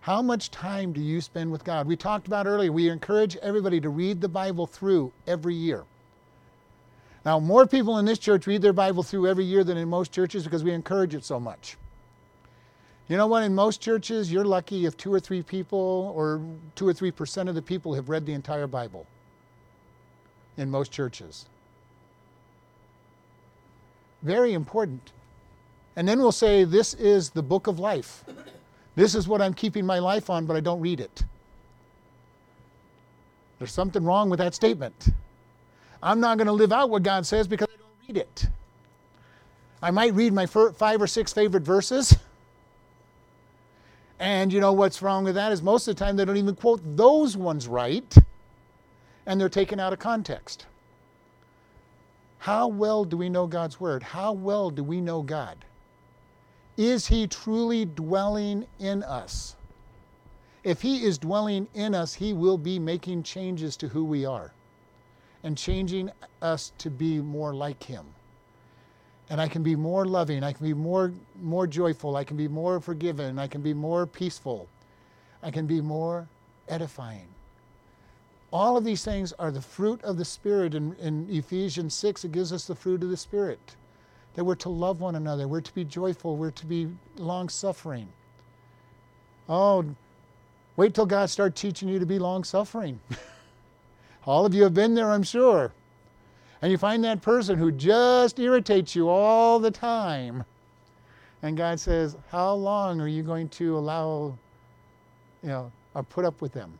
How 0.00 0.20
much 0.20 0.50
time 0.50 0.92
do 0.92 1.00
you 1.00 1.22
spend 1.22 1.50
with 1.50 1.64
God? 1.64 1.86
We 1.86 1.96
talked 1.96 2.26
about 2.26 2.46
earlier, 2.46 2.70
we 2.70 2.90
encourage 2.90 3.36
everybody 3.36 3.80
to 3.80 3.88
read 3.88 4.20
the 4.20 4.28
Bible 4.28 4.66
through 4.66 5.12
every 5.26 5.54
year. 5.54 5.84
Now, 7.24 7.40
more 7.40 7.66
people 7.66 7.96
in 7.96 8.04
this 8.04 8.18
church 8.18 8.46
read 8.46 8.60
their 8.60 8.74
Bible 8.74 9.02
through 9.02 9.26
every 9.28 9.46
year 9.46 9.64
than 9.64 9.78
in 9.78 9.88
most 9.88 10.12
churches 10.12 10.44
because 10.44 10.62
we 10.62 10.72
encourage 10.72 11.14
it 11.14 11.24
so 11.24 11.40
much. 11.40 11.78
You 13.08 13.16
know 13.16 13.26
what? 13.26 13.44
In 13.44 13.54
most 13.54 13.80
churches, 13.80 14.30
you're 14.30 14.44
lucky 14.44 14.84
if 14.84 14.96
two 14.96 15.12
or 15.12 15.20
three 15.20 15.42
people 15.42 16.12
or 16.14 16.42
two 16.74 16.86
or 16.86 16.92
three 16.92 17.10
percent 17.10 17.48
of 17.48 17.54
the 17.54 17.62
people 17.62 17.94
have 17.94 18.10
read 18.10 18.26
the 18.26 18.34
entire 18.34 18.66
Bible. 18.66 19.06
In 20.56 20.70
most 20.70 20.92
churches. 20.92 21.46
Very 24.22 24.52
important. 24.52 25.12
And 25.96 26.08
then 26.08 26.18
we'll 26.18 26.32
say, 26.32 26.64
This 26.64 26.94
is 26.94 27.30
the 27.30 27.42
book 27.42 27.66
of 27.66 27.78
life. 27.78 28.24
This 28.96 29.14
is 29.14 29.26
what 29.26 29.42
I'm 29.42 29.54
keeping 29.54 29.84
my 29.84 29.98
life 29.98 30.30
on, 30.30 30.46
but 30.46 30.56
I 30.56 30.60
don't 30.60 30.80
read 30.80 31.00
it. 31.00 31.24
There's 33.58 33.72
something 33.72 34.04
wrong 34.04 34.30
with 34.30 34.38
that 34.38 34.54
statement. 34.54 35.08
I'm 36.02 36.20
not 36.20 36.38
going 36.38 36.46
to 36.46 36.52
live 36.52 36.72
out 36.72 36.90
what 36.90 37.02
God 37.02 37.26
says 37.26 37.48
because 37.48 37.68
I 37.72 37.76
don't 37.78 38.08
read 38.08 38.16
it. 38.18 38.46
I 39.82 39.90
might 39.90 40.14
read 40.14 40.32
my 40.32 40.46
five 40.46 41.00
or 41.00 41.06
six 41.06 41.32
favorite 41.32 41.62
verses. 41.62 42.16
And 44.18 44.52
you 44.52 44.60
know 44.60 44.72
what's 44.72 45.02
wrong 45.02 45.24
with 45.24 45.34
that 45.34 45.52
is 45.52 45.62
most 45.62 45.88
of 45.88 45.96
the 45.96 46.04
time 46.04 46.16
they 46.16 46.24
don't 46.24 46.36
even 46.36 46.54
quote 46.54 46.80
those 46.96 47.36
ones 47.36 47.66
right, 47.66 48.14
and 49.26 49.40
they're 49.40 49.48
taken 49.48 49.80
out 49.80 49.92
of 49.92 49.98
context. 49.98 50.66
How 52.38 52.68
well 52.68 53.04
do 53.04 53.16
we 53.16 53.28
know 53.28 53.46
God's 53.46 53.80
Word? 53.80 54.02
How 54.02 54.32
well 54.32 54.70
do 54.70 54.84
we 54.84 55.00
know 55.00 55.22
God? 55.22 55.64
Is 56.76 57.06
He 57.06 57.26
truly 57.26 57.84
dwelling 57.84 58.66
in 58.78 59.02
us? 59.02 59.54
If 60.64 60.82
He 60.82 61.04
is 61.04 61.18
dwelling 61.18 61.68
in 61.74 61.94
us, 61.94 62.14
He 62.14 62.32
will 62.32 62.58
be 62.58 62.78
making 62.78 63.22
changes 63.22 63.76
to 63.76 63.88
who 63.88 64.04
we 64.04 64.24
are 64.24 64.52
and 65.42 65.56
changing 65.58 66.10
us 66.42 66.72
to 66.78 66.90
be 66.90 67.20
more 67.20 67.54
like 67.54 67.82
Him. 67.82 68.06
And 69.30 69.40
I 69.40 69.48
can 69.48 69.62
be 69.62 69.76
more 69.76 70.04
loving, 70.04 70.42
I 70.42 70.52
can 70.52 70.66
be 70.66 70.74
more, 70.74 71.12
more 71.40 71.66
joyful, 71.66 72.16
I 72.16 72.24
can 72.24 72.36
be 72.36 72.48
more 72.48 72.80
forgiven, 72.80 73.38
I 73.38 73.46
can 73.46 73.62
be 73.62 73.74
more 73.74 74.06
peaceful, 74.06 74.68
I 75.42 75.50
can 75.50 75.66
be 75.66 75.80
more 75.80 76.28
edifying. 76.68 77.28
All 78.52 78.76
of 78.76 78.84
these 78.84 79.04
things 79.04 79.32
are 79.34 79.50
the 79.50 79.60
fruit 79.60 80.02
of 80.02 80.16
the 80.16 80.24
Spirit. 80.24 80.74
In, 80.74 80.94
in 80.96 81.26
Ephesians 81.28 81.94
6, 81.94 82.24
it 82.24 82.32
gives 82.32 82.52
us 82.52 82.66
the 82.66 82.74
fruit 82.74 83.02
of 83.02 83.10
the 83.10 83.16
Spirit 83.16 83.76
that 84.34 84.44
we're 84.44 84.54
to 84.56 84.68
love 84.68 85.00
one 85.00 85.14
another, 85.14 85.46
we're 85.48 85.60
to 85.60 85.74
be 85.74 85.84
joyful, 85.84 86.36
we're 86.36 86.50
to 86.52 86.66
be 86.66 86.88
long 87.16 87.48
suffering. 87.48 88.08
Oh, 89.48 89.84
wait 90.76 90.94
till 90.94 91.06
God 91.06 91.30
starts 91.30 91.60
teaching 91.60 91.88
you 91.88 91.98
to 91.98 92.06
be 92.06 92.18
long 92.18 92.44
suffering. 92.44 93.00
All 94.26 94.46
of 94.46 94.54
you 94.54 94.62
have 94.62 94.74
been 94.74 94.94
there, 94.94 95.10
I'm 95.10 95.22
sure. 95.22 95.72
And 96.62 96.72
you 96.72 96.78
find 96.78 97.04
that 97.04 97.20
person 97.20 97.58
who 97.58 97.70
just 97.70 98.38
irritates 98.38 98.94
you 98.96 99.10
all 99.10 99.58
the 99.60 99.70
time. 99.70 100.44
And 101.42 101.58
God 101.58 101.78
says, 101.78 102.16
How 102.30 102.54
long 102.54 103.02
are 103.02 103.08
you 103.08 103.22
going 103.22 103.50
to 103.50 103.76
allow, 103.76 104.34
you 105.42 105.50
know, 105.50 105.70
or 105.94 106.02
put 106.02 106.24
up 106.24 106.40
with 106.40 106.54
them? 106.54 106.72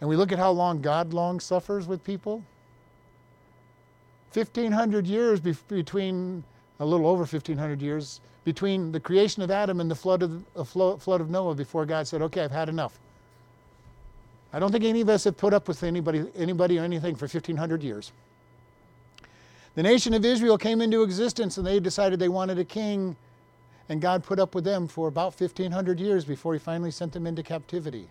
And 0.00 0.08
we 0.08 0.14
look 0.14 0.30
at 0.30 0.38
how 0.38 0.52
long 0.52 0.80
God 0.80 1.12
long 1.12 1.40
suffers 1.40 1.88
with 1.88 2.04
people. 2.04 2.44
1,500 4.36 5.06
years 5.06 5.40
be- 5.40 5.56
between, 5.68 6.44
a 6.78 6.84
little 6.84 7.06
over 7.06 7.20
1,500 7.20 7.80
years, 7.80 8.20
between 8.44 8.92
the 8.92 9.00
creation 9.00 9.42
of 9.42 9.50
Adam 9.50 9.80
and 9.80 9.90
the 9.90 9.94
flood 9.94 10.22
of, 10.22 10.68
flood 10.68 11.20
of 11.20 11.30
Noah 11.30 11.54
before 11.54 11.86
God 11.86 12.06
said, 12.06 12.22
okay, 12.22 12.42
I've 12.42 12.52
had 12.52 12.68
enough. 12.68 12.98
I 14.52 14.58
don't 14.58 14.70
think 14.70 14.84
any 14.84 15.00
of 15.00 15.08
us 15.08 15.24
have 15.24 15.36
put 15.36 15.52
up 15.52 15.68
with 15.68 15.82
anybody, 15.82 16.24
anybody 16.36 16.78
or 16.78 16.84
anything 16.84 17.16
for 17.16 17.24
1,500 17.24 17.82
years. 17.82 18.12
The 19.74 19.82
nation 19.82 20.14
of 20.14 20.24
Israel 20.24 20.56
came 20.56 20.80
into 20.80 21.02
existence 21.02 21.58
and 21.58 21.66
they 21.66 21.80
decided 21.80 22.18
they 22.18 22.28
wanted 22.28 22.58
a 22.58 22.64
king, 22.64 23.16
and 23.88 24.00
God 24.00 24.24
put 24.24 24.38
up 24.38 24.54
with 24.54 24.64
them 24.64 24.88
for 24.88 25.08
about 25.08 25.38
1,500 25.38 26.00
years 26.00 26.24
before 26.24 26.52
He 26.52 26.58
finally 26.58 26.90
sent 26.90 27.12
them 27.12 27.26
into 27.26 27.42
captivity. 27.42 28.08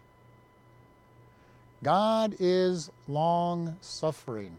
God 1.82 2.36
is 2.40 2.92
long 3.08 3.78
suffering. 3.82 4.56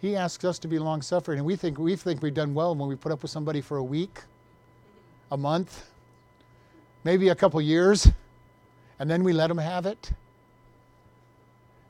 He 0.00 0.16
asks 0.16 0.44
us 0.44 0.58
to 0.60 0.68
be 0.68 0.78
long 0.78 1.02
suffering, 1.02 1.38
and 1.38 1.46
we 1.46 1.56
think 1.56 1.78
we 1.78 1.94
think 1.94 2.22
we've 2.22 2.32
done 2.32 2.54
well 2.54 2.74
when 2.74 2.88
we 2.88 2.96
put 2.96 3.12
up 3.12 3.22
with 3.22 3.30
somebody 3.30 3.60
for 3.60 3.76
a 3.76 3.84
week, 3.84 4.20
a 5.30 5.36
month, 5.36 5.90
maybe 7.04 7.28
a 7.28 7.34
couple 7.34 7.60
years, 7.60 8.10
and 8.98 9.10
then 9.10 9.22
we 9.22 9.32
let 9.32 9.48
them 9.48 9.58
have 9.58 9.84
it. 9.84 10.12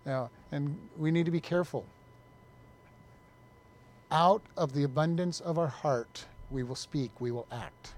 Know, 0.05 0.29
and 0.51 0.77
we 0.97 1.13
need 1.13 1.27
to 1.27 1.31
be 1.31 1.41
careful. 1.41 1.85
Out 4.11 4.43
of 4.57 4.73
the 4.73 4.83
abundance 4.83 5.39
of 5.39 5.57
our 5.57 5.69
heart, 5.69 6.25
we 6.51 6.65
will 6.65 6.75
speak, 6.75 7.13
we 7.21 7.31
will 7.31 7.47
act. 7.53 7.95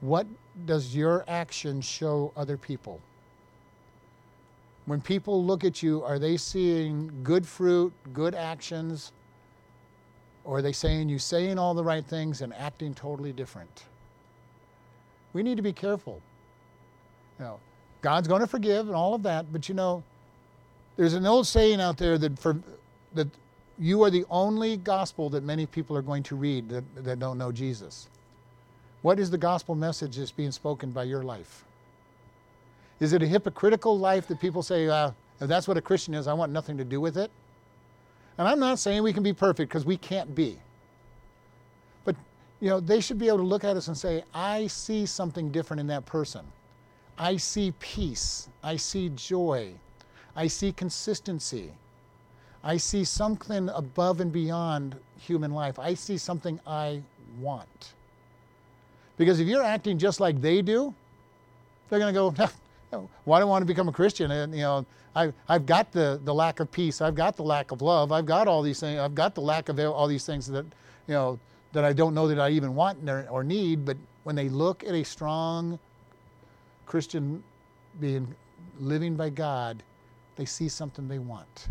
What 0.00 0.26
does 0.64 0.94
your 0.96 1.24
action 1.28 1.82
show 1.82 2.32
other 2.34 2.56
people? 2.56 3.00
When 4.88 5.02
people 5.02 5.44
look 5.44 5.64
at 5.64 5.82
you, 5.82 6.02
are 6.02 6.18
they 6.18 6.38
seeing 6.38 7.10
good 7.22 7.46
fruit, 7.46 7.92
good 8.14 8.34
actions? 8.34 9.12
Or 10.44 10.58
are 10.58 10.62
they 10.62 10.72
saying 10.72 11.10
you 11.10 11.18
saying 11.18 11.58
all 11.58 11.74
the 11.74 11.84
right 11.84 12.02
things 12.02 12.40
and 12.40 12.54
acting 12.54 12.94
totally 12.94 13.34
different? 13.34 13.84
We 15.34 15.42
need 15.42 15.58
to 15.58 15.62
be 15.62 15.74
careful. 15.74 16.22
You 17.38 17.44
know, 17.44 17.60
God's 18.00 18.28
going 18.28 18.40
to 18.40 18.46
forgive 18.46 18.86
and 18.86 18.96
all 18.96 19.12
of 19.12 19.22
that, 19.24 19.52
but 19.52 19.68
you 19.68 19.74
know, 19.74 20.02
there's 20.96 21.12
an 21.12 21.26
old 21.26 21.46
saying 21.46 21.82
out 21.82 21.98
there 21.98 22.16
that 22.16 22.38
for 22.38 22.58
that 23.12 23.28
you 23.78 24.02
are 24.02 24.10
the 24.10 24.24
only 24.30 24.78
gospel 24.78 25.28
that 25.30 25.42
many 25.42 25.66
people 25.66 25.98
are 25.98 26.02
going 26.02 26.22
to 26.22 26.34
read 26.34 26.70
that, 26.70 27.04
that 27.04 27.18
don't 27.18 27.36
know 27.36 27.52
Jesus. 27.52 28.08
What 29.02 29.20
is 29.20 29.30
the 29.30 29.38
gospel 29.38 29.74
message 29.74 30.16
that's 30.16 30.32
being 30.32 30.50
spoken 30.50 30.92
by 30.92 31.04
your 31.04 31.22
life? 31.22 31.64
Is 33.00 33.12
it 33.12 33.22
a 33.22 33.26
hypocritical 33.26 33.98
life 33.98 34.26
that 34.28 34.40
people 34.40 34.62
say, 34.62 34.88
uh, 34.88 35.12
if 35.40 35.48
that's 35.48 35.68
what 35.68 35.76
a 35.76 35.80
Christian 35.80 36.14
is, 36.14 36.26
I 36.26 36.32
want 36.32 36.52
nothing 36.52 36.76
to 36.78 36.84
do 36.84 37.00
with 37.00 37.16
it? 37.16 37.30
And 38.38 38.46
I'm 38.46 38.58
not 38.58 38.78
saying 38.78 39.02
we 39.02 39.12
can 39.12 39.22
be 39.22 39.32
perfect 39.32 39.68
because 39.68 39.84
we 39.84 39.96
can't 39.96 40.34
be. 40.34 40.58
But, 42.04 42.16
you 42.60 42.68
know, 42.68 42.80
they 42.80 43.00
should 43.00 43.18
be 43.18 43.28
able 43.28 43.38
to 43.38 43.44
look 43.44 43.64
at 43.64 43.76
us 43.76 43.88
and 43.88 43.96
say, 43.96 44.24
I 44.34 44.66
see 44.68 45.06
something 45.06 45.50
different 45.50 45.80
in 45.80 45.86
that 45.88 46.06
person. 46.06 46.44
I 47.18 47.36
see 47.36 47.72
peace. 47.80 48.48
I 48.62 48.76
see 48.76 49.10
joy. 49.10 49.72
I 50.36 50.46
see 50.46 50.72
consistency. 50.72 51.72
I 52.62 52.76
see 52.76 53.04
something 53.04 53.68
above 53.70 54.20
and 54.20 54.32
beyond 54.32 54.96
human 55.18 55.52
life. 55.52 55.78
I 55.78 55.94
see 55.94 56.16
something 56.16 56.60
I 56.66 57.02
want. 57.40 57.92
Because 59.16 59.40
if 59.40 59.48
you're 59.48 59.64
acting 59.64 59.98
just 59.98 60.20
like 60.20 60.40
they 60.40 60.62
do, 60.62 60.94
they're 61.88 61.98
going 61.98 62.14
to 62.14 62.18
go, 62.36 62.48
why 63.24 63.38
do 63.38 63.42
I 63.42 63.44
want 63.44 63.62
to 63.62 63.66
become 63.66 63.88
a 63.88 63.92
Christian? 63.92 64.30
And 64.30 64.54
you 64.54 64.62
know, 64.62 64.86
I, 65.14 65.32
I've 65.48 65.66
got 65.66 65.92
the, 65.92 66.20
the 66.24 66.34
lack 66.34 66.60
of 66.60 66.70
peace. 66.70 67.00
I've 67.00 67.14
got 67.14 67.36
the 67.36 67.42
lack 67.42 67.70
of 67.70 67.82
love. 67.82 68.12
I've 68.12 68.26
got 68.26 68.48
all 68.48 68.62
these 68.62 68.80
things. 68.80 68.98
I've 69.00 69.14
got 69.14 69.34
the 69.34 69.40
lack 69.40 69.68
of 69.68 69.78
all 69.78 70.06
these 70.06 70.24
things 70.24 70.46
that, 70.46 70.64
you 71.06 71.14
know, 71.14 71.38
that 71.72 71.84
I 71.84 71.92
don't 71.92 72.14
know 72.14 72.28
that 72.28 72.38
I 72.38 72.50
even 72.50 72.74
want 72.74 72.98
or 73.30 73.44
need. 73.44 73.84
But 73.84 73.96
when 74.24 74.36
they 74.36 74.48
look 74.48 74.84
at 74.84 74.94
a 74.94 75.04
strong 75.04 75.78
Christian 76.86 77.42
being 78.00 78.34
living 78.78 79.16
by 79.16 79.30
God, 79.30 79.82
they 80.36 80.44
see 80.44 80.68
something 80.68 81.08
they 81.08 81.18
want. 81.18 81.68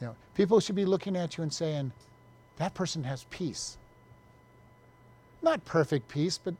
You 0.00 0.08
know, 0.08 0.16
people 0.34 0.60
should 0.60 0.76
be 0.76 0.84
looking 0.84 1.16
at 1.16 1.36
you 1.36 1.42
and 1.42 1.52
saying, 1.52 1.92
that 2.58 2.74
person 2.74 3.02
has 3.04 3.24
peace. 3.30 3.78
Not 5.42 5.64
perfect 5.64 6.08
peace, 6.08 6.36
but 6.36 6.54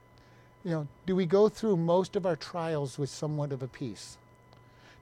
you 0.64 0.70
know, 0.70 0.86
do 1.06 1.16
we 1.16 1.26
go 1.26 1.48
through 1.48 1.76
most 1.76 2.16
of 2.16 2.26
our 2.26 2.36
trials 2.36 2.98
with 2.98 3.10
somewhat 3.10 3.52
of 3.52 3.62
a 3.62 3.68
peace? 3.68 4.18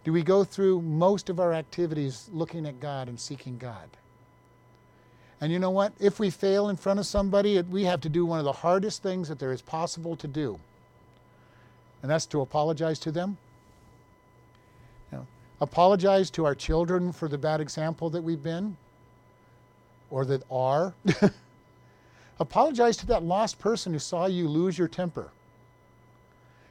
do 0.09 0.13
we 0.13 0.23
go 0.23 0.43
through 0.43 0.81
most 0.81 1.29
of 1.29 1.39
our 1.39 1.53
activities 1.53 2.31
looking 2.33 2.65
at 2.65 2.81
God 2.81 3.09
and 3.09 3.21
seeking 3.21 3.59
God? 3.59 3.89
And 5.39 5.53
you 5.53 5.59
know 5.59 5.69
what? 5.69 5.93
If 6.01 6.19
we 6.19 6.31
fail 6.31 6.71
in 6.71 6.77
front 6.77 6.99
of 6.99 7.05
somebody, 7.05 7.61
we 7.61 7.85
have 7.85 8.01
to 8.01 8.09
do 8.09 8.25
one 8.25 8.39
of 8.39 8.47
the 8.47 8.53
hardest 8.53 9.03
things 9.03 9.29
that 9.29 9.39
there 9.39 9.53
is 9.53 9.61
possible 9.61 10.17
to 10.17 10.27
do. 10.27 10.59
And 12.01 12.11
that's 12.11 12.25
to 12.27 12.41
apologize 12.41 12.99
to 13.01 13.13
them. 13.13 13.37
You 15.13 15.19
know, 15.19 15.27
apologize 15.61 16.31
to 16.31 16.47
our 16.47 16.55
children 16.55 17.13
for 17.13 17.29
the 17.29 17.37
bad 17.37 17.61
example 17.61 18.09
that 18.09 18.23
we've 18.23 18.43
been 18.43 18.79
or 20.11 20.25
that 20.25 20.43
are. 20.51 20.95
apologize 22.41 22.97
to 22.97 23.07
that 23.09 23.25
lost 23.25 23.59
person 23.59 23.93
who 23.93 23.99
saw 23.99 24.25
you 24.25 24.49
lose 24.49 24.79
your 24.79 24.89
temper. 24.89 25.29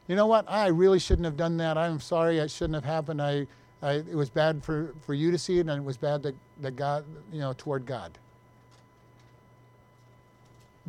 You 0.07 0.15
know 0.15 0.27
what? 0.27 0.45
I 0.47 0.67
really 0.67 0.99
shouldn't 0.99 1.25
have 1.25 1.37
done 1.37 1.57
that. 1.57 1.77
I'm 1.77 1.99
sorry. 1.99 2.37
It 2.39 2.49
shouldn't 2.49 2.75
have 2.75 2.85
happened. 2.85 3.21
I, 3.21 3.47
I, 3.81 3.93
it 3.93 4.15
was 4.15 4.29
bad 4.29 4.63
for, 4.63 4.93
for 5.05 5.13
you 5.13 5.31
to 5.31 5.37
see 5.37 5.57
it, 5.57 5.67
and 5.67 5.71
it 5.71 5.83
was 5.83 5.97
bad 5.97 6.23
that, 6.23 6.35
that 6.61 6.75
God, 6.75 7.03
you 7.31 7.39
know, 7.39 7.53
toward 7.57 7.85
God. 7.85 8.17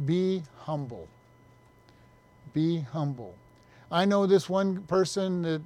Be 0.06 0.42
humble. 0.60 1.08
Be 2.52 2.80
humble. 2.80 3.34
I 3.90 4.04
know 4.04 4.26
this 4.26 4.48
one 4.48 4.82
person 4.82 5.42
that 5.42 5.62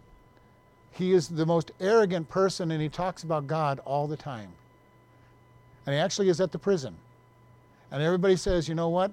he 0.92 1.12
is 1.12 1.28
the 1.28 1.46
most 1.46 1.72
arrogant 1.80 2.28
person 2.28 2.70
and 2.70 2.80
he 2.80 2.88
talks 2.88 3.22
about 3.22 3.46
God 3.46 3.80
all 3.84 4.06
the 4.06 4.16
time. 4.16 4.50
And 5.86 5.94
he 5.94 6.00
actually 6.00 6.28
is 6.28 6.40
at 6.40 6.52
the 6.52 6.58
prison. 6.58 6.96
And 7.90 8.02
everybody 8.02 8.36
says, 8.36 8.68
you 8.68 8.74
know 8.74 8.88
what? 8.88 9.10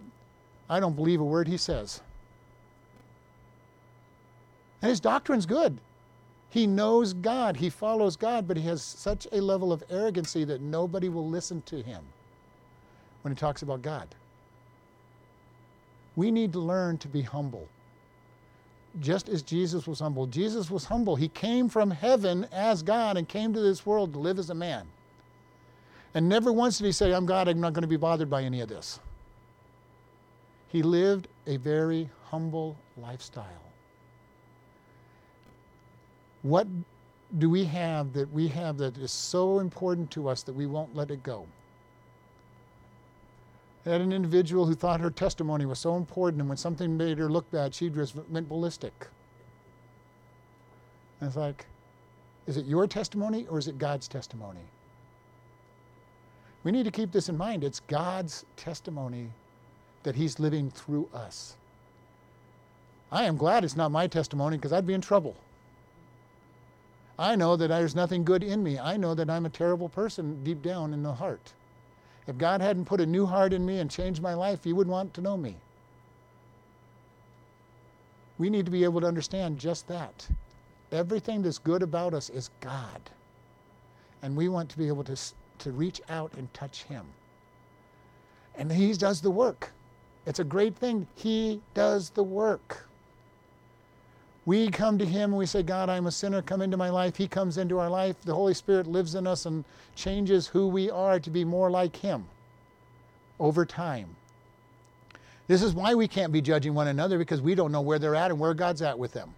I 0.70 0.80
don't 0.80 0.96
believe 0.96 1.20
a 1.20 1.24
word 1.24 1.48
he 1.48 1.58
says. 1.58 2.02
And 4.82 4.90
his 4.90 5.00
doctrine's 5.00 5.46
good. 5.46 5.80
He 6.50 6.66
knows 6.66 7.14
God, 7.14 7.58
he 7.58 7.70
follows 7.70 8.16
God, 8.16 8.48
but 8.48 8.58
he 8.58 8.64
has 8.64 8.82
such 8.82 9.28
a 9.32 9.40
level 9.40 9.72
of 9.72 9.84
arrogancy 9.90 10.44
that 10.46 10.62
nobody 10.62 11.10
will 11.10 11.28
listen 11.28 11.62
to 11.64 11.84
him 11.84 12.02
when 13.22 13.34
he 13.34 13.40
talks 13.40 13.62
about 13.62 13.82
God. 13.82 14.08
We 16.16 16.32
need 16.32 16.52
to 16.54 16.60
learn 16.60 16.98
to 17.00 17.08
be 17.08 17.22
humble. 17.22 17.68
Just 19.00 19.30
as 19.30 19.44
Jesus 19.44 19.86
was 19.86 20.00
humble. 20.00 20.26
Jesus 20.26 20.72
was 20.72 20.86
humble. 20.86 21.16
He 21.16 21.30
came 21.30 21.70
from 21.70 21.92
heaven 21.92 22.48
as 22.52 22.82
God 22.82 23.18
and 23.18 23.30
came 23.30 23.54
to 23.54 23.62
this 23.62 23.86
world 23.86 24.14
to 24.14 24.20
live 24.20 24.40
as 24.40 24.50
a 24.50 24.56
man. 24.56 24.88
And 26.16 26.28
never 26.28 26.52
once 26.52 26.80
did 26.80 26.86
he 26.86 26.92
say, 26.92 27.14
I'm 27.14 27.28
God, 27.28 27.48
I'm 27.48 27.62
not 27.62 27.74
going 27.74 27.84
to 27.84 27.88
be 27.88 27.98
bothered 27.98 28.30
by 28.30 28.42
any 28.42 28.62
of 28.62 28.70
this. 28.70 29.00
He 30.70 30.82
lived 30.82 31.28
a 31.46 31.58
very 31.58 32.10
humble 32.26 32.76
lifestyle. 32.98 33.69
What 36.42 36.68
do 37.38 37.50
we 37.50 37.66
have 37.66 38.14
that 38.14 38.32
we 38.32 38.48
have 38.48 38.78
that 38.78 38.98
is 38.98 39.12
so 39.12 39.60
important 39.60 40.10
to 40.12 40.30
us 40.30 40.44
that 40.44 40.54
we 40.54 40.66
won't 40.66 40.96
let 40.96 41.12
it 41.12 41.22
go? 41.22 41.46
I 43.86 43.90
had 43.92 44.02
an 44.02 44.12
individual 44.12 44.66
who 44.66 44.76
thought 44.76 45.00
her 45.00 45.10
testimony 45.10 45.66
was 45.66 45.80
so 45.80 45.96
important, 45.96 46.42
and 46.42 46.50
when 46.50 46.58
something 46.58 46.96
made 46.96 47.18
her 47.18 47.30
look 47.30 47.50
bad, 47.52 47.74
she 47.74 47.90
just 47.90 48.16
went 48.30 48.48
ballistic. 48.48 49.08
And 51.20 51.28
it's 51.28 51.38
like, 51.38 51.66
is 52.46 52.58
it 52.58 52.66
your 52.66 52.88
testimony 52.88 53.46
or 53.48 53.58
is 53.58 53.68
it 53.68 53.78
God's 53.78 54.08
testimony? 54.08 54.62
We 56.64 56.72
need 56.72 56.86
to 56.86 56.92
keep 56.92 57.12
this 57.12 57.30
in 57.30 57.38
mind. 57.38 57.64
It's 57.64 57.80
God's 57.82 58.46
testimony 58.58 59.30
that 60.04 60.16
He's 60.16 60.40
living 60.40 60.72
through 60.72 61.10
us. 61.14 61.56
I 63.12 63.26
am 63.26 63.38
glad 63.38 63.64
it's 63.64 63.76
not 63.76 63.92
my 63.92 64.08
testimony 64.08 64.58
because 64.58 64.74
I'd 64.74 64.86
be 64.86 64.94
in 64.94 65.02
trouble. 65.02 65.36
I 67.20 67.36
know 67.36 67.58
that 67.58 67.68
there's 67.68 67.96
nothing 67.96 68.24
good 68.24 68.46
in 68.46 68.64
me. 68.64 68.80
I 68.80 68.96
know 68.96 69.14
that 69.14 69.30
I'm 69.30 69.46
a 69.46 69.50
terrible 69.50 69.90
person 69.90 70.42
deep 70.42 70.62
down 70.62 70.94
in 70.94 71.04
the 71.04 71.14
heart. 71.14 71.52
If 72.28 72.38
God 72.38 72.62
hadn't 72.62 72.86
put 72.86 73.02
a 73.02 73.06
new 73.06 73.26
heart 73.26 73.52
in 73.52 73.66
me 73.66 73.80
and 73.80 73.92
changed 73.92 74.22
my 74.22 74.34
life, 74.34 74.64
He 74.64 74.72
wouldn't 74.72 74.94
want 74.94 75.14
to 75.16 75.22
know 75.22 75.36
me. 75.36 75.58
We 78.38 78.50
need 78.50 78.64
to 78.66 78.72
be 78.72 78.86
able 78.86 79.02
to 79.02 79.08
understand 79.08 79.60
just 79.60 79.86
that. 79.90 80.30
Everything 80.94 81.42
that's 81.42 81.58
good 81.58 81.84
about 81.84 82.14
us 82.14 82.30
is 82.30 82.52
God. 82.62 83.02
And 84.22 84.38
we 84.38 84.48
want 84.48 84.70
to 84.70 84.78
be 84.78 84.88
able 84.88 85.04
to, 85.04 85.18
to 85.58 85.72
reach 85.72 86.02
out 86.08 86.34
and 86.38 86.52
touch 86.54 86.84
Him. 86.84 87.06
And 88.56 88.72
He 88.72 88.94
does 88.94 89.20
the 89.20 89.32
work. 89.32 89.74
It's 90.26 90.40
a 90.40 90.46
great 90.46 90.78
thing. 90.78 91.06
He 91.16 91.60
does 91.74 92.12
the 92.12 92.24
work. 92.24 92.89
We 94.50 94.72
come 94.72 94.98
to 94.98 95.06
Him 95.06 95.30
and 95.30 95.38
we 95.38 95.46
say, 95.46 95.62
God, 95.62 95.90
I'm 95.90 96.08
a 96.08 96.12
sinner, 96.12 96.42
come 96.42 96.64
into 96.64 96.76
my 96.76 96.90
life. 96.90 97.16
He 97.16 97.28
comes 97.28 97.60
into 97.60 97.78
our 97.78 97.88
life. 97.88 98.20
The 98.24 98.34
Holy 98.34 98.56
Spirit 98.56 98.88
lives 98.88 99.14
in 99.14 99.28
us 99.28 99.46
and 99.46 99.64
changes 99.94 100.48
who 100.48 100.68
we 100.68 100.90
are 100.90 101.20
to 101.20 101.30
be 101.30 101.46
more 101.46 101.70
like 101.70 101.96
Him 101.96 102.26
over 103.40 103.64
time. 103.64 104.16
This 105.46 105.62
is 105.62 105.76
why 105.76 105.94
we 105.94 106.08
can't 106.08 106.34
be 106.34 106.42
judging 106.42 106.74
one 106.74 106.88
another 106.88 107.20
because 107.20 107.44
we 107.44 107.54
don't 107.54 107.72
know 107.72 107.82
where 107.82 108.00
they're 108.00 108.16
at 108.16 108.32
and 108.32 108.40
where 108.40 108.56
God's 108.56 108.82
at 108.82 108.98
with 108.98 109.14
them. 109.14 109.36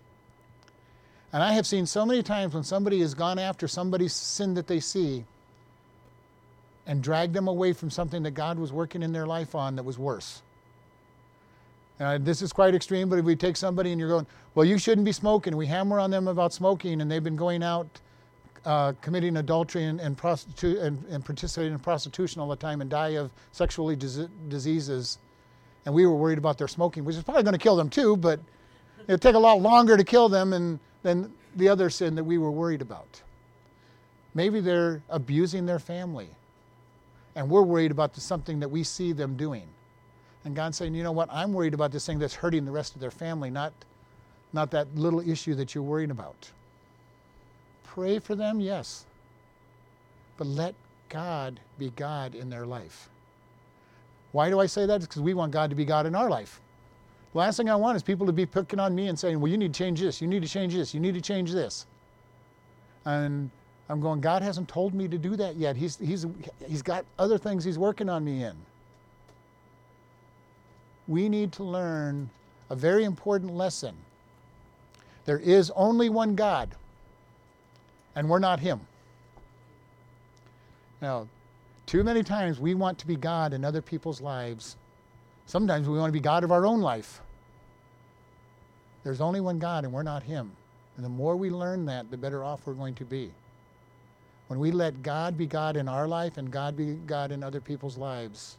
And 1.33 1.43
I 1.43 1.51
have 1.51 1.67
seen 1.67 1.85
so 1.85 2.05
many 2.05 2.23
times 2.23 2.53
when 2.53 2.63
somebody 2.63 3.01
has 3.01 3.13
gone 3.13 3.37
after 3.37 3.67
somebody's 3.67 4.13
sin 4.13 4.53
that 4.53 4.67
they 4.67 4.79
see 4.79 5.25
and 6.87 7.03
dragged 7.03 7.33
them 7.33 7.49
away 7.49 7.73
from 7.73 7.89
something 7.89 8.23
that 8.23 8.31
God 8.31 8.57
was 8.57 8.71
working 8.71 9.03
in 9.03 9.11
their 9.11 9.27
life 9.27 9.55
on 9.55 9.75
that 9.75 9.83
was 9.83 9.99
worse. 9.99 10.41
Uh, 12.01 12.17
this 12.17 12.41
is 12.41 12.51
quite 12.51 12.73
extreme, 12.73 13.09
but 13.09 13.19
if 13.19 13.25
we 13.25 13.35
take 13.35 13.55
somebody 13.55 13.91
and 13.91 13.99
you're 13.99 14.09
going, 14.09 14.25
well, 14.55 14.65
you 14.65 14.79
shouldn't 14.79 15.05
be 15.05 15.11
smoking, 15.11 15.55
we 15.55 15.67
hammer 15.67 15.99
on 15.99 16.09
them 16.09 16.27
about 16.27 16.51
smoking, 16.51 16.99
and 16.99 17.11
they've 17.11 17.23
been 17.23 17.35
going 17.35 17.61
out 17.61 17.87
uh, 18.65 18.93
committing 19.01 19.37
adultery 19.37 19.83
and, 19.85 19.99
and, 19.99 20.17
prostitu- 20.17 20.81
and, 20.81 21.03
and, 21.09 21.23
participating 21.23 21.73
in 21.73 21.79
prostitution 21.79 22.41
all 22.41 22.47
the 22.47 22.55
time 22.55 22.81
and 22.81 22.89
die 22.89 23.09
of 23.09 23.31
sexually 23.51 23.95
dis- 23.95 24.27
diseases. 24.49 25.19
And 25.85 25.93
we 25.93 26.05
were 26.07 26.15
worried 26.15 26.37
about 26.37 26.57
their 26.57 26.67
smoking, 26.67 27.05
which 27.05 27.15
is 27.15 27.23
probably 27.23 27.43
going 27.43 27.53
to 27.53 27.59
kill 27.59 27.75
them 27.75 27.89
too, 27.89 28.17
but 28.17 28.39
it'd 29.07 29.21
take 29.21 29.35
a 29.35 29.39
lot 29.39 29.61
longer 29.61 29.95
to 29.95 30.03
kill 30.03 30.27
them 30.27 30.53
and, 30.53 30.79
than 31.03 31.31
the 31.55 31.69
other 31.69 31.89
sin 31.89 32.15
that 32.15 32.23
we 32.23 32.37
were 32.39 32.51
worried 32.51 32.81
about. 32.81 33.21
Maybe 34.33 34.59
they're 34.59 35.01
abusing 35.09 35.65
their 35.67 35.79
family, 35.79 36.29
and 37.35 37.49
we're 37.49 37.63
worried 37.63 37.91
about 37.91 38.13
the, 38.13 38.21
something 38.21 38.59
that 38.59 38.69
we 38.69 38.83
see 38.83 39.11
them 39.11 39.35
doing. 39.37 39.67
And 40.43 40.55
God's 40.55 40.77
saying, 40.77 40.95
you 40.95 41.03
know 41.03 41.11
what, 41.11 41.29
I'm 41.31 41.53
worried 41.53 41.73
about 41.73 41.91
this 41.91 42.05
thing 42.05 42.19
that's 42.19 42.33
hurting 42.33 42.65
the 42.65 42.71
rest 42.71 42.95
of 42.95 43.01
their 43.01 43.11
family, 43.11 43.49
not, 43.49 43.73
not 44.53 44.71
that 44.71 44.93
little 44.95 45.19
issue 45.27 45.53
that 45.55 45.75
you're 45.75 45.83
worrying 45.83 46.11
about. 46.11 46.49
Pray 47.83 48.19
for 48.19 48.35
them, 48.35 48.59
yes. 48.59 49.05
But 50.37 50.47
let 50.47 50.73
God 51.09 51.59
be 51.77 51.91
God 51.91 52.33
in 52.33 52.49
their 52.49 52.65
life. 52.65 53.09
Why 54.31 54.49
do 54.49 54.59
I 54.59 54.65
say 54.65 54.85
that? 54.85 54.95
It's 54.95 55.05
because 55.05 55.21
we 55.21 55.33
want 55.33 55.51
God 55.51 55.69
to 55.69 55.75
be 55.75 55.85
God 55.85 56.05
in 56.05 56.15
our 56.15 56.29
life. 56.29 56.59
The 57.33 57.39
last 57.39 57.57
thing 57.57 57.69
I 57.69 57.75
want 57.75 57.95
is 57.95 58.03
people 58.03 58.25
to 58.25 58.33
be 58.33 58.45
picking 58.45 58.79
on 58.79 58.95
me 58.95 59.07
and 59.07 59.19
saying, 59.19 59.39
well, 59.39 59.51
you 59.51 59.57
need 59.57 59.73
to 59.73 59.77
change 59.77 59.99
this, 59.99 60.21
you 60.21 60.27
need 60.27 60.41
to 60.41 60.47
change 60.47 60.73
this, 60.73 60.93
you 60.93 60.99
need 60.99 61.13
to 61.13 61.21
change 61.21 61.51
this. 61.51 61.85
And 63.05 63.49
I'm 63.89 63.99
going, 63.99 64.21
God 64.21 64.41
hasn't 64.41 64.67
told 64.67 64.93
me 64.93 65.07
to 65.07 65.17
do 65.17 65.35
that 65.35 65.55
yet. 65.55 65.75
He's, 65.75 65.97
he's, 65.97 66.25
he's 66.65 66.81
got 66.81 67.05
other 67.19 67.37
things 67.37 67.63
He's 67.63 67.77
working 67.77 68.09
on 68.09 68.23
me 68.23 68.43
in 68.43 68.55
we 71.07 71.29
need 71.29 71.51
to 71.53 71.63
learn 71.63 72.29
a 72.69 72.75
very 72.75 73.03
important 73.03 73.53
lesson. 73.53 73.95
There 75.25 75.39
is 75.39 75.71
only 75.75 76.09
one 76.09 76.35
God, 76.35 76.69
and 78.15 78.29
we're 78.29 78.39
not 78.39 78.59
Him. 78.59 78.81
Now, 81.01 81.27
too 81.85 82.03
many 82.03 82.23
times 82.23 82.59
we 82.59 82.73
want 82.73 82.97
to 82.99 83.07
be 83.07 83.15
God 83.15 83.53
in 83.53 83.65
other 83.65 83.81
people's 83.81 84.21
lives. 84.21 84.77
Sometimes 85.45 85.87
we 85.87 85.97
want 85.97 86.09
to 86.09 86.13
be 86.13 86.21
God 86.21 86.43
of 86.43 86.51
our 86.51 86.65
own 86.65 86.81
life. 86.81 87.21
There's 89.03 89.21
only 89.21 89.41
one 89.41 89.59
God, 89.59 89.83
and 89.83 89.91
we're 89.91 90.03
not 90.03 90.23
Him. 90.23 90.51
And 90.95 91.05
the 91.05 91.09
more 91.09 91.35
we 91.35 91.49
learn 91.49 91.85
that, 91.85 92.11
the 92.11 92.17
better 92.17 92.43
off 92.43 92.61
we're 92.65 92.73
going 92.73 92.95
to 92.95 93.05
be. 93.05 93.31
When 94.47 94.59
we 94.59 94.71
let 94.71 95.01
God 95.01 95.37
be 95.37 95.47
God 95.47 95.77
in 95.77 95.87
our 95.87 96.07
life 96.07 96.37
and 96.37 96.51
God 96.51 96.75
be 96.75 96.95
God 97.07 97.31
in 97.31 97.41
other 97.41 97.61
people's 97.61 97.97
lives, 97.97 98.57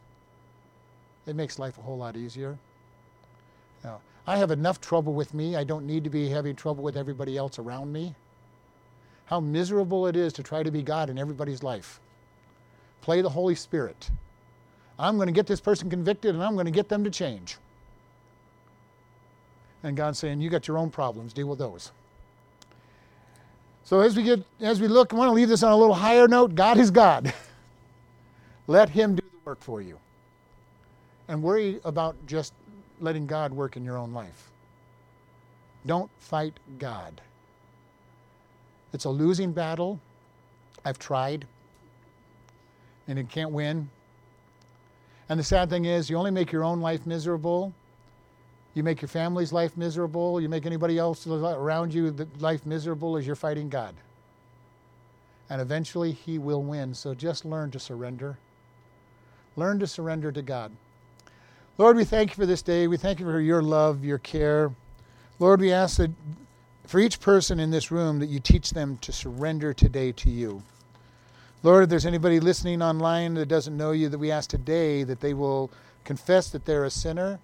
it 1.25 1.35
makes 1.35 1.59
life 1.59 1.77
a 1.77 1.81
whole 1.81 1.97
lot 1.97 2.17
easier. 2.17 2.57
Now, 3.83 4.01
I 4.27 4.37
have 4.37 4.51
enough 4.51 4.81
trouble 4.81 5.13
with 5.13 5.33
me. 5.33 5.55
I 5.55 5.63
don't 5.63 5.85
need 5.85 6.03
to 6.03 6.09
be 6.09 6.29
having 6.29 6.55
trouble 6.55 6.83
with 6.83 6.97
everybody 6.97 7.37
else 7.37 7.59
around 7.59 7.91
me. 7.91 8.15
How 9.25 9.39
miserable 9.39 10.07
it 10.07 10.15
is 10.15 10.33
to 10.33 10.43
try 10.43 10.63
to 10.63 10.71
be 10.71 10.81
God 10.81 11.09
in 11.09 11.17
everybody's 11.17 11.63
life. 11.63 11.99
Play 13.01 13.21
the 13.21 13.29
Holy 13.29 13.55
Spirit. 13.55 14.09
I'm 14.99 15.15
going 15.15 15.27
to 15.27 15.33
get 15.33 15.47
this 15.47 15.59
person 15.59 15.89
convicted 15.89 16.35
and 16.35 16.43
I'm 16.43 16.53
going 16.53 16.65
to 16.65 16.71
get 16.71 16.87
them 16.89 17.03
to 17.03 17.09
change. 17.09 17.57
And 19.81 19.97
God's 19.97 20.19
saying, 20.19 20.39
You 20.39 20.49
got 20.49 20.67
your 20.67 20.77
own 20.77 20.89
problems, 20.89 21.33
deal 21.33 21.47
with 21.47 21.59
those. 21.59 21.91
So 23.85 23.99
as 23.99 24.15
we 24.15 24.23
get 24.23 24.41
as 24.61 24.79
we 24.79 24.87
look, 24.87 25.13
I 25.13 25.17
want 25.17 25.29
to 25.29 25.33
leave 25.33 25.49
this 25.49 25.63
on 25.63 25.73
a 25.73 25.77
little 25.77 25.95
higher 25.95 26.27
note. 26.27 26.55
God 26.55 26.77
is 26.77 26.89
God. 26.89 27.33
Let 28.67 28.89
him 28.89 29.15
do 29.15 29.21
the 29.21 29.49
work 29.49 29.61
for 29.61 29.81
you 29.81 29.99
and 31.27 31.41
worry 31.41 31.79
about 31.83 32.15
just 32.27 32.53
letting 32.99 33.25
God 33.25 33.53
work 33.53 33.77
in 33.77 33.83
your 33.83 33.97
own 33.97 34.13
life. 34.13 34.51
Don't 35.85 36.09
fight 36.19 36.59
God. 36.79 37.21
It's 38.93 39.05
a 39.05 39.09
losing 39.09 39.51
battle. 39.51 39.99
I've 40.85 40.99
tried, 40.99 41.45
and 43.07 43.17
it 43.17 43.29
can't 43.29 43.51
win. 43.51 43.89
And 45.29 45.39
the 45.39 45.43
sad 45.43 45.69
thing 45.69 45.85
is, 45.85 46.09
you 46.09 46.17
only 46.17 46.31
make 46.31 46.51
your 46.51 46.63
own 46.63 46.81
life 46.81 47.05
miserable. 47.05 47.73
You 48.73 48.83
make 48.83 49.01
your 49.01 49.09
family's 49.09 49.53
life 49.53 49.77
miserable. 49.77 50.41
You 50.41 50.49
make 50.49 50.65
anybody 50.65 50.97
else 50.97 51.25
around 51.25 51.93
you 51.93 52.15
life 52.39 52.65
miserable 52.65 53.17
as 53.17 53.25
you're 53.25 53.35
fighting 53.35 53.69
God. 53.69 53.95
And 55.49 55.61
eventually, 55.61 56.11
He 56.11 56.37
will 56.37 56.61
win. 56.61 56.93
So 56.93 57.13
just 57.13 57.45
learn 57.45 57.71
to 57.71 57.79
surrender. 57.79 58.37
Learn 59.55 59.79
to 59.79 59.87
surrender 59.87 60.31
to 60.31 60.41
God. 60.41 60.71
Lord, 61.79 61.97
we 61.97 62.05
thank 62.05 62.29
you 62.29 62.35
for 62.35 62.45
this 62.45 62.61
day. 62.61 62.87
We 62.87 62.97
thank 62.97 63.19
you 63.19 63.25
for 63.25 63.39
your 63.39 63.63
love, 63.63 64.05
your 64.05 64.19
care. 64.19 64.71
Lord, 65.39 65.59
we 65.59 65.71
ask 65.71 65.97
that 65.97 66.11
for 66.85 66.99
each 66.99 67.19
person 67.19 67.59
in 67.59 67.71
this 67.71 67.89
room 67.89 68.19
that 68.19 68.27
you 68.27 68.39
teach 68.39 68.71
them 68.71 68.97
to 68.97 69.11
surrender 69.11 69.73
today 69.73 70.11
to 70.11 70.29
you. 70.29 70.61
Lord, 71.63 71.85
if 71.85 71.89
there's 71.89 72.05
anybody 72.05 72.39
listening 72.39 72.83
online 72.83 73.33
that 73.35 73.47
doesn't 73.47 73.75
know 73.75 73.91
you, 73.91 74.07
that 74.09 74.19
we 74.19 74.29
ask 74.29 74.51
today 74.51 75.03
that 75.03 75.19
they 75.19 75.33
will 75.33 75.71
confess 76.03 76.51
that 76.51 76.65
they're 76.65 76.83
a 76.83 76.91
sinner 76.91 77.39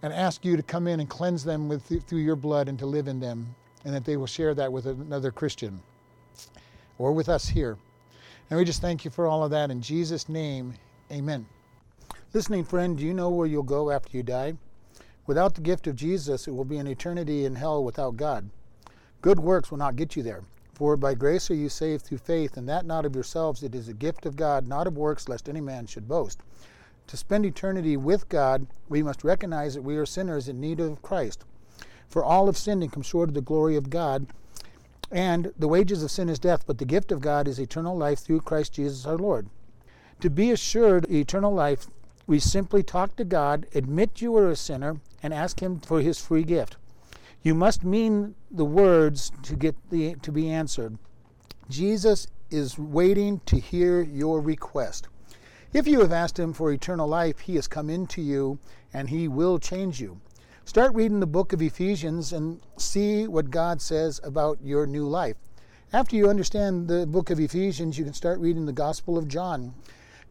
and 0.00 0.12
ask 0.12 0.44
you 0.44 0.56
to 0.56 0.62
come 0.62 0.86
in 0.86 1.00
and 1.00 1.08
cleanse 1.08 1.42
them 1.42 1.68
with, 1.68 1.82
through 2.06 2.20
your 2.20 2.36
blood 2.36 2.68
and 2.68 2.78
to 2.78 2.86
live 2.86 3.08
in 3.08 3.18
them, 3.18 3.56
and 3.84 3.92
that 3.92 4.04
they 4.04 4.16
will 4.16 4.26
share 4.28 4.54
that 4.54 4.72
with 4.72 4.86
another 4.86 5.32
Christian 5.32 5.80
or 6.96 7.10
with 7.10 7.28
us 7.28 7.48
here. 7.48 7.76
And 8.50 8.58
we 8.58 8.64
just 8.64 8.80
thank 8.80 9.04
you 9.04 9.10
for 9.10 9.26
all 9.26 9.42
of 9.42 9.50
that. 9.50 9.72
In 9.72 9.82
Jesus' 9.82 10.28
name, 10.28 10.74
amen. 11.10 11.44
Listening 12.34 12.62
friend, 12.62 12.98
do 12.98 13.04
you 13.04 13.14
know 13.14 13.30
where 13.30 13.46
you'll 13.46 13.62
go 13.62 13.90
after 13.90 14.14
you 14.14 14.22
die? 14.22 14.58
Without 15.26 15.54
the 15.54 15.62
gift 15.62 15.86
of 15.86 15.96
Jesus, 15.96 16.46
it 16.46 16.50
will 16.50 16.66
be 16.66 16.76
an 16.76 16.86
eternity 16.86 17.46
in 17.46 17.54
hell 17.54 17.82
without 17.82 18.18
God. 18.18 18.50
Good 19.22 19.40
works 19.40 19.70
will 19.70 19.78
not 19.78 19.96
get 19.96 20.14
you 20.14 20.22
there. 20.22 20.42
For 20.74 20.94
by 20.98 21.14
grace 21.14 21.50
are 21.50 21.54
you 21.54 21.70
saved 21.70 22.04
through 22.04 22.18
faith, 22.18 22.58
and 22.58 22.68
that 22.68 22.84
not 22.84 23.06
of 23.06 23.14
yourselves, 23.14 23.62
it 23.62 23.74
is 23.74 23.88
a 23.88 23.94
gift 23.94 24.26
of 24.26 24.36
God, 24.36 24.68
not 24.68 24.86
of 24.86 24.98
works, 24.98 25.26
lest 25.26 25.48
any 25.48 25.62
man 25.62 25.86
should 25.86 26.06
boast. 26.06 26.40
To 27.06 27.16
spend 27.16 27.46
eternity 27.46 27.96
with 27.96 28.28
God, 28.28 28.66
we 28.90 29.02
must 29.02 29.24
recognize 29.24 29.72
that 29.72 29.82
we 29.82 29.96
are 29.96 30.04
sinners 30.04 30.50
in 30.50 30.60
need 30.60 30.80
of 30.80 31.00
Christ. 31.00 31.46
For 32.10 32.22
all 32.22 32.44
have 32.44 32.58
sinned 32.58 32.82
and 32.82 32.92
come 32.92 33.02
short 33.02 33.30
of 33.30 33.34
the 33.34 33.40
glory 33.40 33.74
of 33.74 33.88
God, 33.88 34.26
and 35.10 35.50
the 35.58 35.68
wages 35.68 36.02
of 36.02 36.10
sin 36.10 36.28
is 36.28 36.38
death, 36.38 36.64
but 36.66 36.76
the 36.76 36.84
gift 36.84 37.10
of 37.10 37.22
God 37.22 37.48
is 37.48 37.58
eternal 37.58 37.96
life 37.96 38.18
through 38.18 38.42
Christ 38.42 38.74
Jesus 38.74 39.06
our 39.06 39.16
Lord. 39.16 39.48
To 40.20 40.28
be 40.28 40.50
assured 40.50 41.10
eternal 41.10 41.54
life, 41.54 41.86
we 42.28 42.38
simply 42.38 42.84
talk 42.84 43.16
to 43.16 43.24
God, 43.24 43.66
admit 43.74 44.20
you 44.20 44.36
are 44.36 44.50
a 44.50 44.54
sinner, 44.54 45.00
and 45.22 45.34
ask 45.34 45.60
Him 45.60 45.80
for 45.80 46.00
His 46.00 46.20
free 46.20 46.44
gift. 46.44 46.76
You 47.42 47.54
must 47.54 47.82
mean 47.82 48.34
the 48.50 48.64
words 48.64 49.32
to 49.44 49.56
get 49.56 49.74
the 49.90 50.14
to 50.16 50.30
be 50.30 50.50
answered. 50.50 50.98
Jesus 51.70 52.28
is 52.50 52.78
waiting 52.78 53.40
to 53.46 53.58
hear 53.58 54.02
your 54.02 54.40
request. 54.40 55.08
If 55.72 55.86
you 55.86 56.00
have 56.00 56.12
asked 56.12 56.38
him 56.38 56.52
for 56.52 56.72
eternal 56.72 57.06
life, 57.06 57.40
he 57.40 57.56
has 57.56 57.68
come 57.68 57.90
into 57.90 58.22
you 58.22 58.58
and 58.92 59.08
he 59.08 59.28
will 59.28 59.58
change 59.58 60.00
you. 60.00 60.20
Start 60.64 60.94
reading 60.94 61.20
the 61.20 61.26
book 61.26 61.52
of 61.52 61.62
Ephesians 61.62 62.32
and 62.32 62.60
see 62.76 63.26
what 63.26 63.50
God 63.50 63.80
says 63.82 64.20
about 64.24 64.58
your 64.62 64.86
new 64.86 65.06
life. 65.06 65.36
After 65.92 66.16
you 66.16 66.28
understand 66.28 66.88
the 66.88 67.06
book 67.06 67.30
of 67.30 67.40
Ephesians, 67.40 67.98
you 67.98 68.04
can 68.04 68.14
start 68.14 68.40
reading 68.40 68.66
the 68.66 68.72
Gospel 68.72 69.16
of 69.16 69.28
John. 69.28 69.74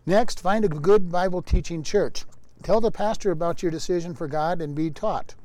Next, 0.08 0.40
find 0.40 0.64
a 0.64 0.70
good 0.70 1.12
Bible 1.12 1.42
teaching 1.42 1.84
church. 1.84 2.24
Tell 2.64 2.80
the 2.80 2.92
pastor 2.92 3.30
about 3.30 3.62
your 3.62 3.74
decision 3.74 4.14
for 4.14 4.30
God 4.30 4.62
and 4.62 4.74
be 4.74 4.90
taught. 4.90 5.36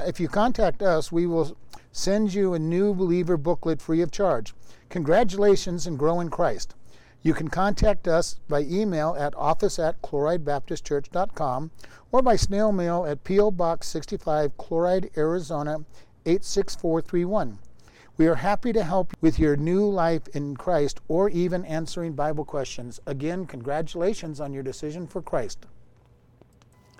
If 0.00 0.18
you 0.18 0.26
contact 0.26 0.82
us, 0.82 1.12
we 1.12 1.28
will 1.28 1.56
send 1.92 2.34
you 2.34 2.52
a 2.52 2.58
new 2.58 2.92
believer 2.92 3.36
booklet 3.36 3.80
free 3.80 4.00
of 4.02 4.10
charge. 4.10 4.52
Congratulations 4.88 5.86
and 5.86 5.96
grow 5.96 6.18
in 6.18 6.28
Christ. 6.28 6.74
You 7.22 7.34
can 7.34 7.46
contact 7.46 8.08
us 8.08 8.34
by 8.48 8.62
email 8.62 9.14
at 9.16 9.32
office 9.36 9.78
at 9.78 10.02
chloridebaptistchurch.com 10.02 11.70
or 12.10 12.20
by 12.20 12.34
snail 12.34 12.72
mail 12.72 13.06
at 13.06 13.22
P.O. 13.22 13.52
Box 13.52 13.86
65, 13.86 14.56
Chloride, 14.56 15.10
Arizona 15.16 15.84
86431. 16.26 17.60
We 18.20 18.26
are 18.26 18.34
happy 18.34 18.74
to 18.74 18.84
help 18.84 19.14
with 19.22 19.38
your 19.38 19.56
new 19.56 19.88
life 19.88 20.28
in 20.34 20.54
Christ 20.54 21.00
or 21.08 21.30
even 21.30 21.64
answering 21.64 22.12
Bible 22.12 22.44
questions. 22.44 23.00
Again, 23.06 23.46
congratulations 23.46 24.42
on 24.42 24.52
your 24.52 24.62
decision 24.62 25.06
for 25.06 25.22
Christ. 25.22 25.64